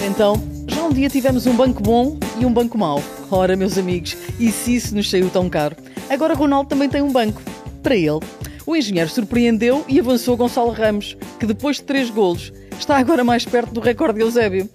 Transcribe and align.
Então, 0.00 0.42
já 0.66 0.82
um 0.82 0.92
dia 0.92 1.08
tivemos 1.08 1.46
um 1.46 1.54
banco 1.54 1.82
bom 1.82 2.16
e 2.38 2.46
um 2.46 2.52
banco 2.52 2.78
mau. 2.78 3.02
Ora, 3.30 3.56
meus 3.56 3.76
amigos, 3.76 4.16
e 4.38 4.50
se 4.50 4.74
isso 4.74 4.94
nos 4.94 5.10
saiu 5.10 5.28
tão 5.28 5.48
caro? 5.48 5.76
Agora 6.08 6.34
Ronaldo 6.34 6.68
também 6.68 6.88
tem 6.88 7.02
um 7.02 7.12
banco. 7.12 7.42
Para 7.82 7.94
ele. 7.94 8.20
O 8.66 8.76
engenheiro 8.76 9.10
surpreendeu 9.10 9.84
e 9.88 9.98
avançou 9.98 10.36
Gonçalo 10.36 10.70
Ramos, 10.70 11.16
que 11.38 11.46
depois 11.46 11.76
de 11.76 11.82
três 11.82 12.08
golos 12.10 12.52
está 12.78 12.96
agora 12.96 13.24
mais 13.24 13.44
perto 13.44 13.72
do 13.72 13.80
recorde 13.80 14.18
de 14.18 14.24
Eusébio. 14.24 14.68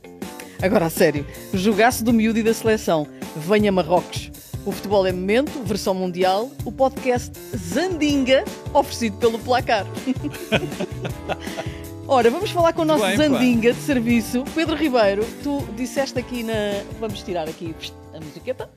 Agora 0.61 0.85
a 0.85 0.89
sério, 0.89 1.25
jogasse 1.53 2.03
do 2.03 2.13
miúdo 2.13 2.39
e 2.39 2.43
da 2.43 2.53
seleção. 2.53 3.07
Venha 3.35 3.71
Marrocos. 3.71 4.31
O 4.65 4.71
futebol 4.71 5.05
é 5.05 5.11
momento, 5.11 5.63
versão 5.63 5.93
mundial, 5.93 6.49
o 6.63 6.71
podcast 6.71 7.31
Zandinga, 7.55 8.43
oferecido 8.73 9.17
pelo 9.17 9.37
Placar. 9.37 9.85
Ora, 12.07 12.29
vamos 12.29 12.51
falar 12.51 12.71
com 12.73 12.83
o 12.83 12.85
nosso 12.85 13.03
Bem, 13.03 13.17
Zandinga 13.17 13.73
de 13.73 13.79
serviço, 13.79 14.43
Pedro 14.53 14.75
Ribeiro. 14.75 15.23
Tu 15.41 15.59
disseste 15.75 16.19
aqui 16.19 16.43
na. 16.43 16.53
Vamos 16.99 17.23
tirar 17.23 17.49
aqui 17.49 17.73
a 18.13 18.19
musiqueta. 18.19 18.69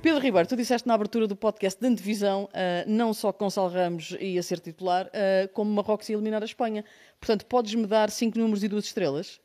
Pedro 0.00 0.20
Ribeiro, 0.22 0.48
tu 0.48 0.56
disseste 0.56 0.86
na 0.86 0.94
abertura 0.94 1.26
do 1.26 1.34
podcast 1.34 1.80
de 1.80 1.86
antevisão, 1.86 2.48
ah, 2.54 2.84
não 2.86 3.12
só 3.12 3.32
que 3.32 3.40
Gonçalo 3.40 3.68
Ramos 3.70 4.16
ia 4.20 4.40
ser 4.40 4.60
titular, 4.60 5.10
ah, 5.12 5.48
como 5.52 5.70
Marrocos 5.74 6.08
ia 6.08 6.14
eliminar 6.14 6.42
a 6.42 6.44
Espanha. 6.44 6.84
Portanto, 7.18 7.44
podes-me 7.46 7.86
dar 7.86 8.08
cinco 8.08 8.38
números 8.38 8.62
e 8.62 8.68
duas 8.68 8.84
estrelas? 8.84 9.40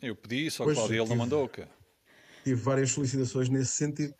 Eu 0.00 0.14
pedi, 0.14 0.48
só 0.48 0.62
que 0.62 0.66
Pois, 0.68 0.78
Claudio 0.78 1.02
ele 1.02 1.08
não 1.08 1.16
mandou. 1.16 1.48
Cá. 1.48 1.66
tive 2.44 2.60
várias 2.60 2.92
solicitações 2.92 3.48
nesse 3.48 3.72
sentido. 3.72 4.14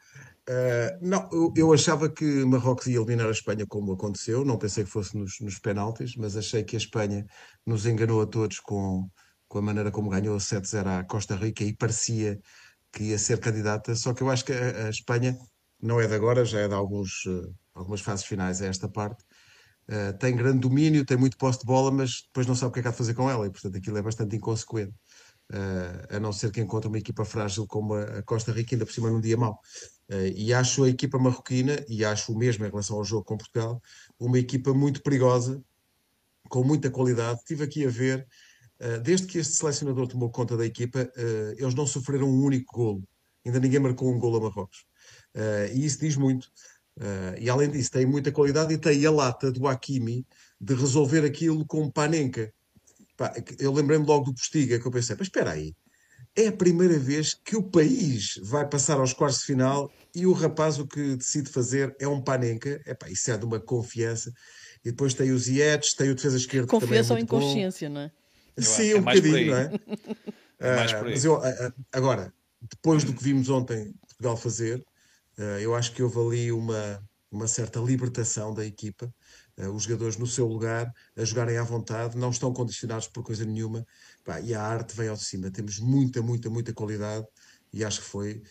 Uh, 0.49 0.97
não, 1.03 1.29
eu, 1.31 1.53
eu 1.55 1.73
achava 1.75 2.09
que 2.09 2.25
Marrocos 2.47 2.87
ia 2.87 2.97
eliminar 2.97 3.27
a 3.29 3.33
Espanha 3.33 3.67
como 3.67 3.93
aconteceu, 3.93 4.47
não 4.47 4.57
pensei 4.57 4.83
que 4.83 4.91
fosse 4.91 5.15
nos, 5.15 5.39
nos 5.41 5.59
penaltis, 5.59 6.17
mas 6.17 6.39
achei 6.39 6.65
que 6.65 6.75
a 6.75 6.79
Espanha 6.79 7.27
nos 7.67 7.85
enganou 7.85 8.23
a 8.23 8.27
todos 8.27 8.59
com, 8.59 9.07
com 9.47 9.59
a 9.59 9.63
maneira 9.63 9.91
como 9.91 10.09
ganhou 10.09 10.39
7-0 10.39 10.87
à 10.87 11.05
Costa 11.05 11.37
Rica 11.37 11.63
e 11.65 11.77
parecia 11.77 12.41
que 12.91 13.05
ia 13.05 13.19
ser 13.19 13.39
candidata, 13.41 13.95
só 13.95 14.15
que 14.15 14.23
eu 14.23 14.31
acho 14.31 14.43
que 14.43 14.53
a, 14.55 14.87
a 14.87 14.89
Espanha 14.89 15.37
não 15.83 16.01
é 16.01 16.07
de 16.07 16.15
agora, 16.15 16.47
já 16.47 16.61
é 16.61 16.69
de 16.69 16.75
alguns, 16.75 17.27
uh, 17.27 17.55
algumas 17.75 18.01
fases 18.01 18.25
finais 18.25 18.63
a 18.63 18.67
esta 18.67 18.89
parte. 18.89 19.23
Uh, 19.87 20.17
tem 20.19 20.35
grande 20.35 20.61
domínio, 20.61 21.05
tem 21.05 21.19
muito 21.19 21.37
posse 21.37 21.61
de 21.61 21.67
bola, 21.67 21.91
mas 21.91 22.23
depois 22.23 22.47
não 22.47 22.55
sabe 22.55 22.71
o 22.71 22.73
que 22.73 22.81
é 22.81 22.83
que 22.83 22.89
há 22.89 22.91
de 22.91 22.97
fazer 22.97 23.13
com 23.13 23.29
ela 23.31 23.47
e, 23.47 23.51
portanto, 23.51 23.77
aquilo 23.77 23.99
é 23.99 24.03
bastante 24.03 24.35
inconsequente. 24.37 24.95
Uh, 25.51 26.17
a 26.17 26.21
não 26.21 26.31
ser 26.31 26.53
que 26.53 26.61
encontre 26.61 26.89
uma 26.89 26.99
equipa 26.99 27.25
frágil 27.25 27.67
como 27.67 27.95
a, 27.95 28.23
Costa 28.23 28.53
Rica, 28.53 28.75
ainda 28.75 28.85
por 28.85 28.93
cima 28.93 29.11
num 29.11 29.21
dia 29.21 29.37
mau. 29.37 29.59
Uh, 30.11 30.27
e 30.37 30.53
acho 30.53 30.85
a 30.85 30.91
equipa 30.91 31.19
marroquina, 31.19 31.83
e 31.89 32.05
acho 32.05 32.33
o 32.33 32.39
mesmo 32.39 32.67
em 32.67 32.69
relação 32.69 32.97
ao 32.97 33.05
jogo 33.05 33.25
com 33.25 33.39
Portugal, 33.39 33.81
uma 34.19 34.39
equipa 34.39 34.75
muito 34.75 35.03
perigosa, 35.03 35.63
com 36.51 36.63
muita 36.63 36.91
qualidade. 36.91 37.39
Estive 37.39 37.65
aqui 37.65 37.87
a 37.87 37.89
ver, 37.89 38.27
uh, 38.83 39.01
desde 39.01 39.27
que 39.27 39.39
este 39.39 39.55
selecionador 39.55 40.07
tomou 40.07 40.31
conta 40.31 40.55
da 40.55 40.67
equipa, 40.67 41.11
eles 41.57 41.75
não 41.75 41.87
sofreram 41.87 42.29
um 42.29 42.43
único 42.43 42.77
golo. 42.77 43.09
Ainda 43.47 43.59
ninguém 43.59 43.81
marcou 43.81 44.13
um 44.13 44.19
golo 44.19 44.37
a 44.37 44.41
Marrocos. 44.41 44.85
E 45.73 45.85
isso 45.85 46.01
diz 46.01 46.17
muito. 46.17 46.51
E 47.39 47.49
além 47.49 47.71
disso, 47.71 47.91
tem 47.91 48.05
muita 48.05 48.31
qualidade 48.31 48.75
e 48.75 48.79
tem 48.79 49.07
a 49.07 49.11
lata 49.11 49.51
do 49.51 49.67
Hakimi 49.67 50.27
de 50.61 50.75
resolver 50.75 51.25
aquilo 51.25 51.65
com 51.65 51.91
Panenka. 51.91 52.53
Pá, 53.19 53.35
eu 53.61 53.73
lembrei-me 53.75 54.07
logo 54.07 54.27
do 54.27 54.35
Postiga, 54.35 54.81
que 54.81 54.87
eu 54.87 54.93
pensei, 54.93 55.17
mas 55.19 55.29
espera 55.29 55.53
aí, 55.53 55.75
é 56.37 56.49
a 56.49 56.53
primeira 56.53 56.99
vez 56.99 57.35
que 57.35 57.57
o 57.57 57.63
país 57.63 58.41
vai 58.45 58.69
passar 58.69 58.99
aos 59.01 59.13
quartos 59.13 59.41
de 59.41 59.47
final 59.47 59.91
e 60.15 60.27
o 60.27 60.33
rapaz 60.33 60.79
o 60.79 60.87
que 60.87 61.17
decide 61.17 61.51
fazer 61.51 61.97
é 62.01 62.09
um 62.09 62.23
Panenka. 62.23 62.81
Epá, 62.87 63.11
isso 63.11 63.31
é 63.31 63.39
de 63.39 63.45
uma 63.45 63.61
confiança. 63.61 64.33
E 64.85 64.91
depois 64.91 65.15
tem 65.15 65.33
os 65.33 65.49
Ietes, 65.49 65.95
tem 65.95 66.11
o 66.11 66.15
defesa 66.15 66.37
esquerda 66.37 66.69
que 66.69 66.77
também 66.79 67.01
é 67.01 67.03
Confiança 67.03 67.15
ou 67.15 67.19
muito 67.19 67.29
bom. 67.29 67.41
inconsciência, 67.41 67.89
não 67.89 68.03
é? 68.03 68.13
Eu 68.57 68.75
acho 68.77 68.81
Sim, 68.83 68.93
que 68.93 68.99
é 68.99 69.01
um 69.01 69.03
mais 69.03 69.21
por 69.21 69.27
bocadinho, 69.31 69.47
não 69.47 69.57
é? 69.57 69.75
É 70.61 70.69
mais 70.71 70.93
por 70.93 71.09
aí. 71.09 71.15
mas 71.15 71.25
eu, 71.25 71.37
ah, 71.37 71.49
ah, 71.49 71.73
agora, 71.93 72.33
depois 72.61 73.05
do 73.05 73.15
que 73.15 73.23
vimos 73.23 73.49
ontem 73.49 73.93
Portugal 74.09 74.37
fazer, 74.37 74.85
ah, 75.39 75.61
eu 75.61 75.75
acho 75.75 75.93
que 75.95 76.03
houve 76.03 76.19
ali 76.21 76.53
uma, 76.53 77.03
uma 77.31 77.49
certa 77.49 77.81
libertação 77.81 78.55
da 78.55 78.65
equipa. 78.65 79.13
Ah, 79.59 79.69
os 79.71 79.83
jogadores 79.85 80.17
no 80.17 80.27
seu 80.27 80.47
lugar, 80.47 80.93
a 81.17 81.25
jogarem 81.25 81.57
à 81.59 81.63
vontade, 81.63 82.17
não 82.17 82.31
estão 82.31 82.53
condicionados 82.53 83.09
por 83.09 83.23
coisa 83.23 83.45
nenhuma. 83.45 83.85
Pá, 84.25 84.41
e 84.41 84.55
a 84.55 84.63
arte 84.63 84.97
vem 84.97 85.09
ao 85.09 85.17
de 85.17 85.25
cima. 85.25 85.51
Temos 85.51 85.79
muita, 85.79 86.23
muita, 86.23 86.49
muita 86.49 86.73
qualidade. 86.73 87.27
E 87.73 87.85
acho 87.85 88.01
que 88.01 88.07
foi. 88.07 88.43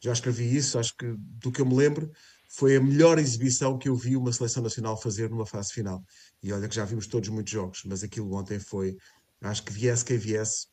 Já 0.00 0.12
escrevi 0.12 0.56
isso, 0.56 0.78
acho 0.78 0.96
que 0.96 1.14
do 1.16 1.52
que 1.52 1.60
eu 1.60 1.66
me 1.66 1.74
lembro, 1.74 2.10
foi 2.48 2.76
a 2.76 2.80
melhor 2.80 3.18
exibição 3.18 3.78
que 3.78 3.88
eu 3.88 3.96
vi 3.96 4.16
uma 4.16 4.32
seleção 4.32 4.62
nacional 4.62 5.00
fazer 5.00 5.28
numa 5.28 5.46
fase 5.46 5.72
final. 5.72 6.04
E 6.42 6.52
olha 6.52 6.68
que 6.68 6.74
já 6.74 6.84
vimos 6.84 7.06
todos 7.06 7.28
muitos 7.28 7.52
jogos, 7.52 7.82
mas 7.84 8.02
aquilo 8.02 8.32
ontem 8.34 8.58
foi. 8.58 8.96
Acho 9.40 9.62
que 9.64 9.72
viesse 9.72 10.04
quem 10.04 10.16
viesse, 10.16 10.68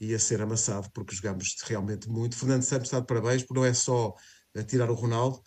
ia 0.00 0.18
ser 0.18 0.40
amassado, 0.40 0.90
porque 0.92 1.14
jogámos 1.14 1.54
realmente 1.64 2.08
muito. 2.08 2.36
Fernando 2.36 2.62
Santos 2.62 2.86
está 2.86 3.00
de 3.00 3.06
parabéns, 3.06 3.42
porque 3.42 3.60
não 3.60 3.66
é 3.66 3.74
só 3.74 4.14
eh, 4.54 4.62
tirar 4.62 4.90
o 4.90 4.94
Ronaldo, 4.94 5.38
eh, 5.38 5.42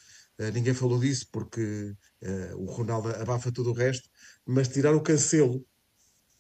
ninguém 0.54 0.74
falou 0.74 1.00
disso, 1.00 1.28
porque 1.32 1.96
eh, 2.22 2.54
o 2.56 2.66
Ronaldo 2.66 3.10
abafa 3.10 3.52
tudo 3.52 3.72
o 3.72 3.74
resto, 3.74 4.10
mas 4.46 4.70
tirar 4.70 4.96
o 4.96 5.02
Cancelo, 5.02 5.66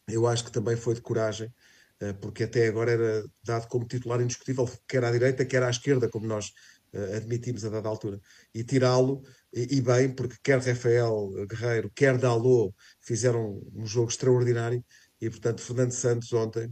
eu 0.07 0.25
acho 0.27 0.45
que 0.45 0.51
também 0.51 0.75
foi 0.77 0.95
de 0.95 1.01
coragem, 1.01 1.53
eh, 1.99 2.13
porque 2.13 2.43
até 2.43 2.67
agora 2.67 2.91
era 2.91 3.25
dado 3.43 3.67
como 3.67 3.85
titular 3.87 4.21
indiscutível, 4.21 4.69
quer 4.87 5.03
à 5.03 5.11
direita, 5.11 5.45
quer 5.45 5.63
à 5.63 5.69
esquerda, 5.69 6.09
como 6.09 6.25
nós 6.27 6.51
eh, 6.93 7.17
admitimos 7.17 7.65
a 7.65 7.69
dada 7.69 7.89
altura. 7.89 8.19
E 8.53 8.63
tirá-lo, 8.63 9.21
e, 9.53 9.77
e 9.77 9.81
bem, 9.81 10.13
porque 10.16 10.35
quer 10.43 10.59
Rafael 10.61 11.29
Guerreiro, 11.47 11.91
quer 11.93 12.17
Dalot 12.17 12.73
fizeram 13.01 13.61
um 13.73 13.85
jogo 13.85 14.09
extraordinário, 14.09 14.83
e 15.21 15.29
portanto 15.29 15.61
Fernando 15.61 15.91
Santos 15.91 16.31
ontem, 16.33 16.71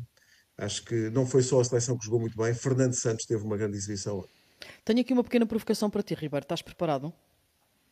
acho 0.57 0.83
que 0.85 1.09
não 1.11 1.25
foi 1.25 1.43
só 1.43 1.59
a 1.59 1.63
seleção 1.63 1.97
que 1.97 2.05
jogou 2.05 2.19
muito 2.21 2.37
bem, 2.37 2.53
Fernando 2.53 2.93
Santos 2.93 3.25
teve 3.25 3.43
uma 3.43 3.57
grande 3.57 3.77
exibição. 3.77 4.23
Tenho 4.87 5.01
aqui 5.01 5.11
uma 5.11 5.21
pequena 5.21 5.45
provocação 5.45 5.89
para 5.89 6.01
ti, 6.01 6.13
Ribeiro. 6.13 6.45
Estás 6.45 6.61
preparado? 6.61 7.11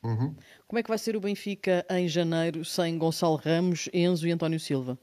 Uhum. 0.02 0.34
Como 0.66 0.80
é 0.80 0.82
que 0.82 0.88
vai 0.88 0.98
ser 0.98 1.18
o 1.18 1.20
Benfica 1.20 1.86
em 1.90 2.08
janeiro 2.08 2.64
sem 2.64 2.98
Gonçalo 2.98 3.36
Ramos, 3.36 3.90
Enzo 3.94 4.26
e 4.26 4.32
António 4.32 4.58
Silva? 4.62 4.98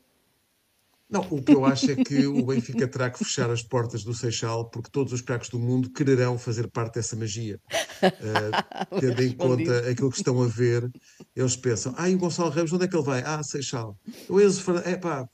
Não, 1.11 1.21
o 1.31 1.43
que 1.43 1.53
eu 1.53 1.67
acho 1.67 1.91
é 1.91 1.97
que 1.97 2.27
o 2.27 2.47
Benfica 2.47 2.89
terá 2.89 3.11
que 3.11 3.19
fechar 3.19 3.51
as 3.51 3.63
portas 3.63 4.03
do 4.03 4.15
Seixal, 4.15 4.71
porque 4.71 4.89
todos 4.91 5.13
os 5.13 5.21
craques 5.21 5.51
do 5.51 5.59
mundo 5.59 5.91
quererão 5.91 6.39
fazer 6.39 6.67
parte 6.69 6.95
dessa 6.95 7.15
magia. 7.15 7.61
Uh, 8.03 8.09
tendo 8.99 9.23
em 9.23 9.33
conta 9.33 9.91
aquilo 9.91 10.11
que 10.11 10.17
estão 10.17 10.41
a 10.41 10.47
ver, 10.47 10.91
eles 11.37 11.57
pensam: 11.57 11.95
ah, 11.99 12.09
e 12.09 12.15
o 12.15 12.19
Gonçalo 12.19 12.49
Ramos, 12.49 12.73
onde 12.73 12.87
é 12.87 12.89
que 12.89 12.97
ele 12.97 13.05
vai? 13.05 13.23
Ah, 13.27 13.43
Seixal. 13.43 13.99
O 14.31 14.41
Enzo 14.41 14.63
Fernandes, 14.63 14.91
é 14.91 14.97
pá, 14.97 15.29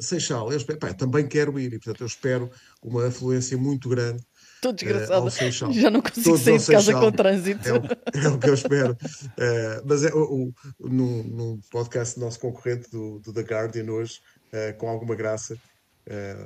Seixal. 0.00 0.50
Eles, 0.50 0.64
pá, 0.64 0.92
também 0.92 1.28
quero 1.28 1.56
ir, 1.60 1.72
e 1.72 1.78
portanto 1.78 2.00
eu 2.00 2.08
espero 2.08 2.50
uma 2.82 3.06
afluência 3.06 3.56
muito 3.56 3.88
grande. 3.88 4.24
Estou 4.60 4.74
desgraçada. 4.74 5.14
ao 5.14 5.30
Seixal. 5.30 5.72
Já 5.72 5.90
não 5.90 6.02
consigo 6.02 6.36
Todos 6.36 6.42
sair 6.42 6.58
de 6.58 6.66
casa 6.66 6.92
com 6.92 7.10
trânsito. 7.10 7.66
É 7.66 7.72
o, 7.72 7.76
é 8.26 8.28
o 8.28 8.38
que 8.38 8.50
eu 8.50 8.54
espero. 8.54 8.96
Eh, 9.38 9.82
mas 9.86 10.04
é, 10.04 10.12
o, 10.12 10.52
o, 10.78 10.88
num, 10.88 11.22
num 11.22 11.60
podcast 11.70 12.16
do 12.16 12.26
nosso 12.26 12.38
concorrente 12.38 12.90
do, 12.90 13.20
do 13.20 13.32
The 13.32 13.40
Guardian 13.40 13.90
hoje, 13.90 14.20
eh, 14.52 14.74
com 14.74 14.86
alguma 14.86 15.14
graça, 15.14 15.56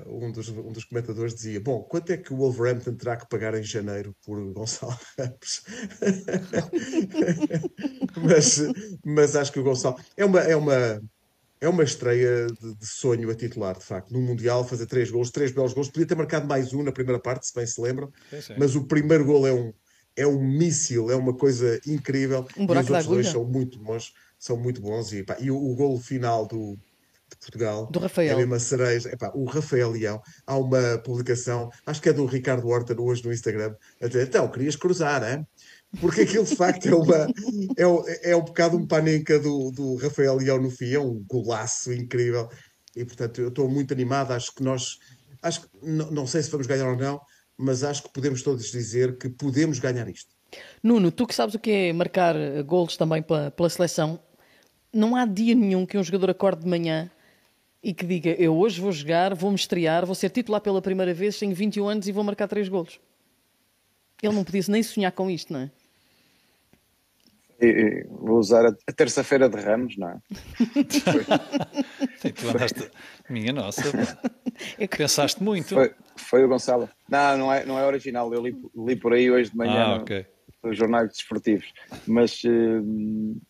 um, 0.06 0.30
dos, 0.30 0.48
um 0.48 0.70
dos 0.70 0.84
comentadores 0.84 1.34
dizia: 1.34 1.60
Bom, 1.60 1.82
quanto 1.82 2.12
é 2.12 2.16
que 2.16 2.32
o 2.32 2.36
Wolverhampton 2.36 2.94
terá 2.94 3.16
que 3.16 3.28
pagar 3.28 3.54
em 3.54 3.64
janeiro 3.64 4.14
por 4.24 4.38
Gonçalo 4.52 4.96
Ramos? 5.18 5.64
mas, 8.22 8.60
mas 9.04 9.34
acho 9.34 9.50
que 9.50 9.58
o 9.58 9.64
Gonçalo 9.64 9.96
é 10.16 10.24
uma. 10.24 10.40
É 10.40 10.54
uma 10.54 11.02
é 11.64 11.68
uma 11.68 11.82
estreia 11.82 12.46
de, 12.46 12.74
de 12.74 12.86
sonho 12.86 13.30
a 13.30 13.34
titular, 13.34 13.78
de 13.78 13.84
facto. 13.84 14.12
No 14.12 14.20
Mundial, 14.20 14.66
fazer 14.66 14.86
três 14.86 15.10
gols, 15.10 15.30
três 15.30 15.50
belos 15.50 15.72
gols. 15.72 15.88
Podia 15.88 16.06
ter 16.06 16.14
marcado 16.14 16.46
mais 16.46 16.74
um 16.74 16.82
na 16.82 16.92
primeira 16.92 17.18
parte, 17.18 17.46
se 17.46 17.54
bem 17.54 17.66
se 17.66 17.80
lembram. 17.80 18.12
Sim, 18.28 18.40
sim. 18.40 18.54
Mas 18.58 18.76
o 18.76 18.84
primeiro 18.84 19.24
gol 19.24 19.46
é 19.46 19.52
um, 19.52 19.72
é 20.14 20.26
um 20.26 20.42
míssil, 20.42 21.10
é 21.10 21.16
uma 21.16 21.34
coisa 21.34 21.80
incrível. 21.86 22.46
Um 22.56 22.64
e 22.64 22.78
os 22.78 22.90
outros 22.90 23.06
dois 23.06 23.28
são 23.28 23.44
muito 23.44 23.78
bons, 23.78 24.12
são 24.38 24.58
muito 24.58 24.82
bons. 24.82 25.10
E, 25.12 25.22
pá, 25.22 25.38
e 25.40 25.50
o, 25.50 25.56
o 25.56 25.74
gol 25.74 25.98
final 25.98 26.46
do, 26.46 26.76
de 27.30 27.36
Portugal 27.38 27.86
Do 27.90 27.98
Rafael. 27.98 28.34
é 28.34 28.36
mesmo 28.36 28.54
a 28.54 28.60
cereja. 28.60 29.08
Epá, 29.10 29.32
o 29.34 29.44
Rafael 29.44 29.90
Leão, 29.90 30.20
há 30.46 30.58
uma 30.58 30.98
publicação, 30.98 31.70
acho 31.86 32.02
que 32.02 32.10
é 32.10 32.12
do 32.12 32.26
Ricardo 32.26 32.68
Horta 32.68 32.94
hoje 33.00 33.24
no 33.24 33.32
Instagram, 33.32 33.74
a 34.02 34.06
dizer, 34.06 34.26
então, 34.26 34.46
querias 34.50 34.76
cruzar, 34.76 35.22
hein? 35.22 35.46
Porque 36.00 36.22
aquilo 36.22 36.44
de 36.44 36.56
facto 36.56 36.88
é, 36.88 36.94
uma, 36.94 37.26
é, 38.06 38.30
é 38.30 38.36
um 38.36 38.44
bocado 38.44 38.76
um 38.76 38.86
panenca 38.86 39.38
do, 39.38 39.70
do 39.70 39.96
Rafael 39.96 40.36
Leão 40.36 40.60
no 40.60 40.70
fim, 40.70 40.92
é 40.92 41.00
um 41.00 41.22
golaço 41.28 41.92
incrível. 41.92 42.48
E 42.96 43.04
portanto, 43.04 43.40
eu 43.40 43.48
estou 43.48 43.68
muito 43.68 43.92
animado. 43.92 44.32
Acho 44.32 44.54
que 44.54 44.62
nós, 44.62 44.98
acho 45.42 45.62
que, 45.62 45.68
não, 45.82 46.10
não 46.10 46.26
sei 46.26 46.42
se 46.42 46.50
vamos 46.50 46.66
ganhar 46.66 46.88
ou 46.88 46.96
não, 46.96 47.20
mas 47.56 47.82
acho 47.82 48.02
que 48.02 48.12
podemos 48.12 48.42
todos 48.42 48.70
dizer 48.70 49.18
que 49.18 49.28
podemos 49.28 49.78
ganhar 49.78 50.08
isto. 50.08 50.34
Nuno, 50.82 51.10
tu 51.10 51.26
que 51.26 51.34
sabes 51.34 51.54
o 51.54 51.58
que 51.58 51.70
é 51.70 51.92
marcar 51.92 52.36
eh, 52.36 52.62
golos 52.62 52.96
também 52.96 53.22
pela, 53.22 53.50
pela 53.50 53.68
seleção, 53.68 54.20
não 54.92 55.16
há 55.16 55.26
dia 55.26 55.54
nenhum 55.54 55.84
que 55.84 55.98
um 55.98 56.02
jogador 56.04 56.30
acorde 56.30 56.62
de 56.62 56.68
manhã 56.68 57.10
e 57.82 57.92
que 57.92 58.06
diga 58.06 58.30
eu 58.30 58.56
hoje 58.56 58.80
vou 58.80 58.92
jogar, 58.92 59.34
vou-me 59.34 59.56
estrear, 59.56 60.06
vou 60.06 60.14
ser 60.14 60.30
titular 60.30 60.60
pela 60.60 60.80
primeira 60.80 61.12
vez, 61.12 61.38
tenho 61.38 61.54
21 61.54 61.88
anos 61.88 62.08
e 62.08 62.12
vou 62.12 62.22
marcar 62.22 62.46
três 62.46 62.68
golos. 62.68 63.00
Ele 64.22 64.34
não 64.34 64.44
podia 64.44 64.62
nem 64.68 64.82
sonhar 64.82 65.12
com 65.12 65.30
isto, 65.30 65.52
não 65.52 65.60
é? 65.60 65.70
Vou 68.08 68.38
usar 68.38 68.66
a, 68.66 68.92
terça-feira 68.92 69.48
de 69.48 69.60
Ramos, 69.60 69.96
não 69.96 70.08
é? 70.08 70.18
Tu 72.32 72.48
andaste. 72.48 72.90
Minha 73.28 73.52
nossa, 73.52 73.82
é 74.78 74.86
que... 74.88 74.98
pensaste 74.98 75.42
muito. 75.42 75.74
Foi, 75.74 75.94
foi, 76.16 76.44
o 76.44 76.48
Gonçalo. 76.48 76.88
Não, 77.08 77.38
não 77.38 77.52
é, 77.52 77.64
não 77.64 77.78
é 77.78 77.86
original. 77.86 78.32
Eu 78.32 78.42
li, 78.42 78.56
li 78.74 78.96
por 78.96 79.12
aí 79.12 79.30
hoje 79.30 79.50
de 79.50 79.56
manhã 79.56 79.84
ah, 79.84 79.96
okay. 79.96 80.26
nos 80.62 80.76
jornais 80.76 81.08
desportivos. 81.10 81.72
Mas, 82.06 82.42
uh, 82.44 83.40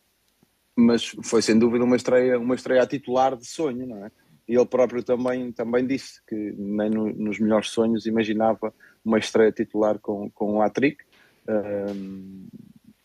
mas 0.77 1.15
foi 1.23 1.43
sem 1.43 1.59
dúvida 1.59 1.85
uma 1.85 1.97
estreia, 1.97 2.39
uma 2.39 2.55
estreia 2.55 2.83
a 2.83 2.87
titular 2.87 3.37
de 3.37 3.47
sonho, 3.47 3.87
não 3.87 4.05
é? 4.05 4.11
E 4.47 4.55
ele 4.55 4.67
próprio 4.67 5.03
também, 5.03 5.51
também 5.53 5.87
disse 5.87 6.21
que 6.27 6.35
nem 6.35 6.91
no, 6.91 7.09
nos 7.15 7.39
melhores 7.39 7.71
sonhos 7.71 8.07
imaginava 8.07 8.75
uma 9.05 9.19
estreia 9.19 9.51
titular 9.51 9.99
com, 9.99 10.31
com 10.31 10.57
o 10.57 10.63
Atric. 10.63 11.03
Um, 11.49 12.47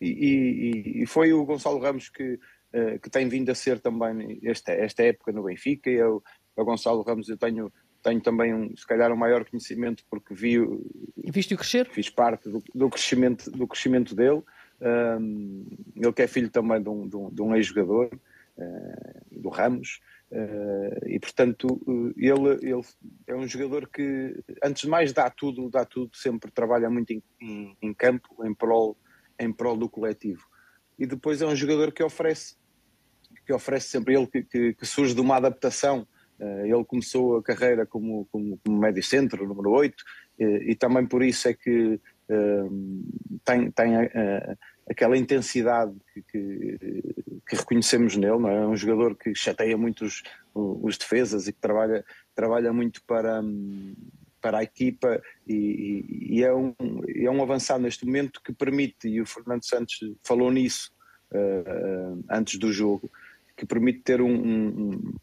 e, 0.02 0.08
e, 0.08 1.04
e, 1.04 1.06
foi 1.06 1.34
o 1.34 1.46
Gonçalo 1.46 1.80
Ramos 1.80 2.10
que, 2.10 2.34
uh, 2.34 3.00
que 3.02 3.10
tem 3.10 3.28
vindo 3.28 3.50
a 3.50 3.56
ser 3.56 3.80
também 3.80 4.40
esta, 4.44 4.72
esta 4.72 5.04
época 5.04 5.32
no 5.32 5.44
Benfica. 5.44 5.90
Eu, 5.90 6.24
o 6.56 6.66
Gonçalo 6.66 7.02
Ramos 7.02 7.30
eu 7.30 7.38
tenho, 7.38 7.72
tenho 8.02 8.22
também, 8.22 8.54
um, 8.54 8.76
se 8.76 8.86
calhar, 8.88 9.12
um 9.12 9.18
maior 9.18 9.44
conhecimento 9.46 10.04
porque 10.10 10.34
vi. 10.34 10.58
Viste-o 11.18 11.58
crescer? 11.58 11.88
Fiz 11.88 12.10
parte 12.10 12.50
do, 12.50 12.64
do, 12.74 12.90
crescimento, 12.90 13.52
do 13.52 13.68
crescimento 13.68 14.16
dele. 14.16 14.42
Um, 14.82 15.66
ele 15.96 16.14
que 16.14 16.22
é 16.22 16.28
filho 16.28 16.50
também 16.50 16.82
de 16.82 16.90
um, 16.90 17.08
de 17.08 17.16
um, 17.18 17.30
de 17.30 17.42
um 17.42 17.56
ex-jogador, 17.56 18.10
uh, 18.58 19.40
do 19.42 19.50
Ramos. 19.50 20.00
Uh, 20.32 21.08
e 21.08 21.20
portanto 21.20 21.82
ele, 22.16 22.50
ele 22.62 22.84
é 23.26 23.36
um 23.36 23.48
jogador 23.48 23.90
que 23.90 24.40
antes 24.64 24.84
de 24.84 24.88
mais 24.88 25.12
dá 25.12 25.28
tudo, 25.28 25.72
dá 25.72 25.84
tudo, 25.84 26.16
sempre 26.16 26.52
trabalha 26.52 26.88
muito 26.88 27.12
em, 27.12 27.24
em, 27.42 27.76
em 27.82 27.94
campo, 27.96 28.46
em 28.46 28.54
prol, 28.54 28.96
em 29.40 29.52
prol 29.52 29.78
do 29.78 29.90
coletivo. 29.90 30.46
E 30.98 31.06
depois 31.06 31.42
é 31.42 31.48
um 31.48 31.56
jogador 31.56 31.92
que 31.92 32.04
oferece, 32.04 32.56
que 33.46 33.54
oferece 33.54 33.88
sempre 33.88 34.16
ele 34.16 34.28
que, 34.28 34.44
que, 34.44 34.74
que 34.74 34.86
surge 34.86 35.16
de 35.16 35.22
uma 35.22 35.38
adaptação. 35.38 36.06
Uh, 36.40 36.66
ele 36.66 36.86
começou 36.86 37.38
a 37.38 37.44
carreira 37.44 37.86
como, 37.86 38.28
como, 38.32 38.58
como 38.64 38.78
médio 38.78 39.04
centro, 39.04 39.48
número 39.48 39.72
8, 39.72 39.94
uh, 39.94 40.44
e 40.44 40.76
também 40.76 41.06
por 41.06 41.24
isso 41.24 41.48
é 41.48 41.54
que 41.54 42.00
uh, 42.30 43.10
tem, 43.44 43.72
tem 43.72 43.94
aquela 44.90 45.18
intensidade 45.18 45.94
que, 46.14 46.22
que, 46.24 47.04
que, 47.48 47.56
reconhecemos 47.56 48.16
nele, 48.16 48.40
não 48.40 48.50
é? 48.50 48.56
é 48.56 48.68
um 48.68 48.76
jogador 48.76 49.16
que 49.16 49.36
chateia 49.36 49.78
muito 49.78 50.06
os, 50.06 50.24
os 50.54 50.98
defesas 50.98 51.48
e 51.48 51.54
que 51.54 51.60
trabalha, 51.60 52.06
trabalha 52.34 52.72
muito 52.72 53.04
para, 53.06 53.42
para 54.42 54.60
a 54.60 54.64
equipa 54.64 55.22
e, 55.48 56.06
e, 56.32 56.44
é, 56.44 56.54
um, 56.54 56.74
é 57.16 57.30
um 57.30 57.42
avançado 57.42 57.84
neste 57.84 58.06
momento 58.06 58.42
que 58.44 58.54
permite, 58.54 59.08
e 59.08 59.22
o 59.22 59.26
Fernando 59.26 59.66
Santos 59.66 60.00
falou 60.24 60.52
nisso 60.52 60.92
uh, 61.32 62.24
antes 62.30 62.58
do 62.58 62.72
jogo, 62.72 63.10
que 63.56 63.66
permite 63.66 64.00
ter 64.00 64.22
um, 64.22 64.34
um, 64.34 65.14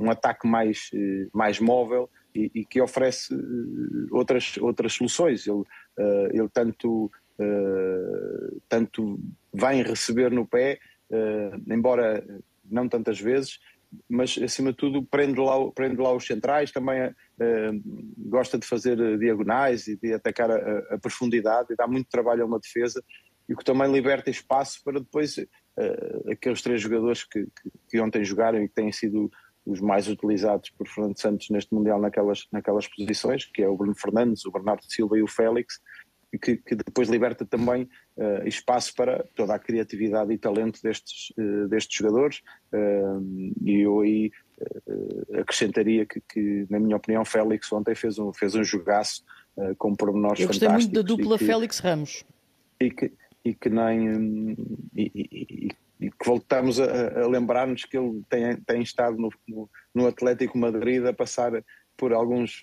um 0.00 0.10
ataque 0.10 0.46
mais, 0.46 0.90
uh, 0.94 1.30
mais 1.32 1.60
móvel 1.60 2.08
e, 2.34 2.50
e, 2.54 2.64
que 2.64 2.80
oferece 2.80 3.34
uh, 3.34 4.08
outras, 4.10 4.56
outras 4.58 4.92
soluções. 4.94 5.46
Ele, 5.46 5.64
ele 6.32 6.48
tanto 6.48 7.10
uh, 7.38 8.62
tanto 8.68 9.18
vai 9.52 9.82
receber 9.82 10.30
no 10.30 10.46
pé, 10.46 10.78
uh, 11.10 11.72
embora 11.72 12.24
não 12.64 12.88
tantas 12.88 13.20
vezes, 13.20 13.60
mas 14.08 14.38
acima 14.42 14.70
de 14.70 14.76
tudo 14.76 15.02
prende 15.02 15.40
lá, 15.40 15.70
prende 15.72 15.96
lá 15.96 16.12
os 16.12 16.26
centrais, 16.26 16.72
também 16.72 17.06
uh, 17.06 17.12
gosta 18.16 18.58
de 18.58 18.66
fazer 18.66 19.18
diagonais 19.18 19.86
e 19.86 19.96
de 19.96 20.14
atacar 20.14 20.50
a, 20.50 20.94
a, 20.94 20.98
profundidade 20.98 21.72
e 21.72 21.76
dá 21.76 21.86
muito 21.86 22.08
trabalho 22.08 22.42
a 22.42 22.46
uma 22.46 22.58
defesa 22.58 23.02
e 23.48 23.54
o 23.54 23.56
que 23.56 23.64
também 23.64 23.90
liberta 23.90 24.30
espaço 24.30 24.80
para 24.84 25.00
depois 25.00 25.36
uh, 25.36 26.30
aqueles 26.30 26.62
três 26.62 26.80
jogadores 26.80 27.24
que, 27.24 27.44
que, 27.44 27.70
que, 27.90 28.00
ontem 28.00 28.24
jogaram 28.24 28.62
e 28.62 28.68
que 28.68 28.74
têm 28.74 28.90
sido 28.92 29.30
os 29.66 29.80
mais 29.80 30.08
utilizados 30.08 30.70
por 30.70 30.86
Fernando 30.86 31.18
Santos 31.18 31.48
neste 31.50 31.74
Mundial 31.74 32.00
naquelas, 32.00 32.46
naquelas 32.52 32.86
posições, 32.86 33.46
que 33.46 33.62
é 33.62 33.68
o 33.68 33.76
Bruno 33.76 33.94
Fernandes, 33.94 34.44
o 34.44 34.50
Bernardo 34.50 34.84
Silva 34.84 35.18
e 35.18 35.22
o 35.22 35.28
Félix, 35.28 35.80
que, 36.38 36.56
que 36.56 36.74
depois 36.74 37.08
liberta 37.08 37.44
também 37.44 37.88
uh, 38.16 38.46
espaço 38.46 38.94
para 38.94 39.24
toda 39.34 39.54
a 39.54 39.58
criatividade 39.58 40.32
e 40.32 40.38
talento 40.38 40.80
destes, 40.82 41.32
uh, 41.38 41.68
destes 41.68 41.96
jogadores. 41.96 42.42
Uh, 42.72 43.52
e 43.62 43.80
eu 43.80 44.00
aí 44.00 44.32
acrescentaria 45.40 46.06
que, 46.06 46.20
que, 46.20 46.66
na 46.70 46.78
minha 46.78 46.96
opinião, 46.96 47.24
Félix 47.24 47.72
ontem 47.72 47.94
fez 47.94 48.18
um, 48.18 48.32
fez 48.32 48.54
um 48.54 48.62
jogaço 48.62 49.24
com 49.78 49.96
pormenores 49.96 50.40
Eu 50.40 50.46
gostei 50.46 50.68
muito 50.68 50.92
da 50.92 51.02
dupla 51.02 51.36
Félix 51.36 51.80
Ramos. 51.80 52.24
E 52.78 52.88
que, 52.88 53.12
e 53.44 53.52
que 53.52 53.68
nem. 53.68 54.56
E, 54.96 55.10
e, 55.12 55.68
e 56.00 56.10
que 56.10 56.24
voltamos 56.24 56.78
a, 56.78 57.22
a 57.22 57.26
lembrar-nos 57.26 57.84
que 57.84 57.98
ele 57.98 58.22
tem, 58.28 58.56
tem 58.58 58.82
estado 58.82 59.16
no, 59.16 59.30
no, 59.46 59.68
no 59.92 60.06
Atlético 60.06 60.56
Madrid 60.56 61.04
a 61.04 61.12
passar 61.12 61.52
por 61.96 62.12
alguns, 62.12 62.62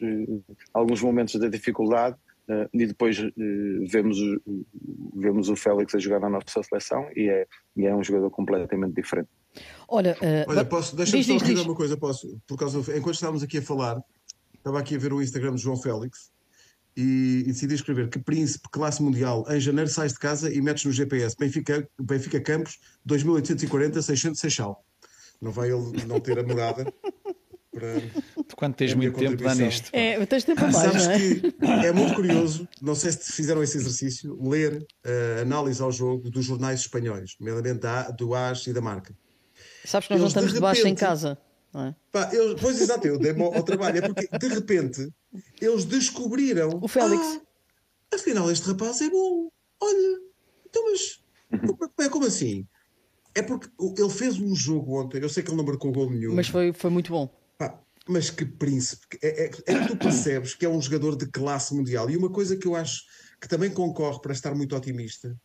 alguns 0.74 1.02
momentos 1.02 1.40
de 1.40 1.50
dificuldade 1.50 2.16
Uh, 2.52 2.68
e 2.74 2.86
depois 2.86 3.18
uh, 3.18 3.32
vemos, 3.88 4.18
o, 4.20 4.66
vemos 5.16 5.48
o 5.48 5.56
Félix 5.56 5.96
a 5.96 6.00
jogar 6.00 6.20
na 6.20 6.30
nossa 6.30 6.62
seleção 6.62 7.08
e 7.16 7.30
é, 7.30 7.48
e 7.78 7.86
é 7.86 7.96
um 7.96 8.04
jogador 8.04 8.30
completamente 8.30 8.94
diferente. 8.94 9.30
Olha, 9.88 10.18
uh, 10.20 10.50
Olha 10.50 10.66
posso, 10.66 10.94
deixa-me 10.94 11.24
só 11.24 11.38
dizer 11.38 11.62
uma 11.62 11.76
coisa, 11.76 11.96
posso, 11.96 12.42
por 12.46 12.58
causa 12.58 12.82
do, 12.82 12.98
enquanto 12.98 13.16
estávamos 13.16 13.42
aqui 13.42 13.60
a 13.60 13.62
falar, 13.62 14.04
estava 14.54 14.80
aqui 14.80 14.96
a 14.96 15.00
ver 15.00 15.14
o 15.14 15.22
Instagram 15.22 15.56
de 15.56 15.62
João 15.62 15.78
Félix 15.78 16.30
e, 16.98 17.44
e, 17.46 17.48
decidi 17.48 17.74
escrever 17.74 18.10
que 18.10 18.20
príncipe 18.20 18.68
classe 18.70 19.02
mundial 19.02 19.46
em 19.50 19.60
janeiro 19.62 19.90
sais 19.90 20.12
de 20.12 20.20
casa 20.20 20.54
e 20.54 20.62
metes 20.62 20.84
no 20.84 20.92
GPS 20.92 21.38
Benfica, 21.40 21.88
Benfica 21.98 22.42
Campos 22.42 22.80
2840 23.06 24.02
600 24.02 24.40
Seixal. 24.40 24.84
Não 25.40 25.52
vai 25.52 25.72
ele 25.72 26.06
não 26.06 26.20
ter 26.20 26.38
a 26.38 26.44
morada 26.44 26.84
para. 27.72 28.02
Quando 28.56 28.76
tens 28.76 28.94
muito 28.94 29.18
tempo, 29.18 29.44
dá 29.44 29.56
nisto. 29.56 29.90
É, 29.94 30.24
tens 30.26 30.44
tempo 30.44 30.64
a 30.64 30.72
mais, 30.72 30.76
Sabes 30.76 31.06
não 31.06 31.12
é? 31.14 31.82
que 31.82 31.88
é 31.88 31.92
muito 31.92 32.14
curioso, 32.14 32.68
não 32.82 32.96
sei 32.96 33.12
se 33.12 33.32
fizeram 33.32 33.62
esse 33.64 33.78
exercício, 33.78 34.38
ler 34.42 34.86
uh, 35.06 35.42
análise 35.42 35.82
ao 35.82 35.92
jogo 35.92 36.30
dos 36.30 36.46
jornais 36.46 36.82
espanhóis, 36.82 37.36
nomeadamente 37.40 37.80
da, 37.80 38.10
do 38.12 38.34
AS 38.36 38.68
e 38.68 38.74
da 38.74 38.82
Marca. 38.82 39.16
Sabes 39.86 40.08
que 40.08 40.14
nós 40.14 40.22
eles, 40.22 40.22
não 40.22 40.28
estamos 40.28 40.50
de 40.50 40.56
debaixo 40.56 40.88
em 40.88 40.96
casa. 40.96 41.38
Não 41.74 41.86
é? 41.86 41.96
Pá, 42.12 42.30
eles, 42.34 42.60
pois 42.60 42.80
exato, 42.82 43.08
eu 43.08 43.18
dei 43.18 43.32
ao 43.32 43.64
trabalho. 43.64 43.98
É 43.98 44.02
porque 44.02 44.28
de 44.28 44.48
repente 44.48 45.10
eles 45.60 45.86
descobriram. 45.86 46.80
O 46.82 46.88
Félix. 46.88 47.42
Ah, 48.12 48.16
afinal, 48.16 48.52
este 48.52 48.68
rapaz 48.68 49.02
é 49.02 49.10
bom. 49.10 49.50
Olha, 49.80 50.20
então, 50.70 50.84
mas 50.92 51.22
é 52.00 52.10
como 52.10 52.26
assim? 52.26 52.68
É 53.34 53.42
porque 53.42 53.70
ele 53.98 54.10
fez 54.10 54.38
um 54.40 54.54
jogo 54.54 55.02
ontem. 55.02 55.22
Eu 55.22 55.30
sei 55.30 55.42
que 55.42 55.50
ele 55.50 55.58
não 55.58 55.64
marcou 55.64 55.92
gol 55.92 56.10
nenhum. 56.10 56.36
Mas 56.36 56.50
foi, 56.50 56.74
foi 56.74 56.90
muito 56.90 57.12
bom. 57.12 57.30
Mas 58.08 58.30
que 58.30 58.46
príncipe! 58.46 59.18
É, 59.22 59.46
é, 59.46 59.46
é, 59.46 59.80
que 59.80 59.88
tu 59.88 59.98
percebes 59.98 60.56
que 60.56 60.66
é 60.66 60.70
um 60.70 60.82
jogador 60.82 61.16
de 61.16 61.28
classe 61.28 61.74
mundial. 61.74 62.10
E 62.10 62.18
uma 62.18 62.32
coisa 62.32 62.58
que 62.58 62.68
eu 62.68 62.76
acho 62.76 63.04
que 63.40 63.48
também 63.48 63.70
concorre 63.70 64.20
para 64.22 64.34
estar 64.34 64.54
muito 64.56 64.76
otimista 64.76 65.36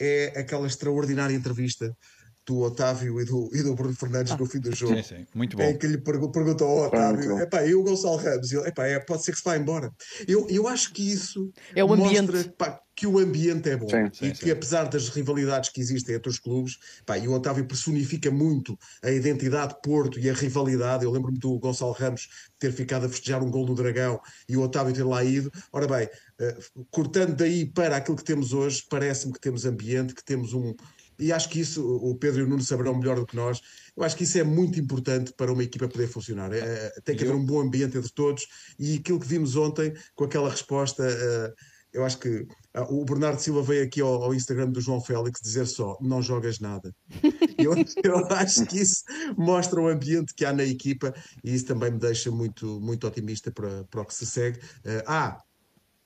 é 0.00 0.32
aquela 0.40 0.66
extraordinária 0.66 1.34
entrevista 1.34 1.96
do 2.46 2.60
Otávio 2.60 3.20
e 3.20 3.24
do, 3.24 3.48
e 3.52 3.62
do 3.62 3.74
Bruno 3.74 3.94
Fernandes 3.94 4.32
ah, 4.32 4.36
no 4.36 4.46
fim 4.46 4.58
do 4.58 4.74
jogo. 4.74 4.96
Sim, 4.96 5.02
sim, 5.02 5.26
muito 5.34 5.56
bom. 5.56 5.62
Em 5.62 5.78
que 5.78 5.86
lhe 5.86 5.98
perguntou 5.98 6.66
ao 6.66 6.86
Otávio: 6.86 7.38
é 7.38 7.42
epá, 7.42 7.64
e 7.64 7.74
o 7.74 7.82
Gonçalo 7.82 8.16
Ramos? 8.16 8.50
E 8.50 8.56
ele, 8.56 8.68
epá, 8.68 8.86
é, 8.86 8.98
pode 8.98 9.22
ser 9.22 9.32
que 9.32 9.38
se 9.38 9.44
vá 9.44 9.56
embora. 9.56 9.92
Eu, 10.26 10.48
eu 10.48 10.66
acho 10.66 10.92
que 10.92 11.12
isso 11.12 11.52
é 11.74 11.82
ambiente. 11.82 12.32
mostra 12.32 12.54
pá, 12.58 12.80
que 12.94 13.06
o 13.06 13.18
ambiente 13.18 13.70
é 13.70 13.76
bom 13.76 13.88
sim, 13.88 14.10
sim, 14.12 14.26
e 14.26 14.32
que, 14.32 14.50
apesar 14.50 14.84
das 14.84 15.08
rivalidades 15.08 15.70
que 15.70 15.80
existem 15.80 16.16
entre 16.16 16.28
os 16.28 16.38
clubes, 16.38 16.78
pá, 17.06 17.16
e 17.16 17.26
o 17.26 17.32
Otávio 17.32 17.64
personifica 17.64 18.30
muito 18.30 18.78
a 19.02 19.10
identidade 19.10 19.76
Porto 19.82 20.18
e 20.18 20.28
a 20.28 20.34
rivalidade. 20.34 21.04
Eu 21.04 21.10
lembro-me 21.12 21.38
do 21.38 21.58
Gonçalo 21.58 21.92
Ramos 21.92 22.28
ter 22.58 22.72
ficado 22.72 23.06
a 23.06 23.08
festejar 23.08 23.42
um 23.42 23.50
gol 23.50 23.64
do 23.64 23.74
Dragão 23.74 24.20
e 24.48 24.56
o 24.56 24.62
Otávio 24.62 24.92
ter 24.92 25.04
lá 25.04 25.22
ido. 25.24 25.50
Ora 25.72 25.86
bem, 25.86 26.06
uh, 26.06 26.86
cortando 26.90 27.36
daí 27.36 27.64
para 27.64 27.96
aquilo 27.96 28.16
que 28.16 28.24
temos 28.24 28.52
hoje, 28.52 28.84
parece-me 28.90 29.32
que 29.32 29.40
temos 29.40 29.64
ambiente, 29.64 30.14
que 30.14 30.24
temos 30.24 30.52
um 30.52 30.74
e 31.22 31.32
acho 31.32 31.48
que 31.48 31.60
isso 31.60 31.86
o 31.86 32.16
Pedro 32.16 32.40
e 32.40 32.42
o 32.42 32.48
Nuno 32.48 32.62
saberão 32.62 32.98
melhor 32.98 33.16
do 33.16 33.26
que 33.26 33.36
nós. 33.36 33.60
Eu 33.96 34.02
acho 34.02 34.16
que 34.16 34.24
isso 34.24 34.38
é 34.38 34.42
muito 34.42 34.80
importante 34.80 35.32
para 35.32 35.52
uma 35.52 35.62
equipa 35.62 35.86
poder 35.86 36.08
funcionar. 36.08 36.52
É, 36.52 36.58
é 36.58 37.00
tem 37.04 37.16
que 37.16 37.22
haver 37.22 37.36
um 37.36 37.44
bom 37.44 37.60
ambiente 37.60 37.96
entre 37.96 38.10
todos 38.12 38.44
e 38.76 38.96
aquilo 38.96 39.20
que 39.20 39.26
vimos 39.26 39.54
ontem 39.54 39.94
com 40.16 40.24
aquela 40.24 40.50
resposta. 40.50 41.04
Uh, 41.04 41.54
eu 41.92 42.04
acho 42.04 42.18
que 42.18 42.28
uh, 42.28 42.46
o 42.90 43.04
Bernardo 43.04 43.38
Silva 43.38 43.62
veio 43.62 43.84
aqui 43.84 44.00
ao, 44.00 44.24
ao, 44.24 44.34
Instagram 44.34 44.70
do 44.70 44.80
João 44.80 45.00
Félix 45.00 45.40
dizer 45.40 45.66
só: 45.66 45.96
não 46.00 46.20
jogas 46.20 46.58
nada. 46.58 46.92
eu, 47.56 47.72
eu, 48.02 48.26
acho 48.32 48.66
que 48.66 48.80
isso 48.80 49.04
mostra 49.36 49.80
o 49.80 49.86
ambiente 49.86 50.34
que 50.34 50.44
há 50.44 50.52
na 50.52 50.64
equipa 50.64 51.14
e 51.44 51.54
isso 51.54 51.66
também 51.66 51.92
me 51.92 51.98
deixa 51.98 52.32
muito, 52.32 52.80
muito 52.80 53.06
otimista 53.06 53.52
para, 53.52 53.84
para 53.84 54.00
o 54.00 54.04
que 54.04 54.14
se 54.14 54.26
segue. 54.26 54.58
Uh, 54.58 55.04
ah, 55.06 55.38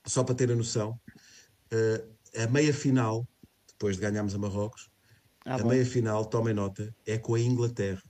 só 0.06 0.22
para 0.22 0.34
ter 0.34 0.52
a 0.52 0.54
noção, 0.54 1.00
a 2.36 2.46
meia 2.46 2.72
final, 2.72 3.26
depois 3.66 3.96
de 3.96 4.02
ganharmos 4.02 4.36
a 4.36 4.38
Marrocos, 4.38 4.88
ah, 5.46 5.54
a 5.54 5.64
meia 5.64 5.86
final, 5.86 6.24
tomem 6.24 6.52
nota, 6.52 6.92
é 7.06 7.16
com 7.16 7.34
a 7.34 7.40
Inglaterra. 7.40 8.02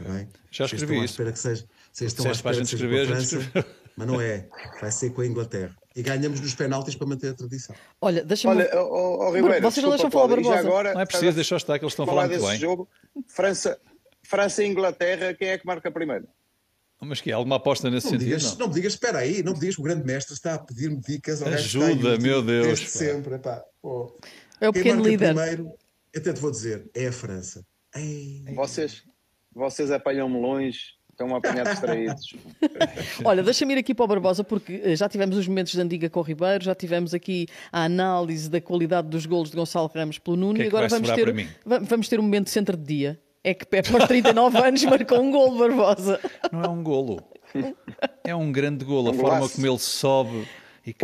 Okay. 0.00 0.06
É? 0.06 0.28
Já 0.50 0.66
escrevi 0.66 0.86
vocês 0.86 1.04
isso. 1.04 1.12
Espera 1.12 1.32
que 1.32 1.38
seja, 1.38 1.66
vocês 1.92 2.12
estão 2.12 2.26
à 2.26 2.30
espera 2.30 2.56
que 2.58 2.66
seja 2.66 2.88
com 2.88 2.94
a 2.94 3.06
França, 3.06 3.66
mas 3.96 4.06
não 4.06 4.20
é. 4.20 4.48
Vai 4.80 4.92
ser 4.92 5.10
com 5.10 5.20
a 5.20 5.26
Inglaterra. 5.26 5.74
e 5.96 6.02
ganhamos 6.02 6.40
nos 6.40 6.54
penaltis 6.54 6.94
para 6.94 7.06
manter 7.06 7.30
a 7.30 7.34
tradição. 7.34 7.74
Olha, 8.00 8.22
deixa-me. 8.24 8.54
Olha, 8.54 8.70
oh, 8.74 9.26
oh, 9.26 9.32
Ribeiro, 9.32 9.62
Vocês 9.62 9.82
não 9.82 9.90
deixam 9.90 10.10
falar 10.10 10.28
Barbosa. 10.28 10.58
Agora, 10.58 10.94
não 10.94 11.00
é 11.00 11.06
preciso, 11.06 11.34
deixar 11.34 11.56
estar, 11.56 11.78
que 11.78 11.84
eles 11.84 11.92
estão 11.92 12.04
a 12.04 12.08
falar 12.08 12.28
muito 12.28 12.46
bem. 12.46 12.58
Jogo, 12.58 12.88
França, 13.26 13.80
França 14.22 14.62
e 14.62 14.66
Inglaterra, 14.66 15.34
quem 15.34 15.48
é 15.48 15.58
que 15.58 15.66
marca 15.66 15.90
primeiro? 15.90 16.28
Mas 17.00 17.20
que 17.20 17.30
há 17.30 17.36
alguma 17.36 17.56
aposta 17.56 17.90
nesse 17.90 18.06
não 18.06 18.12
sentido? 18.12 18.28
Digas, 18.28 18.52
não? 18.52 18.58
não 18.58 18.68
me 18.68 18.74
digas, 18.74 18.92
espera 18.92 19.18
aí, 19.18 19.42
não 19.42 19.52
me 19.52 19.58
digas 19.58 19.74
que 19.74 19.80
o 19.80 19.84
grande 19.84 20.04
mestre 20.04 20.34
está 20.34 20.54
a 20.54 20.58
pedir-me 20.58 21.00
dicas 21.00 21.42
ao 21.42 21.48
Ajuda, 21.48 22.18
meu 22.18 22.42
Deus. 22.42 22.66
Desde 22.66 22.88
sempre, 22.88 23.34
epá, 23.34 23.62
oh. 23.82 24.12
É 24.60 24.68
o 24.68 24.72
Quem 24.72 24.82
pequeno 24.82 25.02
líder. 25.02 25.34
Primeiro, 25.34 25.72
até 26.18 26.32
te 26.32 26.40
vou 26.40 26.50
dizer, 26.50 26.88
é 26.94 27.08
a 27.08 27.12
França. 27.12 27.64
Ei. 27.94 28.44
Vocês, 28.54 29.02
vocês 29.54 29.90
apanham 29.90 30.28
melões, 30.28 30.96
estão 31.10 31.34
a 31.34 31.38
apanhar 31.38 31.64
distraídos. 31.64 32.34
Olha, 33.24 33.42
deixa-me 33.42 33.74
ir 33.74 33.78
aqui 33.78 33.94
para 33.94 34.04
o 34.04 34.08
Barbosa, 34.08 34.44
porque 34.44 34.80
eh, 34.84 34.94
já 34.94 35.08
tivemos 35.08 35.36
os 35.36 35.48
momentos 35.48 35.72
de 35.72 35.80
Andiga 35.80 36.10
com 36.10 36.20
o 36.20 36.22
Ribeiro, 36.22 36.62
já 36.62 36.74
tivemos 36.74 37.14
aqui 37.14 37.46
a 37.72 37.84
análise 37.84 38.50
da 38.50 38.60
qualidade 38.60 39.08
dos 39.08 39.24
golos 39.26 39.50
de 39.50 39.56
Gonçalo 39.56 39.90
Ramos 39.94 40.18
pelo 40.18 40.36
Nuno 40.36 40.54
que 40.54 40.62
é 40.62 40.64
e 40.64 40.68
agora 40.68 40.88
vamos 40.88 41.10
ter, 41.10 41.48
vamos 41.64 42.08
ter 42.08 42.20
um 42.20 42.22
momento 42.22 42.44
de 42.44 42.50
centro 42.50 42.76
de 42.76 42.84
dia. 42.84 43.20
É 43.42 43.54
que 43.54 43.64
Pepe, 43.64 43.94
aos 43.94 44.06
39 44.06 44.58
anos, 44.58 44.84
marcou 44.84 45.22
um 45.22 45.30
golo, 45.30 45.58
Barbosa. 45.58 46.20
Não 46.52 46.62
é 46.62 46.68
um 46.68 46.82
golo. 46.82 47.20
É 48.24 48.34
um 48.34 48.50
grande 48.50 48.84
golo. 48.84 49.08
A 49.08 49.12
um 49.12 49.18
forma 49.18 49.48
como 49.48 49.66
ele 49.66 49.78
sobe. 49.78 50.48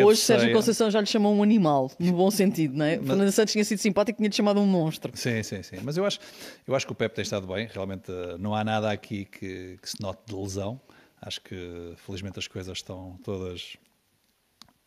Hoje 0.04 0.20
Sérgio 0.20 0.52
Conceição 0.52 0.90
já 0.90 1.00
lhe 1.00 1.06
chamou 1.06 1.34
um 1.34 1.42
animal, 1.42 1.90
no 1.98 2.12
bom 2.12 2.30
sentido, 2.30 2.76
não 2.76 2.84
é? 2.84 2.96
Mas... 2.98 3.06
Fernando 3.06 3.32
Santos 3.32 3.52
tinha 3.52 3.64
sido 3.64 3.78
simpático 3.78 4.16
e 4.16 4.18
tinha-lhe 4.18 4.34
chamado 4.34 4.60
um 4.60 4.66
monstro. 4.66 5.10
Sim, 5.14 5.42
sim, 5.42 5.62
sim. 5.62 5.76
Mas 5.82 5.96
eu 5.96 6.04
acho, 6.04 6.20
eu 6.66 6.74
acho 6.74 6.86
que 6.86 6.92
o 6.92 6.94
Pepe 6.94 7.16
tem 7.16 7.22
estado 7.22 7.46
bem. 7.46 7.68
Realmente 7.72 8.10
eh, 8.10 8.36
não 8.38 8.54
há 8.54 8.62
nada 8.62 8.90
aqui 8.90 9.24
que, 9.24 9.78
que 9.80 9.90
se 9.90 10.00
note 10.00 10.20
de 10.26 10.34
lesão. 10.34 10.80
Acho 11.20 11.40
que 11.40 11.94
felizmente 12.04 12.38
as 12.38 12.48
coisas 12.48 12.78
estão 12.78 13.18
todas, 13.22 13.76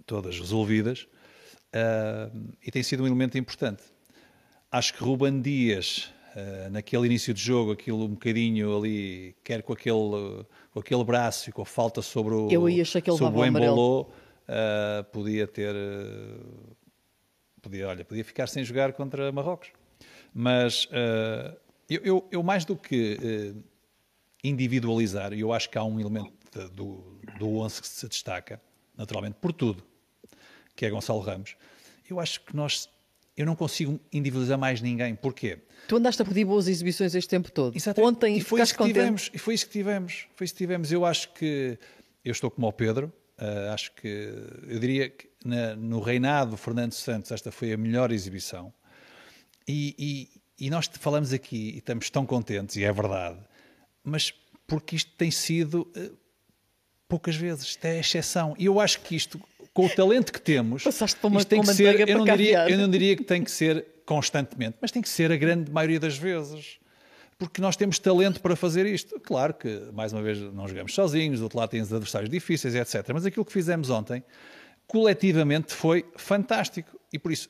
todas 0.06 0.38
resolvidas. 0.38 1.08
Uh, 1.74 2.54
e 2.66 2.72
tem 2.72 2.84
sido 2.84 3.04
um 3.04 3.08
elemento 3.08 3.38
importante. 3.38 3.84
Acho 4.72 4.94
que 4.94 5.04
Ruban 5.04 5.42
Dias, 5.42 6.10
uh, 6.36 6.70
naquele 6.70 7.06
início 7.06 7.34
de 7.34 7.42
jogo, 7.42 7.72
aquilo 7.72 8.06
um 8.06 8.10
bocadinho 8.10 8.78
ali, 8.78 9.36
quer 9.44 9.62
com 9.62 9.74
aquele, 9.74 10.46
com 10.72 10.80
aquele 10.80 11.04
braço 11.04 11.50
e 11.50 11.54
com 11.54 11.62
a 11.62 11.66
falta 11.66 12.02
sobre 12.02 12.34
o, 12.34 12.50
eu 12.50 12.66
achei 12.68 13.02
que 13.02 13.10
ele 13.10 13.18
sobre 13.18 13.40
o 13.40 13.46
embolou, 13.46 14.14
uh, 14.48 15.04
podia 15.06 15.48
ter. 15.48 15.76
podia, 17.62 17.88
olha, 17.88 18.06
podia 18.06 18.24
ficar 18.24 18.48
sem 18.48 18.64
jogar 18.64 18.94
contra 18.94 19.32
Marrocos. 19.32 19.70
Mas 20.34 20.88
eu, 21.90 22.02
eu, 22.04 22.28
eu, 22.32 22.44
mais 22.44 22.66
do 22.66 22.76
que 22.76 23.56
individualizar, 24.44 25.34
eu 25.34 25.54
acho 25.54 25.70
que 25.70 25.78
há 25.78 25.84
um 25.84 26.00
elemento 26.00 26.34
do, 26.74 27.20
do 27.40 27.58
11 27.60 27.82
que 27.82 27.88
se 27.88 28.08
destaca, 28.08 28.62
naturalmente, 28.98 29.38
por 29.42 29.52
tudo, 29.54 29.84
que 30.76 30.86
é 30.86 30.90
Gonçalo 30.90 31.20
Ramos. 31.20 31.56
Eu 32.10 32.20
acho 32.20 32.42
que 32.42 32.56
nós. 32.56 32.90
Eu 33.36 33.46
não 33.46 33.56
consigo 33.56 34.00
individualizar 34.14 34.58
mais 34.58 34.82
ninguém. 34.82 35.14
Porquê? 35.14 35.60
Tu 35.90 35.96
andaste 35.98 36.22
a 36.22 36.26
pedir 36.26 36.46
boas 36.46 36.70
exibições 36.70 37.14
este 37.14 37.30
tempo 37.30 37.52
todo. 37.52 37.76
Exatamente. 37.76 38.10
Ontem 38.10 38.38
e 38.38 38.42
foi 38.42 38.62
isso 38.62 38.72
que 38.72 38.78
contente. 38.78 38.94
tivemos. 38.94 39.32
E 39.34 39.38
foi 39.38 39.54
isso 39.56 39.66
que 39.66 39.72
tivemos. 39.74 40.28
Foi 40.36 40.46
isso 40.46 40.54
que 40.54 40.58
tivemos. 40.58 40.92
Eu 40.92 41.06
acho 41.06 41.34
que. 41.34 41.78
Eu 42.24 42.32
estou 42.32 42.50
como 42.50 42.68
o 42.68 42.72
Pedro. 42.72 43.12
Uh, 43.38 43.74
acho 43.74 43.92
que. 43.94 44.08
Eu 44.68 44.80
diria 44.80 45.10
que 45.10 45.30
na, 45.44 45.76
no 45.76 46.00
reinado 46.00 46.52
do 46.52 46.58
Fernando 46.58 46.94
Santos, 46.94 47.32
esta 47.32 47.52
foi 47.52 47.74
a 47.74 47.78
melhor 47.78 48.12
exibição. 48.12 48.74
E, 49.68 49.96
e, 50.60 50.66
e 50.66 50.70
nós 50.70 50.90
falamos 51.00 51.34
aqui 51.34 51.72
e 51.72 51.78
estamos 51.78 52.10
tão 52.10 52.26
contentes, 52.26 52.76
e 52.76 52.84
é 52.84 52.92
verdade, 52.92 53.40
mas 54.04 54.34
porque 54.68 54.96
isto 54.96 55.12
tem 55.18 55.32
sido 55.32 55.82
uh, 55.98 56.18
poucas 57.08 57.36
vezes, 57.36 57.66
isto 57.66 57.86
é 57.86 58.00
exceção. 58.00 58.56
E 58.58 58.66
eu 58.66 58.80
acho 58.80 59.02
que 59.02 59.16
isto, 59.16 59.42
com 59.74 59.86
o 59.86 59.90
talento 59.90 60.32
que 60.32 60.40
temos, 60.40 60.84
Passaste 60.84 61.20
para 61.20 61.28
uma, 61.28 61.40
isto 61.40 61.50
tem 61.50 61.62
que 61.62 61.74
ser, 61.74 62.08
eu 62.08 62.18
não, 62.18 62.26
diria, 62.26 62.70
eu 62.70 62.78
não 62.78 62.90
diria 62.90 63.16
que 63.16 63.24
tem 63.24 63.44
que 63.44 63.52
ser 63.52 63.86
constantemente, 64.06 64.78
mas 64.80 64.92
tem 64.92 65.02
que 65.02 65.10
ser 65.10 65.32
a 65.32 65.38
grande 65.38 65.72
maioria 65.72 66.00
das 66.00 66.18
vezes. 66.18 66.80
Porque 67.38 67.62
nós 67.62 67.76
temos 67.76 68.00
talento 68.00 68.42
para 68.42 68.56
fazer 68.56 68.86
isto. 68.86 69.20
Claro 69.20 69.54
que, 69.54 69.90
mais 69.94 70.14
uma 70.14 70.22
vez, 70.22 70.40
não 70.40 70.68
jogamos 70.68 70.94
sozinhos, 70.94 71.40
do 71.40 71.44
outro 71.44 71.60
lado 71.60 71.70
temos 71.70 71.92
adversários 71.92 72.30
difíceis, 72.30 72.76
etc. 72.76 73.10
Mas 73.14 73.26
aquilo 73.26 73.44
que 73.44 73.52
fizemos 73.52 73.90
ontem, 73.90 74.24
coletivamente, 74.88 75.74
foi 75.74 76.06
fantástico. 76.16 76.98
E 77.12 77.20
por 77.20 77.32
isso, 77.32 77.50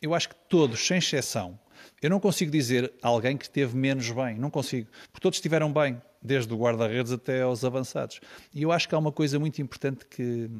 eu 0.00 0.14
acho 0.14 0.28
que 0.28 0.36
todos, 0.48 0.86
sem 0.86 0.98
exceção, 0.98 1.58
eu 2.00 2.10
não 2.10 2.20
consigo 2.20 2.50
dizer 2.50 2.92
alguém 3.02 3.36
que 3.36 3.44
esteve 3.44 3.76
menos 3.76 4.10
bem. 4.10 4.38
Não 4.38 4.50
consigo. 4.50 4.88
Porque 5.10 5.20
todos 5.20 5.38
estiveram 5.38 5.72
bem 5.72 6.00
desde 6.22 6.52
o 6.52 6.56
guarda-redes 6.56 7.12
até 7.12 7.42
aos 7.42 7.64
avançados. 7.64 8.20
E 8.54 8.62
eu 8.62 8.72
acho 8.72 8.88
que 8.88 8.94
há 8.94 8.98
uma 8.98 9.12
coisa 9.12 9.38
muito 9.38 9.60
importante 9.60 10.04
que, 10.06 10.50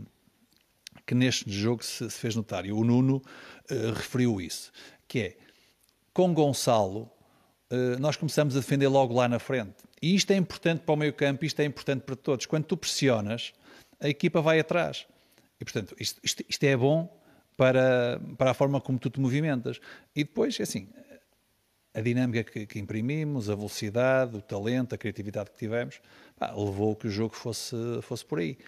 que 1.07 1.15
neste 1.15 1.51
jogo 1.51 1.85
se, 1.85 2.09
se 2.11 2.19
fez 2.19 2.35
notar, 2.35 2.65
e 2.65 2.73
o 2.73 2.83
Nuno 2.85 3.17
uh, 3.17 3.93
referiu 3.93 4.41
isso, 4.41 4.71
que 5.09 5.19
é, 5.21 5.37
com 6.13 6.33
Gonçalo, 6.33 7.11
nós 7.99 8.17
começamos 8.17 8.57
a 8.57 8.61
defender 8.61 8.89
logo 8.89 9.15
lá 9.15 9.29
na 9.29 9.39
frente. 9.39 9.75
E 10.01 10.15
isto 10.15 10.31
é 10.31 10.37
importante 10.37 10.81
para 10.81 10.93
o 10.93 10.97
meio 10.97 11.13
campo, 11.13 11.45
isto 11.45 11.61
é 11.61 11.65
importante 11.65 12.03
para 12.03 12.17
todos. 12.17 12.47
Quando 12.47 12.65
tu 12.65 12.77
pressionas, 12.77 13.53
a 14.01 14.09
equipa 14.09 14.41
vai 14.41 14.61
atrás. 14.61 15.07
E, 15.61 15.65
portanto, 15.65 15.97
isto, 15.99 16.21
isto, 16.23 16.45
isto 16.49 16.65
é 16.65 16.77
bom 16.77 17.09
para, 17.57 18.21
para 18.37 18.51
a 18.51 18.55
forma 18.55 18.81
como 18.81 18.99
tu 18.99 19.11
te 19.11 19.19
movimentas. 19.19 19.81
E 20.15 20.23
depois, 20.23 20.61
assim, 20.61 20.89
a 21.95 22.01
dinâmica 22.01 22.45
que, 22.45 22.67
que, 22.67 22.79
imprimimos, 22.79 23.49
a 23.49 23.55
velocidade, 23.55 24.37
o 24.37 24.43
talento, 24.43 24.95
a 24.95 24.99
criatividade 24.99 25.51
que 25.51 25.57
tivemos, 25.57 26.01
pá, 26.39 26.53
levou 26.53 26.95
que 26.95 27.07
o 27.07 27.11
jogo 27.11 27.35
fosse, 27.35 27.75
fosse 28.03 28.25
por 28.25 28.39
aí. 28.39 28.59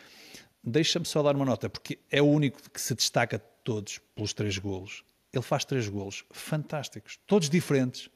Deixa-me 0.64 1.04
só 1.04 1.22
dar 1.22 1.36
uma 1.36 1.44
nota, 1.44 1.68
porque 1.68 1.98
é 2.10 2.22
o 2.22 2.26
único 2.26 2.58
que 2.70 2.80
se 2.80 2.94
destaca 2.94 3.38
de 3.38 3.44
todos 3.62 4.00
pelos 4.14 4.32
três 4.32 4.56
golos. 4.56 5.04
Ele 5.32 5.42
faz 5.42 5.64
três 5.64 5.88
golos 5.88 6.24
fantásticos, 6.30 7.18
todos 7.26 7.50
diferentes, 7.50 8.08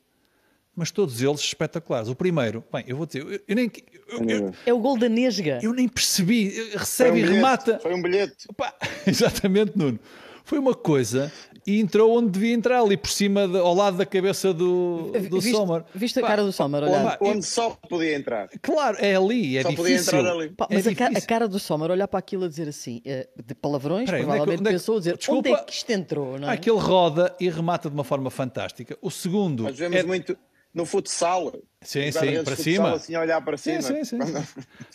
mas 0.74 0.90
todos 0.90 1.22
eles 1.22 1.40
espetaculares. 1.40 2.08
O 2.08 2.14
primeiro, 2.14 2.64
bem, 2.72 2.84
eu 2.86 2.96
vou 2.96 3.06
dizer, 3.06 3.22
eu, 3.22 3.40
eu 3.46 3.56
nem. 3.56 3.70
Eu, 4.08 4.28
eu, 4.28 4.54
é 4.66 4.72
o 4.72 4.78
gol 4.78 4.98
da 4.98 5.08
Nesga. 5.08 5.58
Eu 5.62 5.72
nem 5.72 5.88
percebi, 5.88 6.48
recebe 6.74 7.12
um 7.12 7.16
e 7.16 7.22
remata. 7.22 7.78
Foi 7.80 7.94
um 7.94 8.02
bilhete. 8.02 8.46
Opa, 8.48 8.74
exatamente, 9.06 9.72
Nuno. 9.76 9.98
Foi 10.44 10.58
uma 10.58 10.74
coisa 10.74 11.32
e 11.66 11.80
entrou 11.80 12.16
onde 12.16 12.30
devia 12.30 12.52
entrar, 12.52 12.80
ali 12.80 12.96
por 12.96 13.10
cima, 13.10 13.46
de, 13.46 13.56
ao 13.56 13.74
lado 13.74 13.96
da 13.96 14.04
cabeça 14.04 14.52
do, 14.52 15.12
do 15.30 15.40
viste, 15.40 15.52
Sommer. 15.52 15.84
Viste 15.94 16.18
a 16.18 16.22
cara 16.22 16.42
do 16.42 16.52
Sommer, 16.52 16.82
olhar? 16.82 17.18
Onde, 17.20 17.30
onde 17.36 17.46
só 17.46 17.70
podia 17.88 18.16
entrar. 18.16 18.48
Claro, 18.60 18.96
é 19.00 19.14
ali, 19.14 19.56
é 19.56 19.62
só 19.62 19.70
difícil. 19.70 20.10
podia 20.10 20.18
entrar 20.18 20.32
ali. 20.32 20.50
Pá, 20.50 20.66
mas 20.68 20.86
é 20.86 20.90
a, 20.90 21.18
a, 21.18 21.20
cara 21.20 21.46
do 21.46 21.60
Sommer, 21.60 21.90
olhar 21.90 22.08
para 22.08 22.18
aquilo 22.18 22.44
a 22.44 22.48
dizer 22.48 22.68
assim, 22.68 23.00
eh, 23.04 23.28
de 23.44 23.54
palavrões, 23.54 24.06
Peraí, 24.06 24.22
provavelmente 24.22 24.60
onde 24.60 24.68
é 24.68 24.72
que, 24.72 24.78
pensou 24.78 24.96
a 24.96 24.98
dizer, 24.98 25.16
desculpa, 25.16 25.50
onde 25.50 25.60
é 25.60 25.64
que 25.64 25.72
isto 25.72 25.90
entrou, 25.90 26.38
não 26.38 26.50
é? 26.50 26.54
Aquele 26.54 26.78
roda 26.78 27.34
e 27.38 27.48
remata 27.48 27.88
de 27.88 27.94
uma 27.94 28.04
forma 28.04 28.30
fantástica. 28.30 28.98
O 29.00 29.10
segundo... 29.10 29.62
Nós 29.62 29.78
vemos 29.78 29.96
é... 29.96 30.02
muito 30.02 30.36
no 30.74 30.86
futsal. 30.86 31.52
Sim, 31.80 32.10
sim, 32.12 32.42
para 32.44 32.56
cima. 32.56 32.92
Assim, 32.92 33.14
a 33.14 33.20
olhar 33.20 33.40
para 33.42 33.56
cima. 33.56 33.82
Sim, 33.82 34.04
sim, 34.04 34.18
sim. 34.24 34.44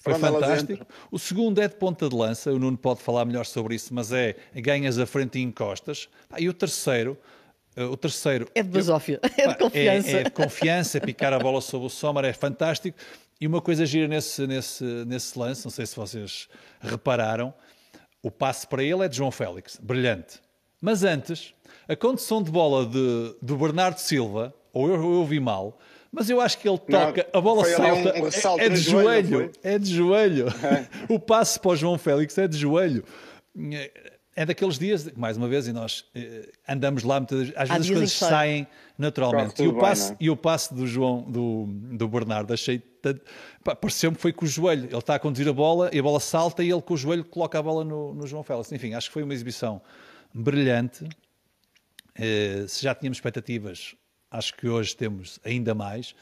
Foi 0.02 0.14
fantástico. 0.20 0.86
O 1.12 1.20
segundo 1.20 1.62
é 1.62 1.68
de 1.68 1.76
ponta 1.76 2.08
de 2.10 2.16
lança, 2.16 2.52
o 2.52 2.60
Nuno 2.60 2.78
pode 2.78 3.02
falar 3.02 3.26
melhor 3.26 3.46
sobre 3.46 3.76
isso, 3.76 3.94
mas 3.94 4.12
é 4.12 4.36
ganhas 4.56 4.98
a 4.98 5.06
frente 5.06 5.38
e 5.38 5.42
encostas. 5.42 6.10
E 6.38 6.48
o 6.48 6.54
terceiro, 6.54 7.18
eh, 7.76 7.84
o 7.84 7.98
terceiro 7.98 8.48
é 8.56 8.64
de 8.64 8.70
basófia, 8.70 9.20
é 9.38 9.48
de 9.48 9.58
confiança. 9.58 10.10
É, 10.10 10.20
é 10.22 10.24
de 10.24 10.32
confiança, 10.32 11.02
picar 11.02 11.34
a 11.34 11.40
bola 11.40 11.62
sobre 11.62 11.88
o 11.88 11.90
Sommer 11.90 12.26
é 12.26 12.34
fantástico. 12.34 12.98
E 13.40 13.46
uma 13.46 13.62
coisa 13.62 13.86
gira 13.86 14.08
nesse, 14.08 14.48
nesse, 14.48 14.84
nesse 15.06 15.38
lance, 15.38 15.64
não 15.64 15.72
sei 15.72 15.86
se 15.86 15.96
vocês 15.96 16.48
repararam, 16.82 17.54
o 18.24 18.32
passe 18.32 18.66
para 18.66 18.84
ele 18.84 19.06
é 19.06 19.08
de 19.08 19.18
João 19.18 19.30
Félix, 19.30 19.78
brilhante. 19.82 20.40
Mas 20.82 21.04
antes, 21.04 21.54
a 21.88 21.96
condução 21.96 22.42
de 22.42 22.50
bola 22.50 22.86
de, 22.86 23.36
do 23.42 23.56
Bernardo 23.56 24.00
Silva, 24.00 24.54
ou 24.78 24.90
eu, 24.90 25.14
eu 25.16 25.26
vi 25.26 25.40
mal, 25.40 25.78
mas 26.12 26.30
eu 26.30 26.40
acho 26.40 26.58
que 26.58 26.68
ele 26.68 26.78
toca, 26.78 27.28
não, 27.32 27.40
a 27.40 27.42
bola 27.42 27.66
salta, 27.66 28.14
um, 28.20 28.24
um 28.24 28.62
é, 28.62 28.66
é, 28.66 28.70
de 28.70 28.78
joelho, 28.78 29.28
joelho 29.28 29.52
é 29.64 29.80
de 29.80 29.94
joelho. 29.94 30.48
É. 30.48 30.88
o 31.14 31.20
passe 31.20 31.60
para 31.60 31.72
o 31.72 31.76
João 31.76 31.98
Félix 31.98 32.38
é 32.38 32.48
de 32.48 32.58
joelho. 32.58 33.04
É 34.36 34.46
daqueles 34.46 34.78
dias, 34.78 35.12
mais 35.16 35.36
uma 35.36 35.48
vez, 35.48 35.68
e 35.68 35.74
nós 35.74 36.06
eh, 36.14 36.48
andamos 36.68 37.04
lá, 37.04 37.20
muitas, 37.20 37.52
às 37.56 37.70
vezes 37.70 37.72
as 37.72 37.90
coisas 37.90 38.12
saem 38.12 38.68
naturalmente. 38.96 39.64
E 39.64 39.68
o, 39.68 39.78
passe, 39.78 40.10
bem, 40.10 40.18
é? 40.22 40.24
e 40.26 40.30
o 40.30 40.38
passe 40.38 40.74
do 40.76 40.86
João, 40.86 41.24
do, 41.24 41.66
do 41.68 42.08
Bernardo, 42.08 42.54
achei 42.54 42.82
pareceu-me 43.82 44.16
que 44.16 44.22
foi 44.22 44.32
com 44.32 44.46
o 44.46 44.48
joelho. 44.48 44.86
Ele 44.86 44.98
está 44.98 45.16
a 45.16 45.20
conduzir 45.20 45.48
a 45.48 45.54
bola 45.54 45.90
e 45.92 46.00
a 46.00 46.04
bola 46.04 46.20
salta 46.20 46.64
e 46.64 46.72
ele 46.72 46.82
com 46.82 46.94
o 46.94 46.98
joelho 46.98 47.26
coloca 47.26 47.58
a 47.58 47.62
bola 47.64 47.84
no, 47.84 48.14
no 48.14 48.28
João 48.28 48.44
Félix. 48.44 48.72
Enfim, 48.72 48.94
acho 48.94 49.08
que 49.08 49.14
foi 49.14 49.24
uma 49.24 49.34
exibição 49.34 49.82
brilhante. 50.34 51.08
Eh, 52.16 52.66
se 52.68 52.84
já 52.84 52.94
tínhamos 52.94 53.18
expectativas 53.18 53.96
acho 54.32 54.56
que 54.56 54.68
hoje 54.68 54.96
temos 54.96 55.40
ainda 55.44 55.74
mais. 55.74 56.16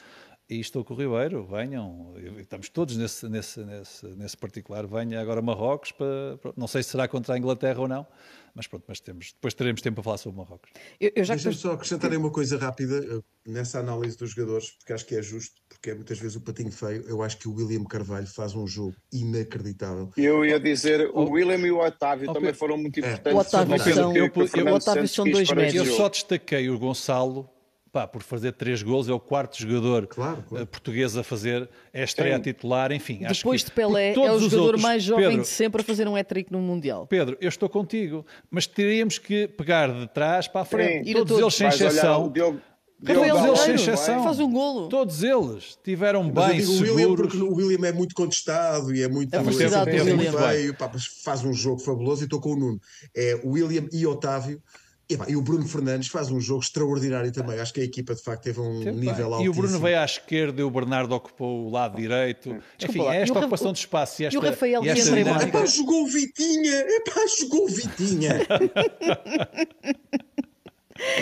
e 0.48 0.60
estou 0.60 0.86
com 0.86 0.94
o 0.94 0.98
Ribeiro, 0.98 1.44
venham, 1.44 2.14
estamos 2.38 2.70
todos 2.70 2.96
nesse, 2.96 3.28
nesse, 3.28 3.60
nesse, 3.62 4.06
nesse 4.10 4.38
particular, 4.38 4.86
venha 4.86 5.20
agora 5.20 5.42
Marrocos, 5.42 5.92
para, 5.92 6.38
não 6.56 6.68
sei 6.68 6.84
se 6.84 6.90
será 6.92 7.08
contra 7.08 7.34
a 7.34 7.38
Inglaterra 7.38 7.82
ou 7.82 7.88
não, 7.88 8.06
mas 8.54 8.68
pronto, 8.68 8.86
mas 8.88 9.00
temos, 9.00 9.34
depois 9.34 9.56
teremos 9.56 9.82
tempo 9.82 9.96
para 9.96 10.04
falar 10.04 10.18
sobre 10.18 10.38
Marrocos. 10.38 10.72
Eu, 11.00 11.12
eu 11.16 11.26
Deixa-me 11.26 11.56
só 11.56 11.74
acrescentar 11.74 12.14
uma 12.14 12.30
coisa 12.30 12.58
rápida 12.60 12.96
eh, 12.96 13.22
nessa 13.52 13.80
análise 13.80 14.18
dos 14.18 14.30
jogadores, 14.32 14.70
porque 14.70 14.94
acho 14.94 15.06
que 15.06 15.16
é 15.16 15.22
justo, 15.22 15.56
porque 15.68 15.90
é 15.90 15.96
muitas 15.96 16.20
vezes 16.20 16.38
o 16.38 16.42
patinho 16.42 16.72
feio. 16.72 17.04
Eu 17.08 17.24
acho 17.24 17.38
que 17.38 17.50
o 17.50 17.54
William 17.56 17.84
Carvalho 17.84 18.28
faz 18.28 18.56
um 18.56 18.68
jogo 18.68 18.96
inacreditável. 19.12 20.12
Eu 20.16 20.46
ia 20.46 20.60
dizer, 20.60 21.10
o 21.14 21.32
William 21.32 21.58
e 21.58 21.72
o 21.72 21.80
Otávio 21.80 22.32
também 22.32 22.54
foram 22.54 22.78
muito 22.78 22.98
é. 22.98 23.02
importantes. 23.02 23.34
O 23.34 23.38
Otávio, 23.42 23.80
são, 23.80 24.16
eu, 24.16 24.26
eu, 24.26 24.66
o 24.72 24.76
Otávio 24.76 25.08
são 25.08 25.26
dois 25.26 25.50
médios. 25.52 25.88
Eu 25.88 25.96
só 25.96 26.08
destaquei 26.08 26.70
o 26.70 26.78
Gonçalo 26.78 27.50
pá, 27.96 28.06
por 28.06 28.22
fazer 28.22 28.52
três 28.52 28.84
gols, 28.84 29.08
é 29.08 29.14
o 29.14 29.20
quarto 29.22 29.58
jogador 29.58 30.06
claro, 30.06 30.44
claro. 30.50 30.64
Eh, 30.64 30.66
português 30.66 31.16
a 31.16 31.24
fazer, 31.24 31.70
é 31.94 32.04
estreia 32.04 32.38
titular, 32.38 32.92
enfim. 32.92 33.22
Depois 33.26 33.64
de 33.64 33.72
Pelé, 33.72 34.14
é 34.14 34.32
o 34.34 34.38
jogador 34.38 34.64
outros, 34.64 34.82
mais 34.82 35.02
jovem 35.02 35.30
Pedro, 35.30 35.42
de 35.44 35.48
sempre 35.48 35.82
a 35.82 35.86
fazer 35.86 36.06
um 36.06 36.14
hat-trick 36.14 36.52
no 36.52 36.60
Mundial. 36.60 37.08
Pedro, 37.08 37.38
eu 37.40 37.48
estou 37.48 37.70
contigo, 37.70 38.26
mas 38.52 38.68
teríamos 38.68 39.18
que 39.18 39.48
pegar 39.48 39.94
de 39.94 40.08
trás 40.10 40.46
para 40.46 40.60
a 40.60 40.66
frente. 40.66 41.08
Sim. 41.08 41.14
Todos, 41.14 41.38
todos 41.40 41.42
eles 41.42 41.54
sem 41.54 41.68
exceção. 41.88 42.34
Todos 42.34 43.48
eles 43.48 43.60
sem 43.62 43.76
exceção. 43.76 44.24
Faz 44.26 44.40
um 44.42 44.52
golo. 44.52 44.90
Todos 44.90 45.24
eles 45.24 45.80
tiveram 45.82 46.30
bem 46.30 46.60
seguros. 46.60 46.90
O 46.90 46.96
William, 46.96 47.16
porque 47.16 47.38
o 47.38 47.54
William 47.54 47.88
é 47.88 47.94
muito 47.94 48.14
contestado 48.14 48.94
e 48.94 49.04
é 49.04 49.08
muito... 49.08 49.34
A 49.34 49.42
velocidade 49.42 49.90
do 49.90 50.04
William. 50.04 50.32
Veio, 50.34 50.76
pá, 50.76 50.92
faz 51.24 51.46
um 51.46 51.54
jogo 51.54 51.80
fabuloso 51.80 52.24
e 52.24 52.26
estou 52.26 52.42
com 52.42 52.52
o 52.52 52.56
Nuno. 52.58 52.82
É 53.16 53.40
William 53.46 53.88
e 53.94 54.06
Otávio 54.06 54.62
e, 55.08 55.32
e, 55.32 55.36
o 55.36 55.42
Bruno 55.42 55.68
Fernandes 55.68 56.08
faz 56.08 56.32
um 56.32 56.40
jogo 56.40 56.62
extraordinário 56.62 57.32
também. 57.32 57.60
Acho 57.60 57.74
que 57.74 57.82
a 57.82 57.84
equipa 57.84 58.16
de 58.16 58.24
facto 58.24 58.44
teve 58.44 58.60
um 58.60 58.82
Sim, 58.82 58.92
nível 58.92 59.36
alto. 59.36 59.46
E 59.46 59.50
o 59.50 59.54
Bruno 59.54 59.80
veio 59.80 60.00
à 60.00 60.06
esquerda 60.06 60.62
e 60.62 60.64
o 60.64 60.72
Bernardo 60.72 61.14
ocupou 61.14 61.68
o 61.68 61.70
lado 61.70 61.96
direito. 61.96 62.50
Desculpa 62.78 62.90
Enfim, 62.90 63.00
lá, 63.00 63.16
esta 63.16 63.40
ocupação 63.40 63.72
de 63.72 63.80
espaço 63.80 64.24
e 64.24 64.26
esta. 64.26 64.36
E 64.36 64.40
o 64.40 64.42
Rafael 64.42 64.84
e 64.84 64.90
esta 64.90 65.20
é 65.20 65.52
pá, 65.52 65.66
jogou 65.66 66.04
o 66.04 66.08
Vitinha! 66.08 66.74
É 66.74 67.00
pá, 67.02 67.22
jogou 67.40 67.66
o 67.66 67.68
Vitinha! 67.68 68.40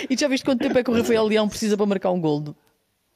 e 0.09 0.17
já 0.17 0.29
viste 0.29 0.45
quanto 0.45 0.61
tempo 0.61 0.77
é 0.77 0.83
que 0.83 0.89
o 0.89 0.93
Rafael 0.93 1.25
Leão 1.25 1.49
precisa 1.49 1.75
para 1.75 1.85
marcar 1.85 2.11
um 2.11 2.21
gol? 2.21 2.55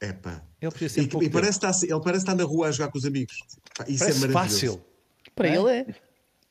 É 0.02 0.12
pá. 0.12 0.44
Ele 0.62 0.72
precisa 0.72 0.96
ser 0.96 1.02
e, 1.02 1.26
e 1.26 1.30
parece 1.30 1.52
estar, 1.52 1.72
ele 1.82 2.02
parece 2.02 2.24
estar 2.24 2.36
na 2.36 2.44
rua 2.44 2.68
a 2.68 2.72
jogar 2.72 2.92
com 2.92 2.98
os 2.98 3.06
amigos. 3.06 3.38
Isso 3.88 4.04
é 4.04 4.08
parece 4.08 4.26
é 4.26 4.28
maravilhoso. 4.28 4.34
fácil. 4.34 4.82
Para 5.34 5.48
é? 5.48 5.56
ele 5.56 5.72
é. 5.72 5.86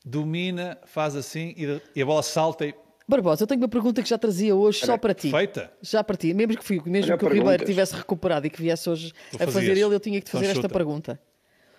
Domina, 0.03 0.79
faz 0.85 1.15
assim 1.15 1.53
e, 1.55 1.81
e 1.95 2.01
a 2.01 2.05
bola 2.05 2.23
salta 2.23 2.65
e 2.65 2.73
Barbosa, 3.07 3.43
eu 3.43 3.47
tenho 3.47 3.61
uma 3.61 3.69
pergunta 3.69 4.03
que 4.03 4.09
já 4.09 4.17
trazia 4.17 4.53
hoje 4.53 4.79
Era 4.79 4.87
só 4.87 4.97
para 4.97 5.13
ti. 5.13 5.31
Feita? 5.31 5.71
Já 5.81 6.03
para 6.03 6.17
ti. 6.17 6.33
Mesmo 6.33 6.57
que, 6.57 6.63
fui, 6.63 6.81
mesmo 6.85 7.17
que 7.17 7.25
o 7.25 7.29
Ribeiro 7.29 7.65
tivesse 7.65 7.95
recuperado 7.95 8.45
e 8.45 8.49
que 8.49 8.61
viesse 8.61 8.89
hoje 8.89 9.13
a 9.39 9.47
fazer 9.47 9.71
ele, 9.71 9.95
eu 9.95 9.99
tinha 9.99 10.19
que 10.19 10.25
te 10.25 10.31
fazer 10.31 10.47
então, 10.47 10.61
esta 10.61 10.69
pergunta. 10.69 11.19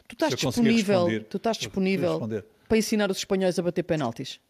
Tu 0.08 0.14
estás 0.14 0.34
disponível, 0.34 1.24
tu 1.24 1.36
estás 1.36 1.58
disponível 1.58 2.20
para 2.66 2.78
ensinar 2.78 3.10
os 3.10 3.18
espanhóis 3.18 3.58
a 3.58 3.62
bater 3.62 3.82
penaltis? 3.82 4.40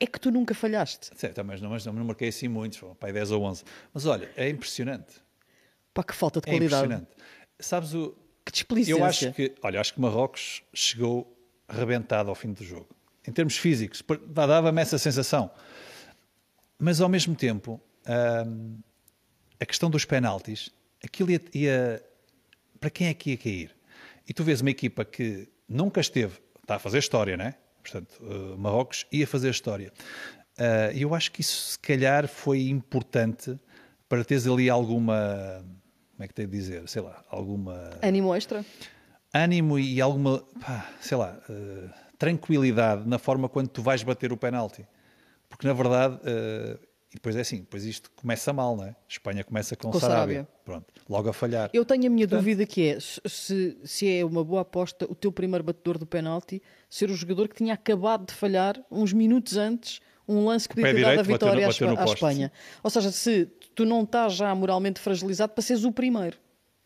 É 0.00 0.06
que 0.06 0.18
tu 0.18 0.30
nunca 0.30 0.54
falhaste. 0.54 1.10
Certo, 1.14 1.44
mas 1.44 1.60
não, 1.60 1.70
mas 1.70 1.84
não, 1.84 1.92
não 1.92 2.04
marquei 2.04 2.28
assim 2.28 2.48
muitos, 2.48 2.80
pai 2.98 3.12
10 3.12 3.30
ou 3.32 3.42
11. 3.42 3.62
Mas 3.92 4.06
olha, 4.06 4.30
é 4.36 4.48
impressionante. 4.48 5.14
Pá, 5.92 6.02
que 6.02 6.14
falta 6.14 6.40
de 6.40 6.46
qualidade. 6.46 6.74
É 6.74 6.86
impressionante. 6.86 7.10
Sabes 7.58 7.94
o... 7.94 8.16
Que 8.44 8.52
desplicência. 8.52 8.98
Eu 8.98 9.04
acho 9.04 9.32
que, 9.32 9.54
olha, 9.62 9.80
acho 9.80 9.94
que 9.94 10.00
Marrocos 10.00 10.62
chegou 10.74 11.34
rebentado 11.68 12.28
ao 12.28 12.34
fim 12.34 12.52
do 12.52 12.64
jogo. 12.64 12.88
Em 13.26 13.32
termos 13.32 13.56
físicos, 13.56 14.02
dava-me 14.26 14.80
essa 14.80 14.98
sensação. 14.98 15.50
Mas 16.78 17.00
ao 17.00 17.08
mesmo 17.08 17.34
tempo, 17.34 17.80
hum, 18.46 18.78
a 19.60 19.66
questão 19.66 19.88
dos 19.88 20.04
penaltis, 20.04 20.70
aquilo 21.02 21.30
ia, 21.30 21.40
ia, 21.54 22.02
Para 22.78 22.90
quem 22.90 23.08
é 23.08 23.14
que 23.14 23.30
ia 23.30 23.36
cair? 23.36 23.70
E 24.28 24.32
tu 24.32 24.44
vês 24.44 24.60
uma 24.60 24.70
equipa 24.70 25.04
que 25.04 25.48
nunca 25.68 26.00
esteve. 26.00 26.38
Está 26.62 26.76
a 26.76 26.78
fazer 26.78 26.98
história, 26.98 27.36
não 27.36 27.44
é? 27.44 27.54
Portanto, 27.82 28.18
uh, 28.22 28.56
Marrocos 28.58 29.06
ia 29.12 29.26
fazer 29.26 29.50
história. 29.50 29.92
E 30.92 31.04
uh, 31.04 31.08
eu 31.08 31.14
acho 31.14 31.30
que 31.32 31.40
isso, 31.40 31.72
se 31.72 31.78
calhar, 31.78 32.26
foi 32.26 32.68
importante 32.68 33.58
para 34.08 34.24
teres 34.24 34.46
ali 34.46 34.70
alguma. 34.70 35.64
Como 36.12 36.24
é 36.24 36.28
que 36.28 36.34
tenho 36.34 36.48
de 36.48 36.56
dizer? 36.56 36.88
Sei 36.88 37.02
lá, 37.02 37.22
alguma. 37.28 37.90
Ânimo 38.02 38.34
extra? 38.34 38.64
Ânimo 39.32 39.78
e 39.78 40.00
alguma. 40.00 40.38
Pá, 40.60 40.90
sei 41.00 41.16
lá. 41.16 41.38
Uh, 41.48 42.03
tranquilidade 42.18 43.08
na 43.08 43.18
forma 43.18 43.48
quando 43.48 43.68
tu 43.68 43.82
vais 43.82 44.02
bater 44.02 44.32
o 44.32 44.36
penalti. 44.36 44.86
Porque, 45.48 45.66
na 45.66 45.72
verdade, 45.72 46.16
uh, 46.16 46.78
e 47.10 47.14
depois 47.14 47.36
é 47.36 47.42
assim, 47.42 47.58
depois 47.58 47.84
isto 47.84 48.10
começa 48.16 48.52
mal, 48.52 48.76
não 48.76 48.84
é? 48.84 48.96
Espanha 49.08 49.44
começa 49.44 49.76
com, 49.76 49.90
com 49.90 50.00
Sarabia. 50.00 50.18
Sarabia. 50.18 50.48
Pronto, 50.64 50.86
logo 51.08 51.28
a 51.28 51.32
falhar. 51.32 51.70
Eu 51.72 51.84
tenho 51.84 52.06
a 52.06 52.10
minha 52.10 52.26
Portanto, 52.26 52.40
dúvida 52.40 52.66
que 52.66 52.88
é 52.88 52.98
se, 53.00 53.78
se 53.84 54.18
é 54.18 54.24
uma 54.24 54.42
boa 54.42 54.62
aposta 54.62 55.06
o 55.08 55.14
teu 55.14 55.30
primeiro 55.30 55.62
batedor 55.62 55.96
do 55.96 56.06
penalti 56.06 56.60
ser 56.90 57.10
o 57.10 57.14
jogador 57.14 57.48
que 57.48 57.54
tinha 57.54 57.74
acabado 57.74 58.26
de 58.26 58.34
falhar 58.34 58.80
uns 58.90 59.12
minutos 59.12 59.56
antes 59.56 60.00
um 60.26 60.46
lance 60.46 60.68
que 60.68 60.74
podia 60.74 60.92
ter 60.92 61.02
dado 61.02 61.20
a 61.20 61.22
vitória 61.22 61.66
bateu 61.66 61.86
bateu 61.88 62.02
à, 62.02 62.10
à 62.10 62.12
Espanha. 62.12 62.52
Ou 62.82 62.90
seja, 62.90 63.12
se 63.12 63.46
tu 63.74 63.84
não 63.84 64.02
estás 64.02 64.32
já 64.34 64.52
moralmente 64.54 65.00
fragilizado 65.00 65.52
para 65.52 65.62
seres 65.62 65.84
o 65.84 65.92
primeiro. 65.92 66.36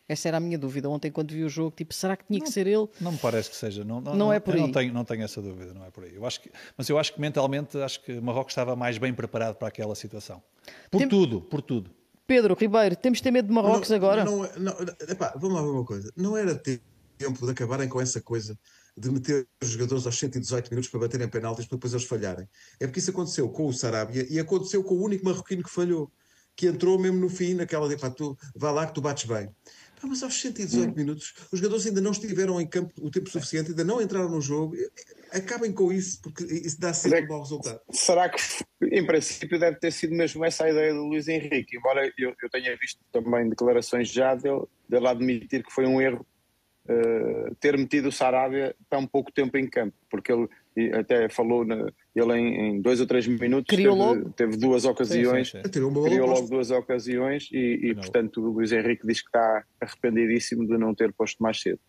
Essa 0.08 0.28
era 0.28 0.38
a 0.38 0.40
minha 0.40 0.58
dúvida. 0.58 0.88
Ontem, 0.88 1.10
quando 1.10 1.32
vi 1.32 1.44
o 1.44 1.48
jogo, 1.48 1.74
tipo, 1.76 1.92
será 1.92 2.16
que 2.16 2.24
tinha 2.24 2.38
não, 2.38 2.46
que 2.46 2.52
ser 2.52 2.66
ele? 2.66 2.88
Não 3.00 3.12
me 3.12 3.18
parece 3.18 3.50
que 3.50 3.56
seja. 3.56 3.84
Não, 3.84 4.00
não, 4.00 4.16
não 4.16 4.32
é 4.32 4.40
por 4.40 4.54
aí. 4.54 4.60
Não 4.60 4.72
tenho, 4.72 4.92
não 4.92 5.04
tenho 5.04 5.22
essa 5.22 5.42
dúvida, 5.42 5.74
não 5.74 5.84
é 5.84 5.90
por 5.90 6.04
aí. 6.04 6.14
Eu 6.14 6.24
acho 6.24 6.40
que, 6.40 6.50
mas 6.76 6.88
eu 6.88 6.98
acho 6.98 7.12
que 7.12 7.20
mentalmente, 7.20 7.76
acho 7.78 8.02
que 8.02 8.18
Marrocos 8.20 8.52
estava 8.52 8.74
mais 8.74 8.96
bem 8.96 9.12
preparado 9.12 9.56
para 9.56 9.68
aquela 9.68 9.94
situação. 9.94 10.42
Por 10.90 10.98
Tem... 10.98 11.08
tudo, 11.08 11.42
por 11.42 11.60
tudo. 11.60 11.90
Pedro 12.26 12.54
Ribeiro, 12.54 12.94
temos 12.94 13.18
de 13.18 13.22
ter 13.22 13.30
medo 13.30 13.48
de 13.48 13.54
Marrocos 13.54 13.88
não, 13.88 13.96
agora? 13.96 14.24
Não, 14.24 14.38
não, 14.58 14.72
epá, 15.08 15.34
vamos 15.36 15.56
lá 15.56 15.62
ver 15.62 15.68
uma 15.68 15.84
coisa. 15.84 16.12
Não 16.14 16.36
era 16.36 16.54
tempo 16.54 17.44
de 17.46 17.52
acabarem 17.52 17.88
com 17.88 18.00
essa 18.00 18.20
coisa 18.20 18.58
de 18.96 19.10
meter 19.10 19.46
os 19.62 19.68
jogadores 19.70 20.04
aos 20.06 20.18
118 20.18 20.70
minutos 20.70 20.90
para 20.90 21.00
baterem 21.00 21.28
penaltis 21.28 21.66
para 21.66 21.76
depois 21.76 21.92
eles 21.92 22.04
falharem. 22.04 22.48
É 22.80 22.86
porque 22.86 22.98
isso 22.98 23.10
aconteceu 23.10 23.48
com 23.48 23.66
o 23.66 23.72
Sarabia 23.72 24.26
e 24.28 24.38
aconteceu 24.38 24.82
com 24.82 24.96
o 24.96 25.04
único 25.04 25.24
marroquino 25.24 25.62
que 25.62 25.70
falhou, 25.70 26.10
que 26.56 26.66
entrou 26.66 26.98
mesmo 26.98 27.18
no 27.18 27.28
fim, 27.28 27.54
naquela 27.54 27.88
de, 27.88 27.96
pá, 27.96 28.10
tu, 28.10 28.36
vá 28.54 28.72
lá 28.72 28.86
que 28.86 28.94
tu 28.94 29.00
bates 29.00 29.24
bem. 29.24 29.48
Ah, 30.02 30.06
mas 30.06 30.22
aos 30.22 30.40
118 30.40 30.90
hum. 30.90 30.94
minutos, 30.94 31.34
os 31.52 31.58
jogadores 31.58 31.86
ainda 31.86 32.00
não 32.00 32.12
estiveram 32.12 32.60
em 32.60 32.66
campo 32.66 32.92
o 33.00 33.10
tempo 33.10 33.28
suficiente, 33.28 33.70
ainda 33.70 33.84
não 33.84 34.00
entraram 34.00 34.28
no 34.28 34.40
jogo. 34.40 34.76
Acabem 35.32 35.72
com 35.72 35.92
isso, 35.92 36.20
porque 36.22 36.44
isso 36.44 36.80
dá 36.80 36.92
sempre 36.92 37.24
um 37.24 37.28
mau 37.28 37.40
resultado. 37.40 37.80
Será 37.90 38.28
que, 38.28 38.40
em 38.82 39.04
princípio, 39.06 39.58
deve 39.58 39.78
ter 39.78 39.92
sido 39.92 40.14
mesmo 40.14 40.44
essa 40.44 40.64
a 40.64 40.70
ideia 40.70 40.94
do 40.94 41.04
Luís 41.04 41.28
Henrique? 41.28 41.76
Embora 41.76 42.10
eu, 42.16 42.34
eu 42.42 42.50
tenha 42.50 42.76
visto 42.76 43.00
também 43.12 43.48
declarações 43.48 44.08
já 44.08 44.34
dele, 44.34 44.64
dele 44.88 45.06
admitir 45.06 45.64
que 45.64 45.72
foi 45.72 45.86
um 45.86 46.00
erro 46.00 46.26
uh, 46.88 47.54
ter 47.56 47.76
metido 47.76 48.08
o 48.08 48.12
Sarabia 48.12 48.74
tão 48.88 49.06
pouco 49.06 49.30
tempo 49.30 49.56
em 49.58 49.68
campo, 49.68 49.94
porque 50.10 50.32
ele 50.32 50.48
até 50.92 51.28
falou, 51.28 51.64
na, 51.64 51.90
ele 52.14 52.32
em, 52.34 52.68
em, 52.68 52.80
dois 52.80 53.00
ou 53.00 53.06
três 53.06 53.26
minutos 53.26 53.76
teve, 53.76 54.30
teve, 54.36 54.56
duas 54.56 54.84
ocasiões, 54.84 55.50
sim, 55.50 55.58
sim, 55.58 55.64
sim. 55.64 55.70
criou 55.70 56.26
logo 56.26 56.48
duas 56.48 56.70
ocasiões 56.70 57.48
e, 57.52 57.90
e 57.90 57.94
portanto 57.94 58.40
o 58.40 58.50
Luís 58.50 58.72
Henrique 58.72 59.06
diz 59.06 59.20
que 59.20 59.28
está 59.28 59.64
arrependidíssimo 59.80 60.66
de 60.66 60.78
não 60.78 60.94
ter 60.94 61.12
posto 61.12 61.42
mais 61.42 61.60
cedo. 61.60 61.80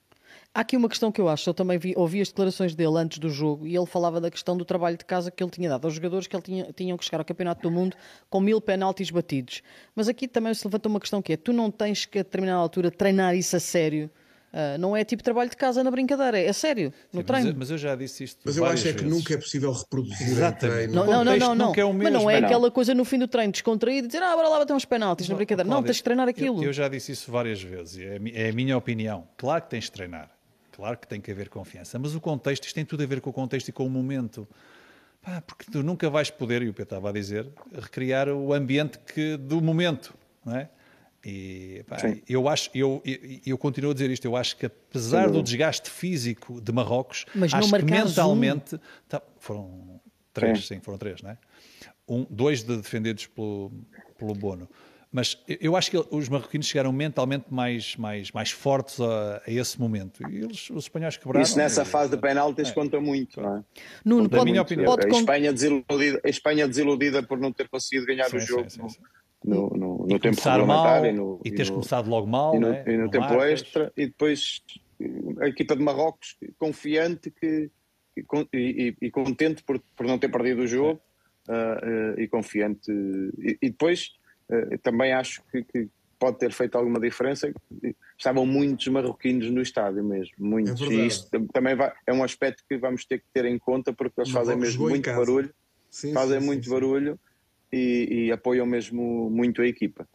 Há 0.54 0.62
aqui 0.62 0.76
uma 0.76 0.90
questão 0.90 1.12
que 1.12 1.22
eu 1.22 1.30
acho, 1.30 1.48
eu 1.50 1.54
também 1.54 1.78
vi, 1.78 1.94
ouvi 1.96 2.22
as 2.22 2.30
declarações 2.30 2.74
dele 2.74 2.98
antes 2.98 3.20
do 3.20 3.30
jogo 3.30 3.68
e 3.68 3.76
ele 3.76 3.86
falava 3.86 4.20
da 4.20 4.32
questão 4.32 4.58
do 4.58 4.66
trabalho 4.66 4.98
de 4.98 5.06
casa 5.06 5.30
que 5.30 5.44
ele 5.44 5.52
tinha 5.52 5.70
dado 5.70 5.86
aos 5.86 5.94
jogadores 5.94 6.28
que 6.28 6.36
ele 6.36 6.44
tinha, 6.44 6.74
tinham 6.74 6.98
que 6.98 7.06
chegar 7.06 7.20
ao 7.20 7.26
Campeonato 7.26 7.62
do 7.62 7.72
Mundo 7.72 7.96
com 8.30 8.42
mil 8.42 8.60
penaltis 8.60 9.12
batidos. 9.12 9.62
Mas 9.96 10.08
aqui 10.08 10.28
também 10.28 10.54
se 10.54 10.66
levanta 10.66 10.90
uma 10.90 11.00
questão 11.00 11.22
que 11.22 11.34
é, 11.34 11.38
tu 11.38 11.54
não 11.54 11.70
tens 11.70 12.06
que 12.06 12.20
a 12.20 12.24
determinada 12.24 12.60
altura 12.60 12.90
treinar 12.90 13.36
isso 13.36 13.56
a 13.56 13.60
sério 13.60 14.10
Uh, 14.52 14.80
não 14.80 14.98
é 14.98 15.04
tipo 15.04 15.22
trabalho 15.22 15.48
de 15.48 15.56
casa 15.56 15.84
na 15.84 15.92
brincadeira, 15.92 16.40
é 16.40 16.52
sério, 16.52 16.92
no 17.14 17.20
Sim, 17.20 17.26
treino. 17.26 17.46
Mas 17.46 17.54
eu, 17.54 17.60
mas 17.60 17.72
eu, 17.72 17.78
já 17.78 17.96
disse 17.96 18.24
isto. 18.24 18.42
Mas 18.44 18.58
eu 18.58 18.66
acho 18.66 18.88
é 18.88 18.94
que 18.94 19.04
nunca 19.04 19.36
é 19.36 19.38
possível 19.38 19.72
reproduzir 19.72 20.28
Exatamente. 20.28 20.92
Não, 20.92 21.06
não, 21.06 21.24
não, 21.24 21.38
não, 21.38 21.56
não. 21.56 21.74
É 21.74 21.94
mas 21.94 22.14
não 22.14 22.30
é 22.30 22.38
aquela 22.38 22.72
coisa 22.72 22.96
no 22.96 23.06
fim 23.06 23.20
do 23.20 23.28
treino 23.28 23.52
descontraído 23.52 24.08
dizer, 24.08 24.24
ah, 24.24 24.36
bora 24.36 24.50
lá 24.50 24.58
bater 24.58 24.74
uns 24.74 24.86
penaltis 24.86 25.28
não, 25.28 25.34
na 25.34 25.38
brincadeira. 25.38 25.70
Não, 25.70 25.84
tens 25.84 25.98
de 25.98 26.04
treinar 26.04 26.28
aquilo. 26.28 26.64
Eu, 26.64 26.70
eu, 26.70 26.74
já 26.74 26.88
disse 26.88 27.12
isso 27.12 27.32
várias 27.32 27.62
vezes, 27.62 28.00
é, 28.00 28.20
é 28.34 28.50
a 28.50 28.54
minha 28.54 28.76
opinião. 28.76 29.28
Claro 29.38 29.62
que 29.62 29.70
tens 29.70 29.84
de 29.84 29.92
treinar, 29.92 30.32
claro 30.72 30.98
que 30.98 31.08
tem 31.08 31.22
que 31.22 31.30
haver 31.30 31.48
confiança, 31.50 32.00
mas 32.00 32.16
o 32.16 32.20
contexto, 32.20 32.64
isto 32.64 32.74
tem 32.74 32.86
tudo 32.86 33.04
a 33.04 33.06
ver 33.06 33.22
com 33.22 33.30
o 33.30 33.34
contexto 33.34 33.68
e 33.68 33.72
com 33.72 33.86
o 33.86 33.90
momento. 33.90 34.48
Pá, 35.22 35.42
porque 35.42 35.70
tu 35.72 35.84
nunca 35.84 36.10
vais 36.10 36.32
poder, 36.32 36.64
e 36.64 36.70
o 36.70 36.74
Pedro 36.74 36.96
estava 36.96 37.10
a 37.10 37.12
dizer, 37.12 37.48
recriar 37.72 38.30
o 38.30 38.52
ambiente 38.52 38.98
que, 38.98 39.38
do 39.38 39.62
momento, 39.62 40.16
não 40.44 40.56
é? 40.56 40.70
E 41.24 41.84
pá, 41.88 41.98
eu 42.28 42.48
acho, 42.48 42.70
eu, 42.74 43.02
eu, 43.04 43.18
eu, 43.46 43.58
continuo 43.58 43.92
a 43.92 43.94
dizer 43.94 44.10
isto, 44.10 44.26
eu 44.26 44.36
acho 44.38 44.56
que 44.56 44.66
apesar 44.66 45.28
Sim. 45.28 45.34
do 45.34 45.44
desgaste 45.44 45.90
físico 45.90 46.62
de 46.62 46.72
Marrocos, 46.72 47.26
Mas 47.36 47.54
acho 47.54 47.70
que 47.70 47.84
mentalmente 47.84 48.76
um... 48.76 48.80
tá, 49.08 49.22
foram 49.38 50.00
três, 50.34 50.60
sim. 50.66 50.76
sim. 50.76 50.82
foram 50.82 50.98
três, 50.98 51.22
não 51.22 51.32
é? 51.32 51.38
Um, 52.08 52.26
dois 52.30 52.64
de 52.64 52.78
defendidos 52.78 53.28
pelo, 53.28 53.72
pelo 54.18 54.34
Bono. 54.34 54.70
Mas 55.12 55.42
eu 55.48 55.76
acho 55.76 55.90
que 55.90 55.98
os 56.12 56.30
marroquinos 56.30 56.68
chegaram 56.68 56.92
mentalmente 56.92 57.46
mais, 57.50 57.96
mais, 57.96 58.32
mais 58.32 58.52
fortes 58.52 59.02
a, 59.02 59.42
a 59.46 59.52
esse 59.52 59.80
momento. 59.80 60.22
E 60.30 60.38
eles, 60.38 60.70
os 60.70 60.84
espanhóis 60.84 61.18
quebraram. 61.18 61.42
Isso 61.42 61.58
nessa 61.58 61.82
e, 61.82 61.86
fase 61.86 62.12
de 62.12 62.18
penaltis 62.18 62.70
é. 62.70 62.72
conta 62.72 63.02
muito, 63.02 63.42
não 63.42 63.58
é? 63.58 63.64
Nuno, 64.06 64.30
pode, 64.30 64.46
minha 64.46 64.62
opinião. 64.62 64.86
Pode... 64.86 65.08
A, 65.08 65.20
Espanha 65.20 65.52
desiludida, 65.52 66.22
a 66.24 66.30
Espanha 66.30 66.68
desiludida 66.68 67.24
por 67.24 67.40
não 67.40 67.52
ter 67.52 67.68
conseguido 67.68 68.06
ganhar 68.06 68.30
sim, 68.30 68.38
o 68.38 68.40
jogo. 68.40 68.70
Sim, 68.70 68.88
sim, 68.88 69.00
no, 69.44 69.70
no, 69.70 70.06
no 70.08 70.20
tempo 70.20 70.42
regulamentar 70.42 71.06
e, 71.06 71.12
no, 71.12 71.40
e 71.46 71.52
teres 71.52 71.70
começado 71.70 72.10
logo 72.10 72.28
mal 72.28 72.56
e 72.56 72.60
no, 72.60 72.70
né? 72.70 72.84
e 72.86 72.98
no 72.98 73.10
tempo 73.10 73.26
marcas. 73.26 73.52
extra 73.52 73.94
e 73.96 74.08
depois 74.08 74.62
a 75.42 75.48
equipa 75.48 75.76
de 75.76 75.82
Marrocos 75.82 76.38
confiante 76.58 77.32
que, 77.32 77.70
e, 78.54 78.96
e, 79.02 79.12
contente 79.12 79.64
por, 79.64 79.82
por 79.96 80.06
não 80.06 80.20
ter 80.20 80.30
perdido 80.30 80.64
o 80.64 80.68
jogo 80.68 81.00
uh, 81.48 82.16
uh, 82.16 82.20
e 82.20 82.28
confiante 82.28 82.92
e, 82.92 83.58
e 83.62 83.70
depois 83.70 84.12
uh, 84.50 84.78
também 84.80 85.14
acho 85.14 85.42
que, 85.52 85.64
que, 85.64 85.90
pode 86.20 86.38
ter 86.38 86.52
feito 86.52 86.78
alguma 86.78 87.00
diferença. 87.00 87.50
Estavam 88.18 88.46
muitos 88.46 88.86
marroquinos 88.90 89.50
no 89.50 89.62
estádio 89.62 90.04
mesmo 90.04 90.34
muitos. 90.38 90.82
É 90.82 90.86
e 90.88 91.08
isto 91.08 91.48
também 91.54 91.78
vai, 91.78 91.94
é 92.06 92.12
um 92.12 92.22
aspecto 92.22 92.62
que 92.68 92.78
vamos 92.78 93.06
ter 93.06 93.20
que 93.20 93.26
ter 93.34 93.46
em 93.46 93.58
conta 93.58 93.94
porque 93.94 94.20
eles 94.20 94.30
fazem 94.30 94.58
mesmo 94.58 94.90
muito 94.90 95.10
barulho 95.10 95.50
sim, 95.90 96.12
fazem 96.12 96.42
sim, 96.42 96.46
muito 96.46 96.66
sim, 96.66 96.72
barulho 96.72 97.18
e, 97.72 98.26
e, 98.28 98.32
apoiam 98.32 98.66
mesmo 98.66 99.30
muito 99.30 99.62
a 99.62 99.68
equipa. 99.68 100.08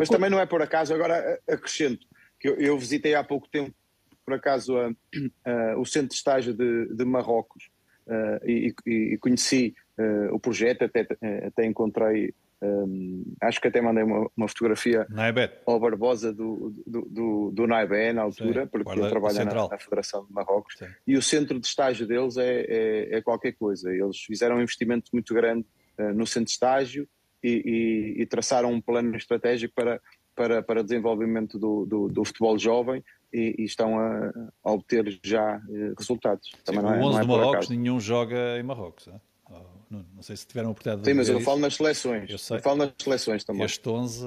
Mas 0.00 0.08
co... 0.08 0.14
também 0.14 0.30
não 0.30 0.38
é 0.38 0.46
por 0.46 0.62
acaso, 0.62 0.94
agora 0.94 1.40
acrescento, 1.48 2.06
que 2.38 2.48
eu, 2.48 2.56
eu 2.56 2.78
visitei 2.78 3.14
há 3.14 3.24
pouco 3.24 3.48
tempo, 3.48 3.74
por 4.24 4.34
acaso, 4.34 4.76
a, 4.78 4.90
a, 5.44 5.78
o 5.78 5.84
centro 5.84 6.08
de 6.08 6.14
estágio 6.14 6.54
de, 6.54 6.94
de 6.94 7.04
Marrocos 7.04 7.70
uh, 8.06 8.48
e, 8.48 8.74
e, 8.86 9.18
conheci 9.18 9.74
uh, 9.98 10.34
o 10.34 10.38
projeto, 10.38 10.84
até, 10.84 11.06
até 11.46 11.66
encontrei, 11.66 12.32
um, 12.62 13.24
acho 13.42 13.60
que 13.60 13.68
até 13.68 13.80
mandei 13.80 14.04
uma, 14.04 14.30
uma 14.36 14.48
fotografia 14.48 15.06
ao 15.66 15.78
Barbosa 15.78 16.32
do, 16.32 16.72
do, 16.86 17.02
do, 17.02 17.50
do 17.50 17.66
Naibé 17.66 18.12
na 18.12 18.22
altura, 18.22 18.62
Sim, 18.62 18.68
porque 18.68 18.90
ele 18.98 19.08
trabalha 19.08 19.44
na, 19.44 19.68
na, 19.68 19.78
Federação 19.78 20.24
de 20.24 20.32
Marrocos, 20.32 20.76
Sim. 20.78 20.86
e 21.06 21.16
o 21.16 21.22
centro 21.22 21.58
de 21.58 21.66
estágio 21.66 22.06
deles 22.06 22.36
é, 22.36 22.60
é, 22.68 23.16
é 23.16 23.22
qualquer 23.22 23.52
coisa. 23.52 23.92
Eles 23.92 24.18
fizeram 24.20 24.56
um 24.56 24.62
investimento 24.62 25.10
muito 25.12 25.34
grande 25.34 25.66
eh, 25.66 25.83
no 26.14 26.26
centro 26.26 26.46
de 26.46 26.50
estágio 26.52 27.08
e, 27.42 28.14
e, 28.16 28.22
e, 28.22 28.26
traçaram 28.26 28.72
um 28.72 28.80
plano 28.80 29.16
estratégico 29.16 29.74
para, 29.74 30.00
para, 30.34 30.62
para 30.62 30.82
desenvolvimento 30.82 31.58
do, 31.58 31.84
do, 31.84 32.08
do 32.08 32.24
futebol 32.24 32.58
jovem 32.58 33.04
e, 33.32 33.54
e 33.58 33.64
estão 33.64 33.98
a, 33.98 34.32
a, 34.64 34.72
obter 34.72 35.18
já 35.22 35.60
eh, 35.70 35.92
resultados. 35.98 36.50
Sim, 36.64 36.76
não 36.76 36.94
é, 36.94 36.98
o 36.98 37.04
11 37.04 37.20
é 37.20 37.24
Marrocos, 37.24 37.68
nenhum 37.68 38.00
joga 38.00 38.58
em 38.58 38.62
Marrocos. 38.62 39.06
Não, 39.06 39.20
não, 39.90 40.06
não 40.14 40.22
sei 40.22 40.36
se 40.36 40.46
tiveram 40.46 40.68
a 40.68 40.72
oportunidade 40.72 41.06
Sim, 41.06 41.14
mas 41.14 41.28
eu 41.28 41.40
falo 41.40 41.60
nas 41.60 41.74
seleções. 41.74 42.30
Eu, 42.30 42.56
eu, 42.56 42.62
falo 42.62 42.76
nas 42.78 42.92
seleções 42.98 43.44
também. 43.44 43.64
Este 43.64 43.88
11 43.88 44.26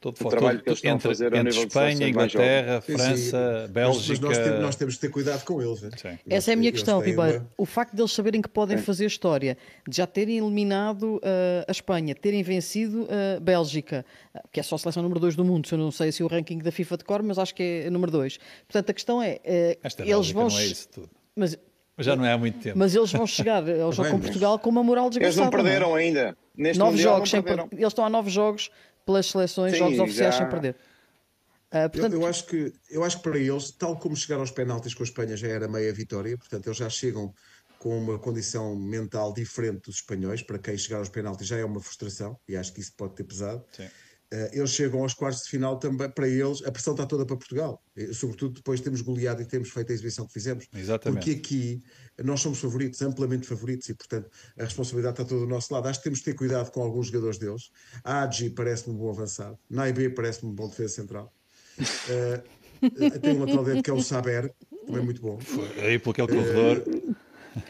todo 0.00 0.20
o 0.20 0.28
trabalho 0.28 0.62
que 0.62 0.68
eles 0.68 0.78
estão 0.78 0.92
entre, 0.92 1.08
a 1.08 1.10
fazer 1.10 1.34
entre 1.34 1.58
Espanha, 1.58 2.08
Inglaterra, 2.08 2.80
França, 2.80 3.64
sim, 3.66 3.72
Bélgica. 3.72 4.26
Mas, 4.28 4.38
mas 4.38 4.48
nós, 4.48 4.60
nós, 4.60 4.76
temos 4.76 4.94
que 4.94 5.00
ter 5.00 5.08
cuidado 5.08 5.44
com 5.44 5.62
eles. 5.62 5.80
Essa 6.28 6.50
é 6.50 6.54
a 6.54 6.56
minha 6.56 6.70
questão, 6.70 7.00
Ribeiro. 7.00 7.38
Uma... 7.38 7.50
O 7.56 7.64
facto 7.64 7.94
de 7.94 8.02
eles 8.02 8.12
saberem 8.12 8.42
que 8.42 8.48
podem 8.48 8.76
sim. 8.76 8.84
fazer 8.84 9.06
história, 9.06 9.56
de 9.88 9.96
já 9.96 10.06
terem 10.06 10.38
eliminado 10.38 11.16
uh, 11.16 11.20
a 11.66 11.72
Espanha, 11.72 12.14
terem 12.14 12.42
vencido 12.42 13.08
a 13.10 13.38
uh, 13.38 13.40
Bélgica, 13.40 14.04
que 14.52 14.60
é 14.60 14.62
só 14.62 14.76
a 14.76 14.78
seleção 14.78 15.02
número 15.02 15.18
2 15.20 15.34
do 15.34 15.44
mundo, 15.44 15.66
se 15.66 15.74
eu 15.74 15.78
não 15.78 15.90
sei 15.90 16.12
se 16.12 16.22
o 16.22 16.26
ranking 16.26 16.58
da 16.58 16.70
FIFA 16.70 16.98
de 16.98 17.04
cor, 17.04 17.22
mas 17.22 17.38
acho 17.38 17.54
que 17.54 17.84
é 17.86 17.90
número 17.90 18.12
2. 18.12 18.38
Portanto, 18.68 18.90
a 18.90 18.92
questão 18.92 19.22
é, 19.22 19.40
uh, 19.44 19.78
Esta 19.82 20.04
eles 20.06 20.30
vão. 20.30 20.48
Não 20.48 20.58
é 20.58 20.64
isso 20.66 20.88
tudo. 20.90 21.10
Mas, 21.34 21.58
mas 21.96 22.04
já 22.04 22.14
não 22.14 22.24
é 22.24 22.32
há 22.32 22.38
muito 22.38 22.58
tempo. 22.58 22.78
Mas 22.78 22.94
eles 22.94 23.10
vão 23.10 23.26
chegar 23.26 23.68
ao 23.80 23.92
jogo 23.92 24.10
com 24.10 24.20
Portugal 24.20 24.58
com 24.58 24.68
uma 24.68 24.84
moral 24.84 25.08
desgraçada. 25.08 25.42
Eles 25.42 25.52
não 25.52 25.64
perderam 25.64 25.90
não 25.90 25.98
é? 25.98 26.02
ainda. 26.02 26.36
Neste 26.54 26.78
nove 26.78 26.96
jogos, 26.96 27.32
eles 27.34 27.86
estão 27.88 28.04
a 28.04 28.10
nove 28.10 28.30
jogos 28.30 28.70
pelas 29.06 29.26
seleções, 29.26 29.72
Sim, 29.72 29.78
jogos 29.78 29.98
oficiais 30.00 30.34
já... 30.34 30.40
sem 30.40 30.50
perder. 30.50 30.76
Uh, 31.68 31.90
portanto... 31.90 32.12
eu, 32.12 32.20
eu, 32.20 32.26
acho 32.26 32.46
que, 32.46 32.72
eu 32.90 33.04
acho 33.04 33.16
que 33.18 33.22
para 33.22 33.38
eles, 33.38 33.70
tal 33.70 33.96
como 33.98 34.14
chegar 34.14 34.38
aos 34.38 34.50
penaltis 34.50 34.92
com 34.92 35.02
a 35.02 35.06
Espanha 35.06 35.36
já 35.36 35.48
era 35.48 35.66
meia 35.68 35.92
vitória, 35.92 36.36
portanto 36.36 36.66
eles 36.66 36.76
já 36.76 36.90
chegam 36.90 37.32
com 37.78 37.96
uma 37.98 38.18
condição 38.18 38.74
mental 38.74 39.32
diferente 39.32 39.82
dos 39.82 39.96
espanhóis, 39.96 40.42
para 40.42 40.58
quem 40.58 40.76
chegar 40.76 40.98
aos 40.98 41.08
penaltis 41.08 41.46
já 41.46 41.56
é 41.56 41.64
uma 41.64 41.80
frustração, 41.80 42.38
e 42.48 42.56
acho 42.56 42.72
que 42.72 42.80
isso 42.80 42.92
pode 42.96 43.14
ter 43.14 43.24
pesado. 43.24 43.64
Sim. 43.72 43.88
Uh, 44.32 44.50
eles 44.52 44.70
chegam 44.70 45.02
aos 45.02 45.14
quartos 45.14 45.44
de 45.44 45.50
final 45.50 45.78
também, 45.78 46.10
para 46.10 46.28
eles, 46.28 46.60
a 46.64 46.72
pressão 46.72 46.94
está 46.94 47.06
toda 47.06 47.24
para 47.24 47.36
Portugal. 47.36 47.80
E, 47.96 48.12
sobretudo 48.12 48.54
depois 48.54 48.80
temos 48.80 49.00
goleado 49.00 49.40
e 49.40 49.44
temos 49.44 49.70
feito 49.70 49.92
a 49.92 49.94
exibição 49.94 50.26
que 50.26 50.32
fizemos. 50.32 50.66
Exatamente. 50.74 51.24
Porque 51.24 51.38
aqui 51.38 51.82
nós 52.24 52.40
somos 52.40 52.58
favoritos, 52.58 53.00
amplamente 53.02 53.46
favoritos, 53.46 53.88
e 53.88 53.94
portanto 53.94 54.28
a 54.58 54.64
responsabilidade 54.64 55.14
está 55.14 55.24
toda 55.24 55.42
do 55.42 55.46
nosso 55.46 55.72
lado. 55.72 55.86
Acho 55.86 56.00
que 56.00 56.04
temos 56.04 56.18
de 56.18 56.24
ter 56.24 56.34
cuidado 56.34 56.72
com 56.72 56.82
alguns 56.82 57.06
jogadores 57.06 57.38
deles. 57.38 57.70
A 58.02 58.28
parece-me 58.54 58.96
um 58.96 58.98
bom 58.98 59.10
avançado, 59.10 59.58
Naibé 59.70 60.08
parece-me 60.08 60.50
um 60.50 60.54
bom 60.54 60.68
defesa 60.68 60.94
central. 60.94 61.32
Uh, 61.78 63.20
tem 63.20 63.36
um 63.36 63.40
lateral 63.40 63.64
direito 63.64 63.84
que 63.84 63.90
é 63.90 63.94
o 63.94 64.02
Saber, 64.02 64.52
também 64.86 65.04
muito 65.04 65.22
bom. 65.22 65.38
Aí 65.82 65.98
por 65.98 66.10
aquele 66.10 66.28
corredor. 66.28 66.82
Uh, 66.86 67.16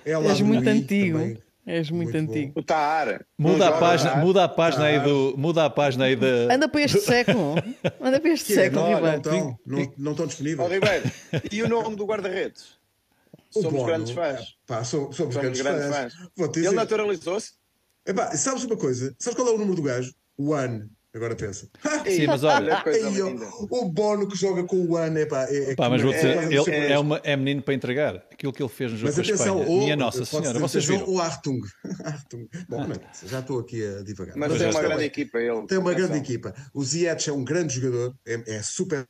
é 0.04 0.12
És 0.12 0.40
muito 0.40 0.66
antigo. 0.68 1.18
Também, 1.18 1.38
És 1.66 1.90
muito, 1.90 2.12
muito 2.12 2.30
antigo. 2.30 2.52
Bom. 2.54 2.60
O 2.60 2.62
Taar. 2.62 3.26
Muda 3.36 3.68
a 3.68 3.72
página, 3.72 4.16
muda 4.16 4.44
a 4.44 4.48
página 4.48 4.84
aí 4.84 5.00
do. 5.00 5.34
Muda 5.36 5.64
a 5.64 5.70
página 5.70 6.04
aí 6.04 6.14
da. 6.14 6.54
Anda 6.54 6.68
para 6.68 6.82
este 6.82 7.00
século. 7.00 7.56
Anda 8.00 8.20
para 8.20 8.30
este 8.30 8.46
que 8.46 8.54
século, 8.54 8.86
é? 8.86 8.90
não, 8.90 8.94
Ribeiro. 8.94 9.22
Não, 9.24 9.58
não, 9.66 9.92
não 9.98 10.12
estão 10.12 10.26
disponíveis. 10.28 10.68
Oh, 10.68 10.72
Ribeiro, 10.72 11.10
e 11.50 11.62
o 11.64 11.68
nome 11.68 11.96
do 11.96 12.06
guarda-redes? 12.06 12.76
Somos 13.50 13.72
Bono, 13.72 13.84
grandes 13.84 14.12
fãs. 14.12 14.40
É, 14.40 14.44
pá, 14.64 14.84
somos, 14.84 15.16
somos, 15.16 15.34
grandes, 15.34 15.60
grandes 15.60 15.88
fãs. 15.88 16.14
fãs. 16.14 16.56
Ele 16.56 16.70
naturalizou-se? 16.70 17.52
Sabes 18.36 18.62
uma 18.62 18.76
coisa? 18.76 19.14
Sabes 19.18 19.36
qual 19.36 19.48
é 19.48 19.52
o 19.52 19.58
número 19.58 19.74
do 19.74 19.82
gajo? 19.82 20.14
One. 20.38 20.88
Agora 21.16 21.34
pensa. 21.34 21.66
Sim, 22.04 22.26
mas 22.26 22.44
olha, 22.44 22.84
o 23.70 23.84
Bono 23.86 24.28
que 24.28 24.36
joga 24.36 24.62
com 24.64 24.76
o 24.76 24.96
One 24.96 25.22
é 25.22 25.26
pá. 25.26 25.44
É, 25.48 25.72
é 25.72 25.74
pá, 25.74 25.88
mas 25.88 26.02
vou 26.02 26.12
dizer, 26.12 26.36
é, 26.36 26.44
ele 26.44 26.70
é, 26.70 26.92
é, 26.92 26.98
uma, 26.98 27.20
é 27.24 27.34
menino 27.34 27.62
para 27.62 27.72
entregar. 27.72 28.16
Aquilo 28.30 28.52
que 28.52 28.62
ele 28.62 28.68
fez 28.68 28.92
no 28.92 28.98
jogo 28.98 29.12
mas 29.16 29.18
atenção, 29.18 29.58
a 29.58 29.60
Espanha. 29.62 29.78
Minha 29.80 29.96
Nossa 29.96 30.24
Senhora, 30.26 30.58
vocês 30.58 30.84
viram? 30.84 31.08
O 31.08 31.18
Artung. 31.18 31.60
Artung. 32.04 32.46
Bom, 32.68 32.82
ah. 32.82 33.26
já 33.26 33.40
estou 33.40 33.60
aqui 33.60 33.82
a 33.82 34.02
divagar. 34.02 34.36
Mas, 34.36 34.50
mas 34.50 34.58
tem 34.58 34.70
uma 34.70 34.80
grande 34.80 34.96
bem. 34.96 35.06
equipa 35.06 35.38
ele. 35.38 35.66
Tem 35.66 35.78
uma 35.78 35.94
grande 35.94 36.18
equipa. 36.18 36.54
O 36.74 36.84
Ziyech 36.84 37.30
é 37.30 37.32
um 37.32 37.42
grande 37.42 37.74
jogador, 37.74 38.14
é, 38.26 38.56
é 38.56 38.62
super 38.62 39.08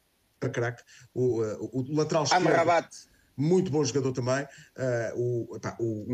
craque. 0.53 0.85
O, 1.13 1.43
o, 1.43 1.81
o 1.91 1.97
lateral 1.97 2.23
esquerdo. 2.23 2.47
Amrabat 2.47 2.89
muito 3.37 3.71
bom 3.71 3.85
jogador 3.85 4.13
também. 4.13 4.45
Uh, 4.77 5.53
o, 5.55 5.61
pá, 5.61 5.77
o, 5.79 6.07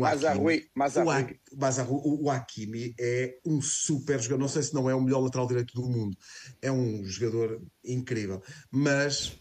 Mazarui. 1.55 1.99
O, 2.03 2.25
o 2.25 2.29
Hakimi 2.29 2.93
é 2.99 3.39
um 3.45 3.61
super 3.61 4.19
jogador. 4.19 4.41
Não 4.41 4.47
sei 4.47 4.63
se 4.63 4.73
não 4.73 4.89
é 4.89 4.95
o 4.95 5.01
melhor 5.01 5.19
lateral 5.19 5.47
direito 5.47 5.73
do 5.73 5.87
mundo. 5.87 6.17
É 6.61 6.71
um 6.71 7.03
jogador 7.05 7.61
incrível. 7.83 8.41
Mas, 8.69 9.39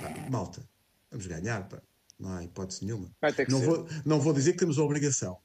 pá, 0.00 0.30
malta, 0.30 0.68
vamos 1.10 1.26
ganhar, 1.26 1.68
pá. 1.68 1.80
não 2.18 2.30
há 2.30 2.44
hipótese 2.44 2.84
nenhuma. 2.84 3.10
não, 3.50 3.60
vou, 3.60 3.88
não 4.04 4.20
vou 4.20 4.32
dizer 4.32 4.52
que 4.52 4.58
temos 4.58 4.78
a 4.78 4.82
obrigação. 4.82 5.38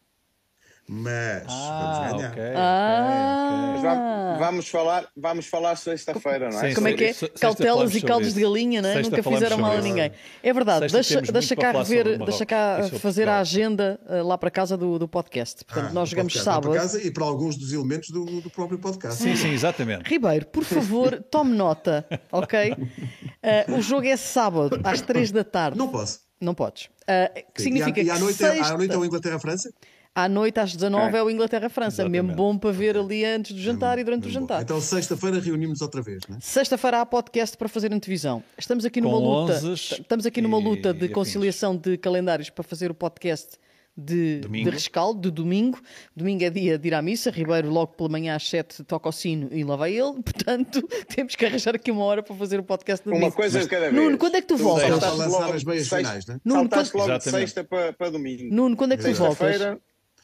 Mas 0.91 1.43
ah, 1.47 2.07
vamos 2.07 2.17
ganhar. 2.17 2.31
Okay, 2.31 2.53
ah. 2.55 3.75
Okay, 3.77 3.89
okay. 3.89 4.39
Vamos 4.39 4.67
falar, 4.69 5.07
vamos 5.15 5.45
falar 5.45 5.75
sexta-feira, 5.75 6.49
não 6.49 6.59
é? 6.59 6.69
Sim, 6.69 6.73
Como 6.73 6.87
é 6.87 6.93
que 6.93 7.03
é? 7.03 7.13
Cautelas 7.39 7.93
e 7.93 8.01
caldos 8.01 8.33
de 8.33 8.41
galinha, 8.41 8.81
não 8.81 8.89
é? 8.89 8.99
Nunca 9.03 9.21
fizeram 9.21 9.59
mal 9.59 9.73
a 9.73 9.81
ninguém. 9.81 10.11
É 10.41 10.51
verdade, 10.51 10.91
deixa, 10.91 11.21
deixa 11.21 11.55
cá, 11.55 11.73
rever, 11.73 12.17
deixa 12.17 12.43
cá 12.43 12.89
fazer 12.99 13.29
a 13.29 13.39
agenda 13.39 13.99
uh, 14.07 14.25
lá 14.25 14.35
para 14.35 14.49
casa 14.49 14.75
do, 14.75 14.97
do 14.97 15.07
podcast. 15.07 15.63
Portanto, 15.63 15.89
ah, 15.91 15.93
nós 15.93 16.09
jogamos 16.09 16.33
podcast, 16.33 16.55
sábado. 16.55 16.71
Para 16.71 16.81
casa 16.81 17.03
e 17.03 17.11
para 17.11 17.23
alguns 17.23 17.55
dos 17.55 17.71
elementos 17.71 18.09
do, 18.09 18.25
do 18.41 18.49
próprio 18.49 18.79
podcast. 18.79 19.21
Sim, 19.21 19.35
sim, 19.35 19.51
exatamente. 19.51 20.09
Ribeiro, 20.09 20.47
por 20.47 20.63
favor, 20.63 21.21
tome 21.29 21.55
nota, 21.55 22.03
ok? 22.31 22.71
Uh, 22.71 23.77
o 23.77 23.81
jogo 23.83 24.07
é 24.07 24.17
sábado, 24.17 24.81
às 24.83 25.01
3 25.01 25.31
da 25.31 25.43
tarde. 25.43 25.77
Não 25.77 25.87
posso. 25.87 26.21
Não 26.41 26.55
podes. 26.55 26.85
Uh, 27.03 27.43
que 27.53 27.61
significa 27.61 28.01
e 28.01 28.09
à, 28.09 28.15
e 28.15 28.17
à 28.17 28.19
noite, 28.19 28.37
que 28.39 28.43
sexta... 28.43 28.73
à 28.73 28.77
noite 28.77 28.93
é 28.95 28.97
o 28.97 29.05
Inglaterra-França? 29.05 29.69
À 30.15 30.27
noite, 30.27 30.59
às 30.59 30.75
19 30.75 31.15
é, 31.15 31.19
é 31.19 31.23
o 31.23 31.29
Inglaterra-França. 31.29 32.07
Mesmo 32.09 32.33
bom 32.33 32.57
para 32.57 32.71
ver 32.71 32.97
ali 32.97 33.23
antes 33.23 33.53
do 33.53 33.61
jantar 33.61 33.97
é, 33.97 34.01
e 34.01 34.03
durante 34.03 34.27
o 34.27 34.29
jantar. 34.29 34.61
Então, 34.61 34.81
sexta-feira 34.81 35.39
reunimos 35.39 35.81
outra 35.81 36.01
vez, 36.01 36.21
não 36.27 36.37
é? 36.37 36.39
Sexta-feira 36.41 37.01
há 37.01 37.05
podcast 37.05 37.55
para 37.55 37.69
fazer 37.69 37.93
antevisão. 37.93 38.43
Estamos 38.57 38.83
aqui 38.85 38.99
numa 38.99 39.17
Com 39.17 39.43
luta. 39.43 39.61
Estamos 39.73 40.25
aqui 40.25 40.41
numa 40.41 40.57
luta 40.57 40.93
de 40.93 41.07
conciliação 41.09 41.75
de 41.75 41.97
calendários 41.97 42.49
para 42.49 42.63
fazer 42.63 42.91
o 42.91 42.93
podcast 42.93 43.57
de, 43.95 44.39
de 44.39 44.69
rescaldo, 44.69 45.19
de 45.19 45.31
domingo. 45.31 45.79
Domingo 46.15 46.43
é 46.43 46.49
dia 46.49 46.77
de 46.77 46.87
ir 46.87 46.93
à 46.93 47.01
missa. 47.01 47.29
Ribeiro, 47.29 47.69
logo 47.69 47.93
pela 47.93 48.09
manhã 48.09 48.35
às 48.35 48.47
7, 48.49 48.83
toca 48.83 49.09
o 49.09 49.11
sino 49.11 49.49
e 49.51 49.63
lá 49.63 49.75
vai 49.75 49.93
ele. 49.93 50.13
Portanto, 50.23 50.81
temos 51.13 51.35
que 51.35 51.45
arranjar 51.45 51.75
aqui 51.75 51.91
uma 51.91 52.03
hora 52.03 52.23
para 52.23 52.35
fazer 52.35 52.59
o 52.59 52.63
podcast 52.63 53.03
de 53.03 53.09
domingo. 53.09 53.27
Uma 53.27 53.31
coisa 53.31 53.59
de 53.59 53.67
cada 53.67 53.89
vez. 53.89 53.93
Nuno, 53.93 54.17
quando 54.17 54.35
é 54.35 54.41
que 54.41 54.47
tu, 54.47 54.55
tu 54.57 54.63
voltas? 54.63 54.89
Saltaste 54.89 55.29
logo, 55.29 55.53
as 55.53 55.63
meias 55.63 55.87
finais, 55.87 56.25
né? 56.25 56.39
Nuno, 56.43 56.69
quando... 56.69 56.93
logo 56.93 57.17
de 57.17 57.23
sexta 57.23 57.63
para, 57.63 57.93
para 57.93 58.09
domingo. 58.09 58.43
Nuno, 58.53 58.75
quando 58.75 58.93
é 58.93 58.97
que 58.97 59.03
tu 59.03 59.13
voltas? 59.13 59.79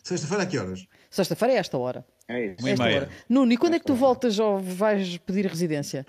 Sexta-feira 0.05 0.43
a 0.43 0.45
que 0.45 0.59
horas? 0.59 0.87
Sexta-feira 1.09 1.55
é 1.55 1.57
esta 1.57 1.79
hora. 1.79 2.05
É 2.27 2.45
isso. 2.45 2.57
Uma 2.59 2.69
e 2.69 2.77
meia. 2.77 3.09
Nuno, 3.27 3.51
e 3.51 3.57
quando 3.57 3.73
é 3.73 3.79
que 3.79 3.85
tu 3.85 3.95
voltas 3.95 4.37
ou 4.37 4.59
vais 4.59 5.17
pedir 5.17 5.47
residência? 5.47 6.05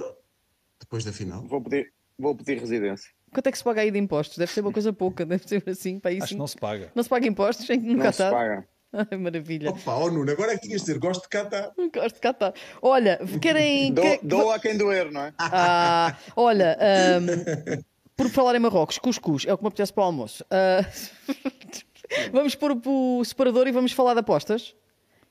Depois 0.79 1.03
da 1.03 1.13
final. 1.13 1.43
Vou 1.47 1.63
pedir, 1.63 1.91
vou 2.19 2.37
pedir 2.37 2.61
residência. 2.61 3.11
Quanto 3.33 3.47
é 3.47 3.51
que 3.51 3.57
se 3.57 3.65
paga 3.65 3.81
aí 3.81 3.91
de 3.91 3.99
impostos? 3.99 4.37
Deve 4.37 4.53
ser 4.53 4.61
uma 4.61 4.71
coisa 4.71 4.93
pouca, 4.93 5.25
deve 5.27 5.49
ser 5.49 5.65
assim. 5.67 5.99
Para 5.99 6.13
isso. 6.13 6.25
Acho 6.25 6.35
que 6.35 6.39
não 6.39 6.47
se 6.47 6.59
paga. 6.59 6.93
Não 6.95 7.03
se 7.03 7.09
paga 7.09 7.27
impostos 7.27 7.71
em 7.71 7.79
no 7.79 7.95
Não 7.95 8.13
se 8.13 8.19
paga. 8.19 8.69
Ai, 8.93 9.17
maravilha. 9.17 9.71
Opa, 9.71 9.97
oh 9.97 10.11
Nuno, 10.11 10.31
agora 10.31 10.53
é 10.53 10.57
que 10.57 10.67
tinhas 10.67 10.83
de 10.83 10.89
dizer, 10.89 10.99
gosto 10.99 11.23
de 11.23 11.29
Qatar. 11.31 11.73
Gosto 11.93 12.17
de 12.17 12.21
Qatar. 12.21 12.53
Olha, 12.83 13.19
querem. 13.41 13.95
Dou, 13.95 14.19
que... 14.19 14.27
dou 14.27 14.53
a 14.53 14.59
quem 14.59 14.77
doer, 14.77 15.11
não 15.11 15.23
é? 15.23 15.35
Ah, 15.39 16.19
olha, 16.37 16.79
um, 17.19 17.83
por 18.15 18.29
falar 18.29 18.55
em 18.57 18.59
Marrocos, 18.59 18.99
cuscuz 18.99 19.47
é 19.47 19.55
o 19.55 19.57
que 19.57 19.65
me 19.65 19.69
apetece 19.69 19.93
para 19.93 20.03
o 20.03 20.07
almoço. 20.07 20.45
Uh, 20.45 21.86
vamos 22.33 22.55
pôr 22.55 22.81
o 22.85 23.25
separador 23.25 23.67
e 23.67 23.73
vamos 23.73 23.93
falar 23.93 24.15
de 24.15 24.21
apostas? 24.21 24.75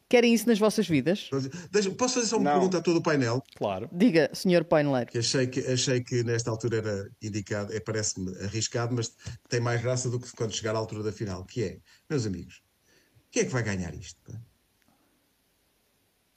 Querem 0.07 0.33
isso 0.33 0.47
nas 0.47 0.59
vossas 0.59 0.88
vidas? 0.88 1.29
Deixa, 1.71 1.89
posso 1.91 2.15
fazer 2.15 2.27
só 2.27 2.38
uma 2.38 2.43
não. 2.45 2.51
pergunta 2.53 2.77
a 2.77 2.81
todo 2.81 2.97
o 2.97 3.01
painel? 3.01 3.41
Claro. 3.55 3.89
Diga, 3.91 4.29
senhor 4.33 4.63
paineleiro. 4.63 5.11
Que 5.11 5.17
achei, 5.17 5.47
que, 5.47 5.59
achei 5.61 6.03
que 6.03 6.23
nesta 6.23 6.51
altura 6.51 6.77
era 6.77 7.09
indicado, 7.21 7.73
é, 7.73 7.79
parece-me 7.79 8.31
arriscado, 8.43 8.93
mas 8.93 9.11
tem 9.49 9.59
mais 9.59 9.81
graça 9.81 10.09
do 10.09 10.19
que 10.19 10.31
quando 10.33 10.55
chegar 10.55 10.75
à 10.75 10.77
altura 10.77 11.01
da 11.01 11.11
final, 11.11 11.43
que 11.43 11.63
é, 11.63 11.79
meus 12.07 12.27
amigos, 12.27 12.61
quem 13.31 13.41
é 13.41 13.45
que 13.45 13.51
vai 13.51 13.63
ganhar 13.63 13.93
isto? 13.95 14.21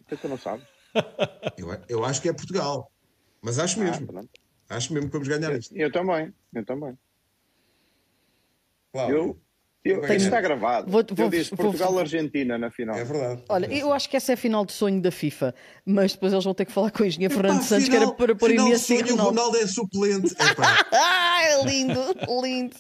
que 0.09 0.17
tu 0.17 0.29
não 0.29 0.39
sabes? 0.39 0.67
Eu, 1.59 1.69
eu 1.89 2.05
acho 2.05 2.23
que 2.23 2.29
é 2.29 2.33
Portugal. 2.33 2.91
Mas 3.43 3.59
acho 3.59 3.79
ah, 3.81 3.85
mesmo. 3.85 4.29
acho 4.69 4.93
mesmo 4.93 5.09
que 5.09 5.13
vamos 5.13 5.29
ganhar 5.29 5.55
isto. 5.57 5.77
Eu 5.77 5.93
também, 5.93 6.33
eu 6.55 6.65
também. 6.65 6.99
Claro. 8.93 9.13
Eu, 9.13 9.41
eu, 9.91 10.01
Tenho... 10.03 10.17
está 10.17 10.41
gravado. 10.41 10.91
Vou, 10.91 11.05
vou, 11.11 11.27
eu 11.27 11.31
disse 11.31 11.55
Portugal-Argentina 11.55 12.59
na 12.59 12.71
final. 12.71 12.97
É 12.97 13.05
verdade. 13.05 13.45
Olha, 13.49 13.67
eu 13.73 13.93
acho 13.93 14.09
que 14.09 14.17
essa 14.17 14.33
é 14.33 14.35
a 14.35 14.37
final 14.37 14.65
de 14.65 14.73
sonho 14.73 15.01
da 15.01 15.11
FIFA, 15.11 15.55
mas 15.85 16.13
depois 16.13 16.33
eles 16.33 16.45
vão 16.45 16.55
ter 16.55 16.65
que 16.65 16.73
falar 16.73 16.91
com 16.91 17.03
o 17.03 17.07
engenheiro 17.07 17.35
Fernando 17.35 17.63
Santos, 17.63 17.87
final, 17.87 18.01
que 18.01 18.05
era 18.05 18.15
para 18.15 18.35
pôr 18.35 18.51
em 18.51 18.73
assim 18.73 19.01
Ronaldo. 19.01 19.23
O 19.23 19.27
Ronaldo 19.27 19.57
é 19.59 19.67
suplente. 19.67 20.35
é 20.93 21.65
lindo, 21.65 22.01
lindo. 22.43 22.77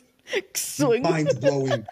Que 0.53 0.61
sonho. 0.61 1.03
Mind 1.03 1.33
blowing. 1.41 1.85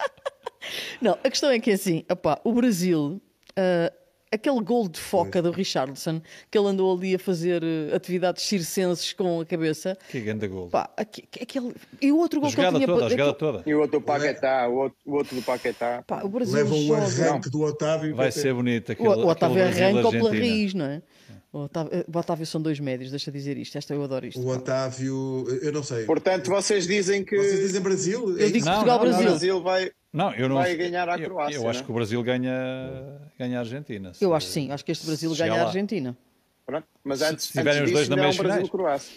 Não, 1.00 1.12
a 1.24 1.31
questão 1.31 1.50
é 1.50 1.59
que 1.59 1.70
é 1.70 1.74
assim, 1.74 2.05
opá, 2.11 2.40
o 2.44 2.52
Brasil. 2.52 3.20
Uh, 3.59 4.06
aquele 4.37 4.61
gol 4.61 4.88
de 4.88 5.01
foca 5.01 5.42
do 5.42 5.51
Richardson, 5.51 6.20
que 6.51 6.57
ele 6.57 6.68
andou 6.68 6.96
ali 6.96 7.14
a 7.14 7.18
fazer 7.18 7.62
uh, 7.62 7.94
atividades 7.94 8.44
circenses 8.44 9.12
com 9.12 9.40
a 9.40 9.44
cabeça. 9.44 9.99
Que 10.09 10.20
grande 10.20 10.46
gol. 10.46 10.68
Pá, 10.68 10.88
aquele... 10.96 11.75
E 12.01 12.12
o 12.12 12.18
outro 12.18 12.40
gol 12.40 12.51
que 12.51 12.61
ele 12.61 12.70
tinha... 12.72 12.87
Toda, 12.87 13.07
a 13.07 13.09
jogada 13.09 13.33
toda. 13.35 13.62
E 13.66 13.75
o 13.75 13.81
outro 13.81 13.99
do 13.99 14.05
Paquetá, 14.05 14.68
o 14.68 14.75
outro, 14.77 14.99
o 15.05 15.14
outro 15.14 15.37
do 15.37 15.42
Paquetá. 15.42 16.05
Pá, 16.07 16.22
o 16.22 16.29
Brasil 16.29 16.55
Leva 16.55 16.75
um 16.75 16.94
arranque 16.94 17.51
do 17.51 17.62
Otávio. 17.62 18.14
Vai 18.14 18.31
ser 18.31 18.55
bonito 18.55 18.92
aquele 18.92 19.09
O, 19.09 19.12
o 19.12 19.27
Otávio 19.29 19.62
arranca 19.62 20.11
pela 20.11 20.31
raiz, 20.31 20.75
não 20.75 20.87
é? 20.87 21.03
O 21.52 21.60
Otávio, 21.64 21.90
eh, 21.92 22.04
o 22.06 22.18
Otávio, 22.18 22.46
são 22.46 22.60
dois 22.60 22.78
médios, 22.80 23.10
deixa 23.10 23.32
dizer 23.32 23.56
isto. 23.56 23.76
Esta 23.76 23.94
eu 23.94 24.02
adoro 24.02 24.26
isto. 24.26 24.40
O 24.40 24.48
Otávio, 24.48 25.44
eu 25.62 25.72
não 25.72 25.82
sei. 25.82 26.04
Portanto, 26.04 26.48
vocês 26.48 26.86
dizem 26.86 27.24
que. 27.24 27.36
Vocês 27.36 27.60
dizem 27.60 27.80
Brasil? 27.80 28.38
Eu 28.38 28.50
digo 28.50 28.64
Portugal-Brasil. 28.64 29.20
O 29.20 29.30
Brasil 29.30 29.62
vai. 29.62 29.90
Não, 30.12 30.32
eu 30.34 30.48
não, 30.48 30.56
vai 30.56 30.74
ganhar 30.76 31.08
a 31.08 31.18
Croácia. 31.18 31.56
Eu, 31.56 31.62
eu 31.62 31.68
acho 31.68 31.84
que 31.84 31.90
o 31.90 31.94
Brasil 31.94 32.22
ganha, 32.22 33.20
ganha 33.38 33.58
a 33.58 33.60
Argentina. 33.60 34.12
Eu 34.20 34.34
acho 34.34 34.46
sim, 34.46 34.70
acho 34.70 34.84
que 34.84 34.92
este 34.92 35.06
Brasil 35.06 35.34
ganha 35.34 35.54
a 35.54 35.66
Argentina. 35.66 36.16
Pronto, 36.64 36.86
mas 37.04 37.22
antes, 37.22 37.44
se 37.46 37.52
tiverem 37.52 37.84
os 37.84 37.92
dois 37.92 38.08
na 38.08 38.16
meias 38.16 38.36
Brasil-Croácia. 38.36 39.12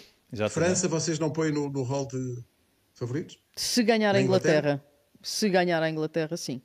França, 0.48 0.88
vocês 0.88 1.18
não 1.18 1.30
põem 1.30 1.52
no, 1.52 1.68
no 1.68 1.82
hall 1.82 2.06
de 2.06 2.44
favoritos? 2.92 3.38
Se 3.56 3.82
ganhar 3.82 4.14
a 4.14 4.20
Inglaterra. 4.20 4.58
Inglaterra. 4.58 4.84
Se 5.22 5.48
ganhar 5.48 5.82
a 5.82 5.90
Inglaterra, 5.90 6.36
sim. 6.36 6.62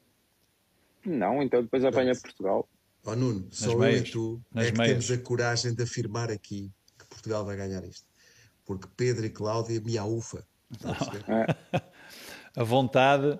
Não, 1.05 1.41
então 1.41 1.61
depois 1.61 1.83
apanha 1.83 2.13
Portugal. 2.15 2.67
Oh 3.07 3.15
Nuno, 3.15 3.47
só 3.51 3.71
eu 3.71 3.97
e 3.97 4.01
tu 4.01 4.41
é 4.55 4.71
que 4.71 4.77
meias. 4.77 5.05
temos 5.05 5.11
a 5.11 5.23
coragem 5.23 5.75
de 5.75 5.83
afirmar 5.83 6.31
aqui 6.31 6.71
que 6.97 7.07
Portugal 7.07 7.45
vai 7.45 7.55
ganhar 7.55 7.83
isto. 7.83 8.05
Porque 8.65 8.87
Pedro 8.97 9.25
e 9.27 9.29
Cláudia 9.29 9.79
me 9.79 9.99
ufa. 9.99 10.43
É. 11.27 11.79
a 12.59 12.63
vontade. 12.63 13.39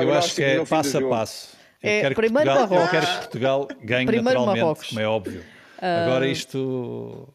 eu 0.00 0.14
acho 0.14 0.34
que 0.34 0.42
é 0.42 0.64
passo 0.64 0.98
a 0.98 1.08
passo. 1.08 1.56
Eu 1.82 1.90
é, 1.90 2.00
quero 2.00 2.14
primeiro 2.14 2.50
Portugal, 2.50 2.68
Marrocos. 2.68 2.94
Eu 2.94 3.00
quero 3.00 3.12
que 3.12 3.18
Portugal 3.18 3.68
ganhe 3.82 4.06
primeiro 4.06 4.24
naturalmente, 4.24 4.60
Marrocos. 4.62 4.88
como 4.88 5.00
é 5.00 5.06
óbvio. 5.06 5.40
Uh... 5.40 6.06
Agora 6.06 6.26
isto... 6.26 7.34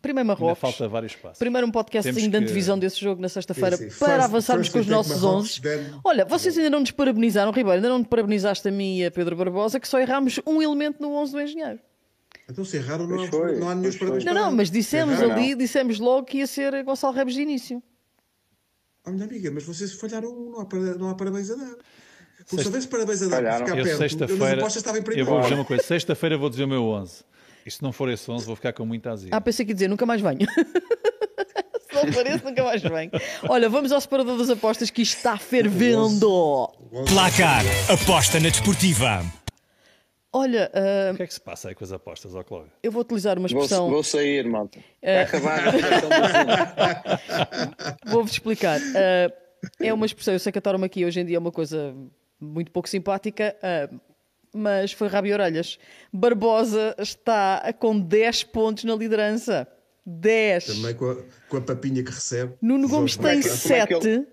Primeiro 0.00 0.26
Marrocos. 0.26 0.48
Ainda 0.48 0.60
falta 0.60 0.88
vários 0.88 1.14
passos. 1.14 1.38
Primeiro 1.38 1.66
um 1.66 1.70
podcastzinho 1.70 2.24
que... 2.24 2.28
de 2.30 2.36
antevisão 2.36 2.78
desse 2.78 3.00
jogo 3.00 3.20
na 3.20 3.28
sexta-feira 3.28 3.76
para 3.76 3.88
first, 3.90 4.02
avançarmos 4.02 4.68
first 4.68 4.72
com 4.72 4.78
os 4.80 4.86
nossos 4.86 5.22
11. 5.22 5.60
Olha, 6.02 6.24
vocês 6.24 6.56
ainda 6.56 6.70
não 6.70 6.80
nos 6.80 6.90
parabenizaram, 6.90 7.52
Ribeiro, 7.52 7.76
ainda 7.76 7.88
não 7.88 7.98
nos 7.98 8.08
parabenizaste 8.08 8.66
a 8.66 8.70
mim 8.70 8.98
e 8.98 9.06
a 9.06 9.10
Pedro 9.10 9.36
Barbosa, 9.36 9.78
que 9.78 9.86
só 9.86 10.00
erramos 10.00 10.40
um 10.46 10.62
elemento 10.62 11.02
no 11.02 11.12
11 11.14 11.32
do 11.32 11.40
engenheiro. 11.40 11.78
Então 12.48 12.64
se 12.64 12.78
erraram, 12.78 13.06
não, 13.06 13.16
não 13.16 13.68
há 13.68 13.74
nenhum 13.74 13.92
parabéns. 13.96 14.24
Não, 14.24 14.34
não, 14.34 14.52
mas 14.52 14.70
dissemos 14.70 15.20
ali, 15.20 15.54
dissemos 15.54 15.98
logo 15.98 16.26
que 16.26 16.38
ia 16.38 16.46
ser 16.46 16.82
Gonçalo 16.82 17.14
Rebes 17.14 17.34
de 17.34 17.42
início. 17.42 17.82
Oh, 19.06 19.10
minha 19.10 19.24
amiga, 19.24 19.50
mas 19.50 19.64
vocês 19.64 19.92
falharam, 19.92 20.34
não 20.34 20.60
há, 20.60 20.98
não 20.98 21.10
há 21.10 21.14
parabéns 21.14 21.50
a 21.50 21.54
dar. 21.54 21.76
Por 22.48 22.56
Sexta... 22.56 22.62
se 22.62 22.66
houvesse 22.66 22.88
parabéns 22.88 23.22
a 23.22 23.28
dar, 23.28 23.42
para 23.42 23.58
ficar 23.58 23.78
eu 23.78 23.84
perto, 23.84 23.98
sexta-feira, 23.98 24.62
eu 25.16 25.26
vou 25.26 25.40
dizer 25.40 25.54
uma 25.54 25.64
coisa, 25.64 25.82
sexta-feira 25.82 26.38
vou 26.38 26.50
dizer 26.50 26.64
o 26.64 26.68
meu 26.68 26.84
11. 26.84 27.24
E 27.64 27.70
se 27.70 27.82
não 27.82 27.92
for 27.92 28.08
esse 28.08 28.30
11, 28.30 28.46
vou 28.46 28.56
ficar 28.56 28.72
com 28.72 28.84
muita 28.84 29.10
azia. 29.10 29.30
Ah, 29.32 29.40
pensei 29.40 29.64
que 29.64 29.72
ia 29.72 29.74
dizer, 29.74 29.88
nunca 29.88 30.06
mais 30.06 30.20
venho. 30.20 30.40
se 30.50 31.94
não 31.94 32.12
for 32.12 32.26
esse, 32.26 32.44
nunca 32.44 32.64
mais 32.64 32.82
venho. 32.82 33.10
Olha, 33.48 33.68
vamos 33.68 33.92
ao 33.92 34.00
separador 34.00 34.38
das 34.38 34.50
apostas 34.50 34.90
que 34.90 35.02
isto 35.02 35.16
está 35.16 35.36
fervendo. 35.36 36.70
Placar, 37.08 37.64
aposta 37.90 38.40
na 38.40 38.48
desportiva. 38.48 39.24
Olha, 40.32 40.70
uh... 40.72 41.12
o 41.12 41.16
que 41.16 41.24
é 41.24 41.26
que 41.26 41.34
se 41.34 41.40
passa 41.40 41.68
aí 41.68 41.74
com 41.74 41.82
as 41.82 41.90
apostas, 41.90 42.34
ó 42.36 42.44
Cláudio? 42.44 42.70
Eu 42.82 42.92
vou 42.92 43.02
utilizar 43.02 43.36
uma 43.36 43.46
expressão. 43.48 43.86
Vou, 43.86 43.94
vou 43.94 44.04
sair, 44.04 44.48
malta. 44.48 44.78
Uh... 44.78 45.22
acabar. 45.22 45.60
Vou-vos 48.06 48.30
explicar. 48.30 48.78
Uh, 48.80 49.32
é 49.80 49.92
uma 49.92 50.06
expressão, 50.06 50.32
eu 50.32 50.38
sei 50.38 50.52
que 50.52 50.58
a 50.58 50.62
Torma 50.62 50.86
aqui 50.86 51.04
hoje 51.04 51.20
em 51.20 51.24
dia 51.24 51.36
é 51.36 51.38
uma 51.38 51.50
coisa 51.50 51.94
muito 52.40 52.70
pouco 52.70 52.88
simpática, 52.88 53.56
uh, 53.58 54.00
mas 54.54 54.92
foi 54.92 55.08
rabo 55.08 55.28
e 55.28 55.32
orelhas. 55.32 55.78
Barbosa 56.12 56.94
está 56.98 57.72
com 57.78 57.98
10 57.98 58.44
pontos 58.44 58.84
na 58.84 58.94
liderança. 58.94 59.66
10. 60.04 60.66
Também 60.66 60.94
com 60.94 61.10
a, 61.10 61.16
com 61.48 61.56
a 61.58 61.60
papinha 61.60 62.02
que 62.02 62.10
recebe. 62.10 62.54
Nuno 62.60 62.88
Gomes 62.88 63.16
tem 63.16 63.42
7 63.42 63.94
é 63.94 63.96
ele... 63.96 64.26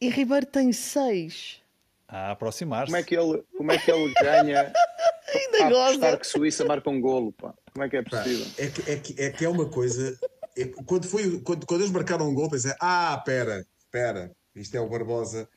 e 0.00 0.08
Ribeiro 0.08 0.46
tem 0.46 0.72
6 0.72 1.62
a 2.08 2.30
aproximar-se. 2.30 2.86
Como 2.86 2.96
é 2.96 3.02
que 3.02 3.14
ele, 3.14 3.44
como 3.56 3.70
é 3.70 3.78
que 3.78 3.90
ele 3.90 4.12
ganha 4.14 4.72
Ainda 5.34 5.68
gosta. 5.68 6.16
que 6.16 6.26
Suíça 6.26 6.64
marca 6.64 6.88
um 6.88 7.00
golo, 7.00 7.32
pá. 7.32 7.54
Como 7.72 7.84
é 7.84 7.88
que 7.88 7.96
é 7.98 8.02
possível? 8.02 8.46
Pá, 8.46 8.62
é, 8.62 8.66
que, 8.70 8.90
é, 8.90 8.96
que, 8.96 9.22
é 9.22 9.30
que 9.30 9.44
é 9.44 9.48
uma 9.48 9.68
coisa. 9.68 10.18
É, 10.56 10.64
quando, 10.86 11.06
foi, 11.06 11.40
quando, 11.40 11.66
quando 11.66 11.82
eles 11.82 11.92
marcaram 11.92 12.28
um 12.28 12.34
gol, 12.34 12.48
pensei, 12.48 12.72
ah, 12.80 13.20
pera, 13.24 13.64
pera, 13.90 14.32
isto 14.54 14.74
é 14.74 14.80
o 14.80 14.88
Barbosa. 14.88 15.48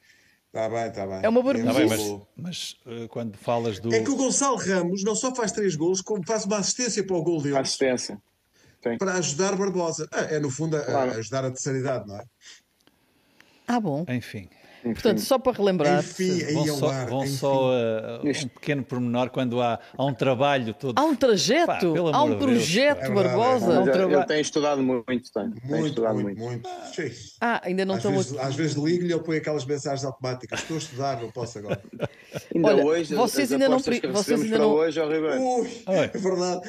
Está 0.54 0.68
bem, 0.68 0.88
está 0.88 1.08
bem. 1.08 1.20
É 1.24 1.30
uma 1.30 1.42
barbosa. 1.42 1.74
Tá 1.74 1.88
mas, 1.88 2.22
mas 2.36 2.76
uh, 2.86 3.08
quando 3.08 3.38
falas 3.38 3.80
do. 3.80 3.94
É 3.96 4.04
que 4.04 4.10
o 4.12 4.18
Gonçalo 4.18 4.58
Ramos 4.58 5.02
não 5.02 5.16
só 5.16 5.34
faz 5.34 5.54
três 5.54 5.76
golos, 5.76 6.02
como 6.02 6.26
faz 6.28 6.44
uma 6.44 6.58
assistência 6.58 7.06
para 7.06 7.16
o 7.16 7.24
gol 7.24 7.42
dele. 7.42 7.58
Assistência. 7.58 8.22
Sim. 8.84 8.98
Para 8.98 9.14
ajudar 9.14 9.56
Barbosa. 9.56 10.10
Ah, 10.12 10.24
é, 10.24 10.40
no 10.40 10.50
fundo, 10.50 10.76
a, 10.76 10.84
claro. 10.84 11.12
a 11.12 11.16
ajudar 11.16 11.46
a 11.46 11.52
terceira 11.52 11.80
idade, 11.80 12.06
não 12.06 12.18
é? 12.18 12.26
Ah, 13.66 13.80
bom. 13.80 14.06
Enfim. 14.10 14.50
Enfim. 14.82 14.94
Portanto, 14.94 15.22
só 15.22 15.38
para 15.38 15.58
relembrar, 15.58 16.00
enfim, 16.00 16.54
vão 16.54 16.66
só, 16.66 17.06
vão 17.06 17.28
só 17.28 17.72
uh, 17.72 18.28
um 18.28 18.48
pequeno 18.48 18.84
pormenor 18.84 19.30
quando 19.30 19.62
há, 19.62 19.80
há 19.96 20.06
um 20.06 20.14
trabalho 20.14 20.74
todo. 20.74 20.98
Há 20.98 21.04
um 21.04 21.16
trajeto, 21.16 21.68
Pá, 21.68 21.80
há 22.14 22.24
um 22.24 22.38
projeto, 22.38 23.02
Deus, 23.02 23.10
é 23.10 23.14
Barbosa. 23.14 23.74
É 23.74 23.80
um 23.80 23.84
traba... 23.84 24.14
Ele 24.14 24.26
tem 24.26 24.42
estudado 24.42 24.82
muito, 24.82 25.32
tem. 25.32 25.44
Muito, 25.44 25.68
tem 25.68 25.86
estudado 25.86 26.20
muito. 26.20 26.40
muito. 26.40 26.68
muito. 26.68 27.16
Ah, 27.40 27.62
ainda 27.64 27.86
não 27.86 27.94
às 27.94 28.00
estão 28.00 28.12
vezes, 28.12 28.38
Às 28.38 28.56
vezes 28.56 28.76
ligo-lhe, 28.76 29.14
ele 29.14 29.24
põe 29.24 29.38
aquelas 29.38 29.66
mensagens 29.66 30.04
automáticas. 30.04 30.60
Estou 30.60 30.76
a 30.76 30.80
estudar, 30.80 31.22
não 31.22 31.32
posso 31.32 31.60
agora. 31.60 31.82
ainda 32.56 32.68
Olha, 32.68 32.86
hoje, 32.86 33.14
vocês 33.14 33.52
ainda 33.52 33.70
não. 33.70 33.80
Vocês 33.80 34.42
ainda 34.42 34.58
não. 34.58 34.72
Hoje, 34.72 35.00
Ui, 35.00 35.70
é 35.86 36.08
verdade. 36.18 36.62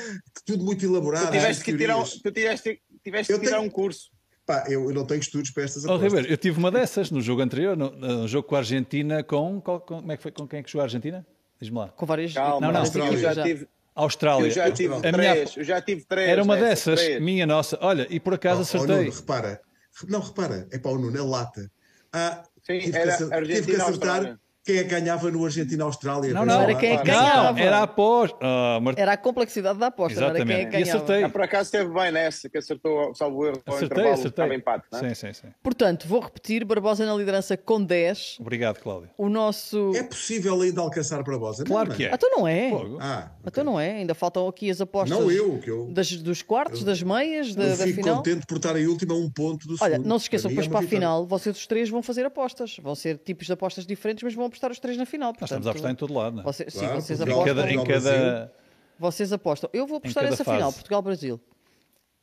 Tudo 0.45 0.65
muito 0.65 0.85
elaborado. 0.85 1.29
Tu 1.29 1.33
tiveste 1.33 1.65
que 1.65 1.77
tirar, 1.77 2.03
tu 2.05 2.31
tiveste, 2.31 2.81
tiveste 3.03 3.33
que 3.33 3.41
tirar 3.41 3.61
um 3.61 3.71
curso. 3.71 4.11
Pá, 4.45 4.65
eu, 4.69 4.89
eu, 4.89 4.95
não 4.95 5.07
tenho 5.07 5.21
estudos 5.21 5.51
para 5.51 5.63
estas 5.63 5.85
apostas. 5.85 6.03
Oh, 6.03 6.09
Ribeiro, 6.09 6.33
eu 6.33 6.37
tive 6.37 6.59
uma 6.59 6.71
dessas 6.71 7.11
no 7.11 7.21
jogo 7.21 7.43
anterior, 7.43 7.77
no, 7.77 7.91
no 7.91 8.27
jogo 8.27 8.49
com 8.49 8.57
a 8.57 8.59
Argentina, 8.59 9.23
com, 9.23 9.61
com, 9.61 9.79
como 9.79 10.11
é 10.11 10.17
que 10.17 10.23
foi, 10.23 10.33
com 10.33 10.49
quem 10.49 10.59
é 10.59 10.63
que 10.63 10.71
jogou 10.71 10.83
a 10.83 10.85
Argentina? 10.85 11.25
Diz-me 11.61 11.79
lá. 11.79 11.89
Com 11.89 12.05
várias... 12.05 12.33
Calma, 12.33 12.67
não, 12.67 12.73
não, 12.73 12.81
Austrália. 12.81 13.19
Já 13.19 13.43
tive... 13.43 13.69
Austrália. 13.95 14.47
Eu 14.47 14.51
já 14.51 14.71
tive 14.71 15.01
três, 15.01 15.17
minha... 15.17 15.35
eu 15.57 15.65
já 15.65 15.81
tive 15.81 16.05
três. 16.05 16.29
Era 16.29 16.43
uma 16.43 16.57
dessas, 16.57 17.01
três. 17.01 17.23
minha 17.23 17.47
nossa. 17.47 17.79
Olha, 17.81 18.07
e 18.11 18.19
por 18.19 18.35
acaso 18.35 18.61
oh, 18.61 18.63
acertei. 18.63 18.97
Oh, 18.97 18.99
Nuno, 18.99 19.11
repara, 19.13 19.61
não, 20.09 20.21
repara, 20.21 20.69
é 20.73 20.79
para 20.79 20.91
o 20.91 20.99
Nuno, 20.99 21.17
é 21.17 21.23
lata. 21.23 21.71
Ah, 22.13 22.43
Sim, 22.63 22.79
tive 22.79 22.97
era 22.97 23.17
que, 23.17 23.23
Argentina, 23.25 23.61
tive 23.61 23.77
que 23.77 23.83
acertar 23.83 24.39
quem 24.65 24.79
é 24.79 24.85
que 24.85 24.91
ganhava 24.91 25.29
no 25.29 25.45
Argentina-Austrália? 25.45 26.33
Não, 26.33 26.47
não, 26.47 26.63
era 26.63 26.75
quem 26.77 26.93
é 26.93 26.99
que 26.99 27.05
ganhava. 27.05 27.53
Não, 27.53 27.59
era 27.59 27.79
a 27.79 27.83
aposta. 27.83 28.37
Uh, 28.37 28.81
Mart... 28.81 28.97
Era 28.97 29.13
a 29.13 29.17
complexidade 29.17 29.77
da 29.77 29.89
aposta, 29.89 30.21
Exatamente. 30.21 30.45
não 30.45 30.55
era 30.55 30.61
quem 30.61 30.63
é 30.63 30.65
que 30.67 30.85
ganhava. 30.85 30.91
E 30.91 31.03
acertei. 31.03 31.25
Ah, 31.25 31.29
por 31.29 31.43
acaso 31.43 31.65
esteve 31.65 31.93
bem 31.93 32.13
nessa, 32.13 32.49
que 32.49 32.59
acertou, 32.59 33.13
salvo 33.13 33.45
erro, 33.45 33.61
acertei, 33.67 33.87
intervalo, 33.87 34.09
acertei. 34.11 34.31
estava 34.31 34.55
empate, 34.55 34.87
não 34.93 34.99
é? 35.01 35.15
Sim, 35.15 35.27
sim, 35.27 35.33
sim. 35.33 35.49
Portanto, 35.63 36.07
vou 36.07 36.21
repetir, 36.21 36.65
Barbosa 36.65 37.05
na 37.05 37.13
liderança 37.13 37.57
com 37.57 37.83
10. 37.83 38.37
Obrigado, 38.39 38.79
Cláudio. 38.79 39.11
O 39.19 39.29
nosso... 39.29 39.91
É 39.97 40.03
possível 40.05 40.61
ainda 40.61 40.81
alcançar 40.81 41.21
Barbosa? 41.25 41.65
Claro 41.65 41.89
não, 41.89 41.97
que 41.97 42.05
é. 42.05 42.15
Então 42.15 42.31
não 42.31 42.47
é. 42.47 42.71
Ah, 43.01 43.33
okay. 43.41 43.43
Então 43.47 43.65
não 43.65 43.81
é. 43.81 43.91
Ainda 43.95 44.15
faltam 44.15 44.47
aqui 44.47 44.71
as 44.71 44.81
apostas. 44.81 45.19
Não 45.19 45.29
eu, 45.29 45.59
que 45.59 45.71
eu... 45.71 45.89
Das, 45.93 46.13
dos 46.23 46.41
quartos, 46.41 46.81
eu, 46.81 46.87
das 46.87 47.03
meias, 47.03 47.53
da, 47.57 47.65
eu 47.65 47.77
da 47.77 47.85
final. 47.85 48.17
contente 48.19 48.47
por 48.47 48.59
estar 48.59 48.77
em 48.77 48.87
última 48.87 49.15
um 49.15 49.29
ponto 49.29 49.67
do 49.67 49.75
Olha, 49.81 49.99
não 49.99 50.21
se 50.21 50.27
esqueçam, 50.27 50.49
depois 50.51 50.69
para, 50.69 50.77
é 50.77 50.81
para 50.81 50.87
a 50.87 50.89
final, 50.89 51.27
vocês 51.27 51.57
os 51.57 51.67
três 51.67 51.91
vão 51.91 52.01
fazer 52.01 52.25
apostas. 52.25 52.77
Vão 52.81 52.95
ser 52.95 53.19
tipos 53.19 53.47
de 53.47 53.53
apostas 53.53 53.85
diferentes, 53.85 54.23
mas 54.23 54.35
vão 54.35 54.52
apostar 54.53 54.71
os 54.71 54.79
três 54.79 54.97
na 54.97 55.07
final. 55.07 55.33
Portanto, 55.33 55.51
Nós 55.51 55.51
estamos 55.51 55.67
a 55.67 55.71
apostar 55.71 55.91
em 55.91 55.95
todo 55.95 56.15
lado, 56.15 56.37
não 56.37 56.43
é? 56.43 56.45
Você, 56.45 56.65
claro, 56.65 56.89
sim, 56.89 56.95
vocês 57.01 57.21
apostam. 57.21 57.43
Em 57.43 57.47
cada, 57.47 57.73
em 57.73 57.85
cada... 57.85 58.53
Vocês 58.99 59.33
apostam. 59.33 59.71
Eu 59.73 59.87
vou 59.87 59.99
apostar 59.99 60.25
essa 60.25 60.45
fase. 60.45 60.59
final, 60.59 60.73
Portugal-Brasil. 60.73 61.41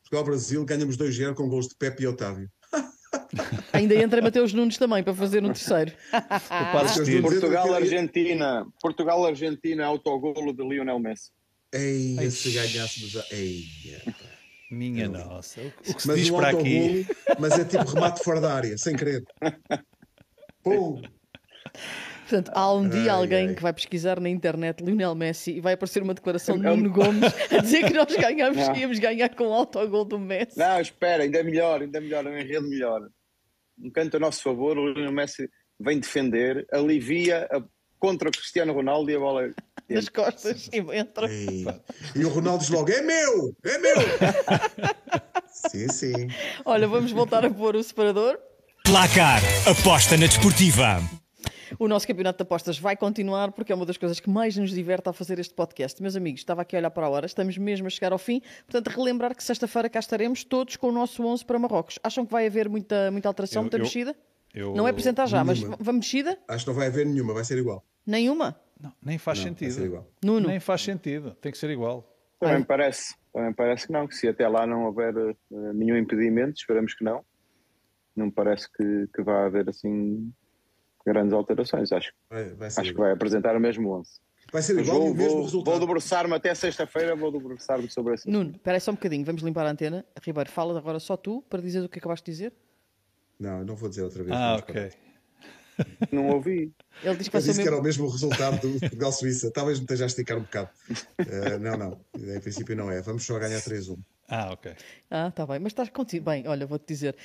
Portugal-Brasil, 0.01 0.65
ganhamos 0.65 0.97
2-0 0.97 1.33
com 1.33 1.49
gols 1.49 1.67
de 1.67 1.75
Pepe 1.75 2.03
e 2.03 2.07
Otávio. 2.07 2.49
Ainda 3.73 3.95
entra 3.95 4.21
Mateus 4.21 4.53
Nunes 4.53 4.77
também 4.77 5.03
para 5.03 5.13
fazer 5.13 5.43
um 5.43 5.51
terceiro. 5.51 5.91
Portugal-Argentina. 7.21 8.65
Portugal-Argentina, 8.81 9.85
autogolo 9.85 10.53
de 10.53 10.63
Lionel 10.63 10.99
Messi. 10.99 11.31
Ei, 11.71 12.31
se 12.31 12.51
ganhássemos. 12.51 13.15
Ei, 13.31 13.65
minha 14.71 15.05
eu... 15.05 15.11
nossa. 15.11 15.61
O 15.61 15.93
que 15.93 16.01
se 16.01 16.07
mas 16.07 16.17
diz 16.17 16.29
um 16.29 16.37
para 16.37 16.49
aqui. 16.49 17.05
Mas 17.39 17.59
é 17.59 17.65
tipo 17.65 17.83
remate 17.83 18.23
fora 18.23 18.41
da 18.41 18.53
área, 18.53 18.77
sem 18.77 18.95
querer. 18.95 19.23
Pum! 20.63 21.01
Portanto, 22.29 22.51
há 22.53 22.71
um 22.71 22.87
dia 22.87 23.01
ai, 23.01 23.09
alguém 23.09 23.47
ai. 23.47 23.55
que 23.55 23.61
vai 23.63 23.73
pesquisar 23.73 24.19
na 24.19 24.29
internet 24.29 24.83
Lionel 24.83 25.15
Messi 25.15 25.53
e 25.53 25.59
vai 25.59 25.73
aparecer 25.73 26.03
uma 26.03 26.13
declaração 26.13 26.55
de 26.59 26.63
Nuno 26.63 26.91
Gomes 26.91 27.33
a 27.51 27.57
dizer 27.57 27.87
que 27.87 27.93
nós 27.93 28.05
ganhamos, 28.15 28.69
que 28.69 28.79
íamos 28.81 28.99
ganhar 28.99 29.29
com 29.29 29.47
o 29.47 29.53
autogol 29.53 30.05
do 30.05 30.19
Messi. 30.19 30.55
Não, 30.55 30.79
espera, 30.79 31.23
ainda 31.23 31.39
é 31.39 31.43
melhor, 31.43 31.81
ainda 31.81 31.97
é 31.97 32.01
melhor, 32.01 32.27
é 32.27 32.29
um 32.29 32.37
enredo 32.37 32.69
melhor. 32.69 33.01
Um 33.81 33.89
canto 33.89 34.17
a 34.17 34.19
nosso 34.19 34.43
favor, 34.43 34.77
o 34.77 34.93
Lionel 34.93 35.11
Messi 35.11 35.49
vem 35.79 35.99
defender, 35.99 36.67
alivia 36.71 37.47
a, 37.51 37.63
contra 37.97 38.29
o 38.29 38.31
Cristiano 38.31 38.73
Ronaldo 38.73 39.09
e 39.09 39.15
a 39.15 39.19
bola 39.19 39.51
nas 39.89 40.07
costas 40.07 40.69
e 40.71 40.77
entra. 40.95 41.27
E, 41.33 41.65
e 42.15 42.25
o 42.25 42.29
Ronaldo 42.29 42.59
diz 42.59 42.69
logo: 42.69 42.91
é 42.91 43.01
meu! 43.01 43.55
É 43.63 43.77
meu! 43.79 43.95
sim, 45.49 45.87
sim. 45.87 46.27
Olha, 46.63 46.87
vamos 46.87 47.11
voltar 47.11 47.43
a 47.43 47.49
pôr 47.49 47.75
o 47.75 47.81
separador. 47.81 48.37
Placar, 48.85 49.41
aposta 49.67 50.15
na 50.15 50.27
desportiva. 50.27 51.01
O 51.77 51.87
nosso 51.87 52.07
campeonato 52.07 52.37
de 52.37 52.43
apostas 52.43 52.79
vai 52.79 52.95
continuar 52.95 53.51
porque 53.51 53.71
é 53.71 53.75
uma 53.75 53.85
das 53.85 53.97
coisas 53.97 54.19
que 54.19 54.29
mais 54.29 54.57
nos 54.57 54.71
diverte 54.71 55.07
ao 55.07 55.13
fazer 55.13 55.37
este 55.39 55.53
podcast. 55.53 56.01
Meus 56.01 56.15
amigos, 56.15 56.41
estava 56.41 56.61
aqui 56.61 56.75
a 56.75 56.79
olhar 56.79 56.89
para 56.89 57.05
a 57.05 57.09
hora, 57.09 57.25
estamos 57.25 57.57
mesmo 57.57 57.87
a 57.87 57.89
chegar 57.89 58.11
ao 58.11 58.17
fim. 58.17 58.41
Portanto, 58.65 58.87
relembrar 58.87 59.35
que 59.35 59.43
sexta-feira 59.43 59.89
cá 59.89 59.99
estaremos 59.99 60.43
todos 60.43 60.75
com 60.77 60.87
o 60.87 60.91
nosso 60.91 61.23
11 61.23 61.45
para 61.45 61.59
Marrocos. 61.59 61.99
Acham 62.03 62.25
que 62.25 62.31
vai 62.31 62.47
haver 62.47 62.69
muita, 62.69 63.11
muita 63.11 63.27
alteração, 63.27 63.59
eu, 63.59 63.63
muita 63.63 63.77
eu, 63.77 63.81
mexida? 63.81 64.15
Eu... 64.53 64.73
Não 64.73 64.87
é 64.87 64.91
apresentar 64.91 65.27
já, 65.27 65.43
nenhuma. 65.43 65.69
mas 65.69 65.77
vamos 65.79 66.05
mexida? 66.05 66.39
Acho 66.47 66.65
que 66.65 66.71
não 66.71 66.77
vai 66.77 66.87
haver 66.87 67.05
nenhuma, 67.05 67.33
vai 67.33 67.43
ser 67.43 67.57
igual. 67.57 67.85
Nenhuma? 68.05 68.59
Não, 68.79 68.93
nem 69.03 69.17
faz 69.17 69.39
não, 69.39 69.45
sentido. 69.45 70.05
Nuno. 70.23 70.47
Nem 70.47 70.59
faz 70.59 70.81
sentido, 70.81 71.35
tem 71.35 71.51
que 71.51 71.57
ser 71.57 71.69
igual. 71.69 72.15
Também 72.39 72.63
parece, 72.63 73.15
também 73.33 73.53
parece 73.53 73.87
que 73.87 73.93
não, 73.93 74.07
que 74.07 74.15
se 74.15 74.27
até 74.27 74.47
lá 74.47 74.65
não 74.65 74.85
houver 74.85 75.13
uh, 75.15 75.73
nenhum 75.73 75.97
impedimento, 75.97 76.57
esperamos 76.57 76.93
que 76.93 77.03
não, 77.03 77.23
não 78.15 78.31
parece 78.31 78.71
que, 78.71 79.07
que 79.13 79.21
vá 79.21 79.45
haver 79.45 79.67
assim 79.69 80.31
grandes 81.09 81.33
alterações. 81.33 81.91
Acho, 81.91 82.11
vai, 82.29 82.45
vai 82.53 82.67
acho 82.67 82.81
que 82.81 82.93
vai 82.93 83.11
apresentar 83.11 83.55
o 83.55 83.59
mesmo 83.59 83.91
11. 83.91 84.09
Vai 84.51 84.61
ser 84.61 84.79
igual 84.79 84.99
vou, 84.99 85.11
o 85.11 85.15
mesmo 85.15 85.33
vou, 85.33 85.43
resultado. 85.43 85.71
Vou 85.71 85.79
debruçar-me 85.79 86.33
até 86.33 86.55
sexta-feira, 86.55 87.15
vou 87.15 87.31
debruçar-me 87.31 87.89
sobre 87.89 88.15
isso. 88.15 88.29
Nuno, 88.29 88.51
espera 88.51 88.79
só 88.79 88.91
um 88.91 88.95
bocadinho, 88.95 89.25
vamos 89.25 89.41
limpar 89.41 89.65
a 89.65 89.71
antena. 89.71 90.05
Ribeiro, 90.23 90.49
fala 90.49 90.77
agora 90.77 90.99
só 90.99 91.15
tu 91.15 91.43
para 91.49 91.61
dizer 91.61 91.81
o 91.81 91.89
que 91.89 91.99
acabaste 91.99 92.25
de 92.25 92.31
dizer. 92.31 92.53
Não, 93.39 93.63
não 93.63 93.75
vou 93.75 93.89
dizer 93.89 94.03
outra 94.03 94.23
vez. 94.23 94.35
Ah, 94.35 94.55
ok. 94.57 94.91
Não 96.11 96.27
ouvi. 96.27 96.73
Ele 97.01 97.15
disse 97.15 97.31
que, 97.31 97.37
disse 97.37 97.47
mesmo... 97.49 97.63
que 97.63 97.67
era 97.69 97.77
o 97.77 97.81
mesmo 97.81 98.09
resultado 98.09 98.59
do 98.59 98.79
Portugal-Suíça. 98.81 99.49
Talvez 99.49 99.79
me 99.79 99.85
esteja 99.85 100.03
a 100.03 100.07
esticar 100.07 100.37
um 100.37 100.41
bocado. 100.41 100.69
Uh, 100.89 101.57
não, 101.59 101.77
não. 101.77 102.01
Em 102.17 102.39
princípio 102.41 102.75
não 102.75 102.91
é. 102.91 103.01
Vamos 103.01 103.25
só 103.25 103.39
ganhar 103.39 103.61
3-1. 103.61 103.97
Ah, 104.27 104.51
ok. 104.51 104.75
Ah, 105.09 105.29
está 105.29 105.45
bem. 105.45 105.59
Mas 105.59 105.71
estás 105.71 105.89
contigo. 105.89 106.25
Bem, 106.25 106.47
olha, 106.47 106.65
vou-te 106.67 106.85
dizer. 106.85 107.15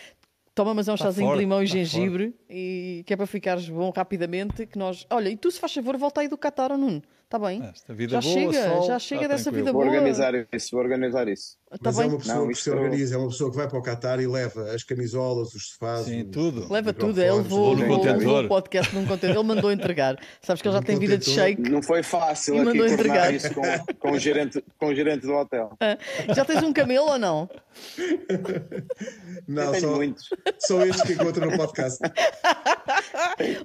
Toma 0.55 0.73
mas 0.73 0.87
é 0.87 0.93
um 0.93 0.97
tá 0.97 1.05
chazinho 1.05 1.33
de 1.33 1.39
limão 1.39 1.63
e 1.63 1.67
gengibre 1.67 2.35
e 2.49 3.03
que 3.07 3.13
é 3.13 3.17
para 3.17 3.27
ficares 3.27 3.69
bom 3.69 3.93
rapidamente 3.95 4.67
que 4.67 4.79
nós... 4.79 5.05
Olha, 5.11 5.29
e 5.29 5.37
tu 5.37 5.51
se 5.51 5.59
faz 5.59 5.75
favor 5.75 5.97
volta 5.97 6.21
aí 6.21 6.29
do 6.29 6.39
Qatar, 6.39 6.77
Nuno. 6.79 7.03
Está 7.35 7.39
bem? 7.49 8.09
já 8.09 8.21
boa, 8.21 8.23
chega, 8.23 8.69
sol, 8.69 8.87
já 8.87 8.99
chega 9.01 9.23
tá 9.23 9.29
dessa 9.29 9.51
vida 9.51 9.73
vou 9.73 9.83
boa. 9.83 9.93
Organizar 9.93 10.33
isso, 10.53 10.71
vou 10.71 10.81
organizar 10.81 11.27
isso. 11.27 11.57
Tá 11.69 11.79
Mas 11.83 11.97
bem? 11.97 12.05
é 12.05 12.09
uma 12.09 12.19
pessoa 12.19 12.39
não, 12.39 12.49
que 12.49 12.55
se 12.55 12.71
organiza, 12.71 13.15
é 13.17 13.19
uma 13.19 13.29
pessoa 13.29 13.51
que 13.51 13.57
vai 13.57 13.69
para 13.69 13.79
o 13.79 13.83
Qatar 13.83 14.21
e 14.21 14.27
leva 14.29 14.71
as 14.71 14.85
camisolas, 14.85 15.53
os 15.55 15.71
sofás, 15.71 16.07
Sim, 16.07 16.23
os, 16.23 16.31
tudo. 16.31 16.73
Leva 16.73 16.93
tudo, 16.93 17.21
ele 17.21 17.33
levou, 17.33 17.75
o 17.75 18.49
podcast 18.49 18.95
num 18.95 19.05
contentor, 19.05 19.37
ele 19.37 19.49
mandou 19.49 19.73
entregar. 19.73 20.17
Sabes 20.41 20.63
que 20.63 20.69
ele 20.69 20.77
já 20.77 20.83
tem 20.83 20.97
vida 20.97 21.19
de 21.19 21.25
shake. 21.25 21.61
Não 21.69 21.83
foi 21.83 22.05
fácil 22.05 22.55
e 22.55 22.59
aqui 22.59 22.67
mandou 22.67 22.87
entregar 22.87 23.35
isso 23.35 23.53
com, 23.53 23.63
com, 23.99 24.13
o 24.13 24.19
gerente, 24.21 24.63
com 24.79 24.87
o 24.87 24.95
gerente 24.95 25.23
do 25.27 25.33
hotel. 25.35 25.77
Ah, 25.81 25.99
já 26.33 26.45
tens 26.45 26.63
um 26.63 26.73
camelo 26.73 27.07
ou 27.07 27.19
não? 27.19 27.51
Não, 29.49 29.75
só, 29.75 29.97
muitos. 29.97 30.29
só 30.61 30.87
estes 30.87 31.03
que 31.03 31.13
encontro 31.15 31.51
no 31.51 31.57
podcast. 31.57 31.99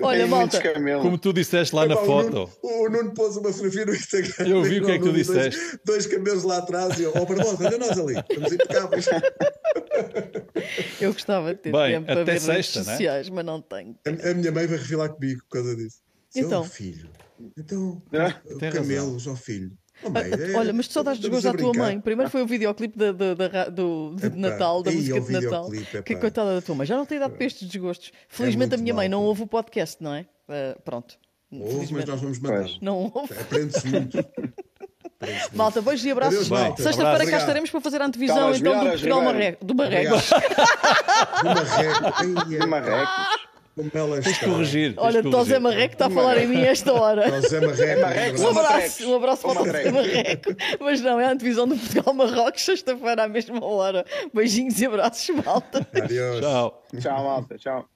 Olha, 0.02 0.26
malta. 0.26 0.60
Como 1.02 1.18
tu 1.18 1.32
disseste 1.32 1.76
lá 1.76 1.86
na 1.86 1.96
foto. 1.96 2.50
O 2.64 2.90
Nuno 2.90 3.14
pôs 3.14 3.38
uma 3.38 3.52
fotografia 3.60 3.86
no 3.86 3.94
Instagram. 3.94 4.48
Eu 4.48 4.64
vi 4.64 4.80
o 4.80 4.86
que 4.86 4.92
é 4.92 4.98
que 4.98 5.04
tu 5.04 5.14
disseste. 5.14 5.60
Dois, 5.60 5.80
dois 5.86 6.08
camelos 6.08 6.44
lá 6.44 6.58
atrás 6.58 7.00
e 7.00 7.04
eu, 7.04 7.14
oh, 7.16 7.26
Barbosa, 7.26 7.68
olha 7.68 7.78
nós 7.78 7.98
ali, 7.98 8.16
estamos 8.18 8.54
impecáveis. 8.54 9.06
Eu 11.00 11.14
gostava 11.14 11.54
de 11.54 11.62
ter 11.62 11.72
Bem, 11.72 11.94
tempo 11.94 12.06
para 12.08 12.24
ver 12.24 12.40
sexta, 12.40 12.54
redes 12.54 12.76
né? 12.76 12.84
sociais, 12.84 13.30
mas 13.30 13.46
não 13.46 13.62
tenho. 13.62 13.96
A, 14.06 14.30
a, 14.30 14.34
minha 14.34 14.52
mãe 14.52 14.68
vai 14.68 14.78
revelar 14.78 15.10
comigo 15.10 15.42
por 15.44 15.58
causa 15.58 15.76
disso. 15.76 15.98
Então. 16.36 16.64
Seu 16.64 16.72
filho. 16.72 17.10
Então, 17.58 18.02
é? 18.12 18.72
camelos 18.72 19.28
ao 19.28 19.36
filho. 19.36 19.72
Oh, 20.04 20.10
mãe, 20.10 20.24
é, 20.24 20.56
Olha, 20.56 20.74
mas 20.74 20.88
tu 20.88 20.94
só 20.94 21.04
dás 21.04 21.20
desgosto 21.20 21.50
à 21.50 21.54
tua 21.54 21.74
mãe. 21.74 22.00
Primeiro 22.00 22.30
foi 22.30 22.42
o 22.42 22.46
videoclipe 22.46 22.98
de, 22.98 23.12
de, 23.14 23.36
de, 23.36 23.72
do, 23.72 24.16
de 24.16 24.30
Natal, 24.30 24.82
da 24.84 24.92
música 24.92 25.20
de 25.20 25.32
Natal. 25.32 25.70
Que 26.06 26.16
coitada 26.16 26.56
da 26.56 26.62
tua 26.62 26.76
mãe. 26.76 26.88
Já 26.88 26.98
não 26.98 27.06
tem 27.06 27.20
dado 27.20 27.36
para 27.36 27.46
estes 27.46 27.68
desgostos. 27.68 28.12
Felizmente 28.28 28.74
é 28.74 28.78
a 28.78 28.82
minha 28.82 28.94
mãe 28.94 29.10
não 29.10 29.24
ouve 29.24 29.44
o 29.44 29.48
podcast, 29.48 30.02
não 30.02 30.14
é? 30.14 30.22
Uh, 30.48 30.82
pronto. 30.84 31.18
Ouve, 31.52 31.94
mas 31.94 32.06
nós 32.06 32.22
vamos 32.22 32.40
mandar. 32.40 32.70
Não 32.82 33.12
ouve. 33.14 33.34
Aprende-se 33.34 33.88
muito. 33.88 34.18
Malta, 35.54 35.82
beijos 35.82 36.06
e 36.06 36.12
abraços. 36.12 36.48
Sexta-feira 36.78 37.30
cá 37.30 37.38
estaremos 37.38 37.70
para 37.70 37.82
fazer 37.82 38.02
a 38.02 38.06
antevisão 38.06 38.56
então 38.56 38.84
do 38.84 38.90
Portugal 38.90 39.22
Marreco. 39.22 39.66
Do 39.66 39.76
Marrecos. 39.76 40.30
do 42.60 42.68
Marrecos. 42.68 43.50
Como 43.76 43.92
ela 43.94 44.22
Tens 44.22 44.38
de 44.38 44.46
corrigir. 44.46 44.94
Olha, 44.98 45.26
o 45.26 45.44
Zé 45.44 45.60
Marreco 45.60 45.94
está 45.94 46.08
a 46.08 46.10
falar 46.10 46.38
em 46.38 46.48
mim 46.48 46.62
esta 46.62 46.94
hora. 46.94 47.42
Zé 47.42 47.96
Marreco. 47.96 48.42
Um 48.42 48.50
abraço, 48.50 49.10
um 49.10 49.16
abraço 49.16 49.42
para 49.42 49.62
o 49.62 49.66
Zé 49.66 49.92
Marreco. 49.92 50.56
Mas 50.80 51.02
não, 51.02 51.20
é 51.20 51.26
a 51.26 51.32
antevisão 51.32 51.68
do 51.68 51.78
Portugal 51.78 52.14
Marrocos, 52.14 52.62
sexta-feira 52.62 53.24
à 53.24 53.28
mesma 53.28 53.64
hora. 53.64 54.06
Beijinhos 54.34 54.80
e 54.82 54.86
abraços, 54.86 55.30
malta. 55.46 55.88
Adeus. 55.96 56.42
Tchau. 56.42 56.84
Tchau, 57.00 57.24
malta. 57.24 57.58
Tchau. 57.58 57.90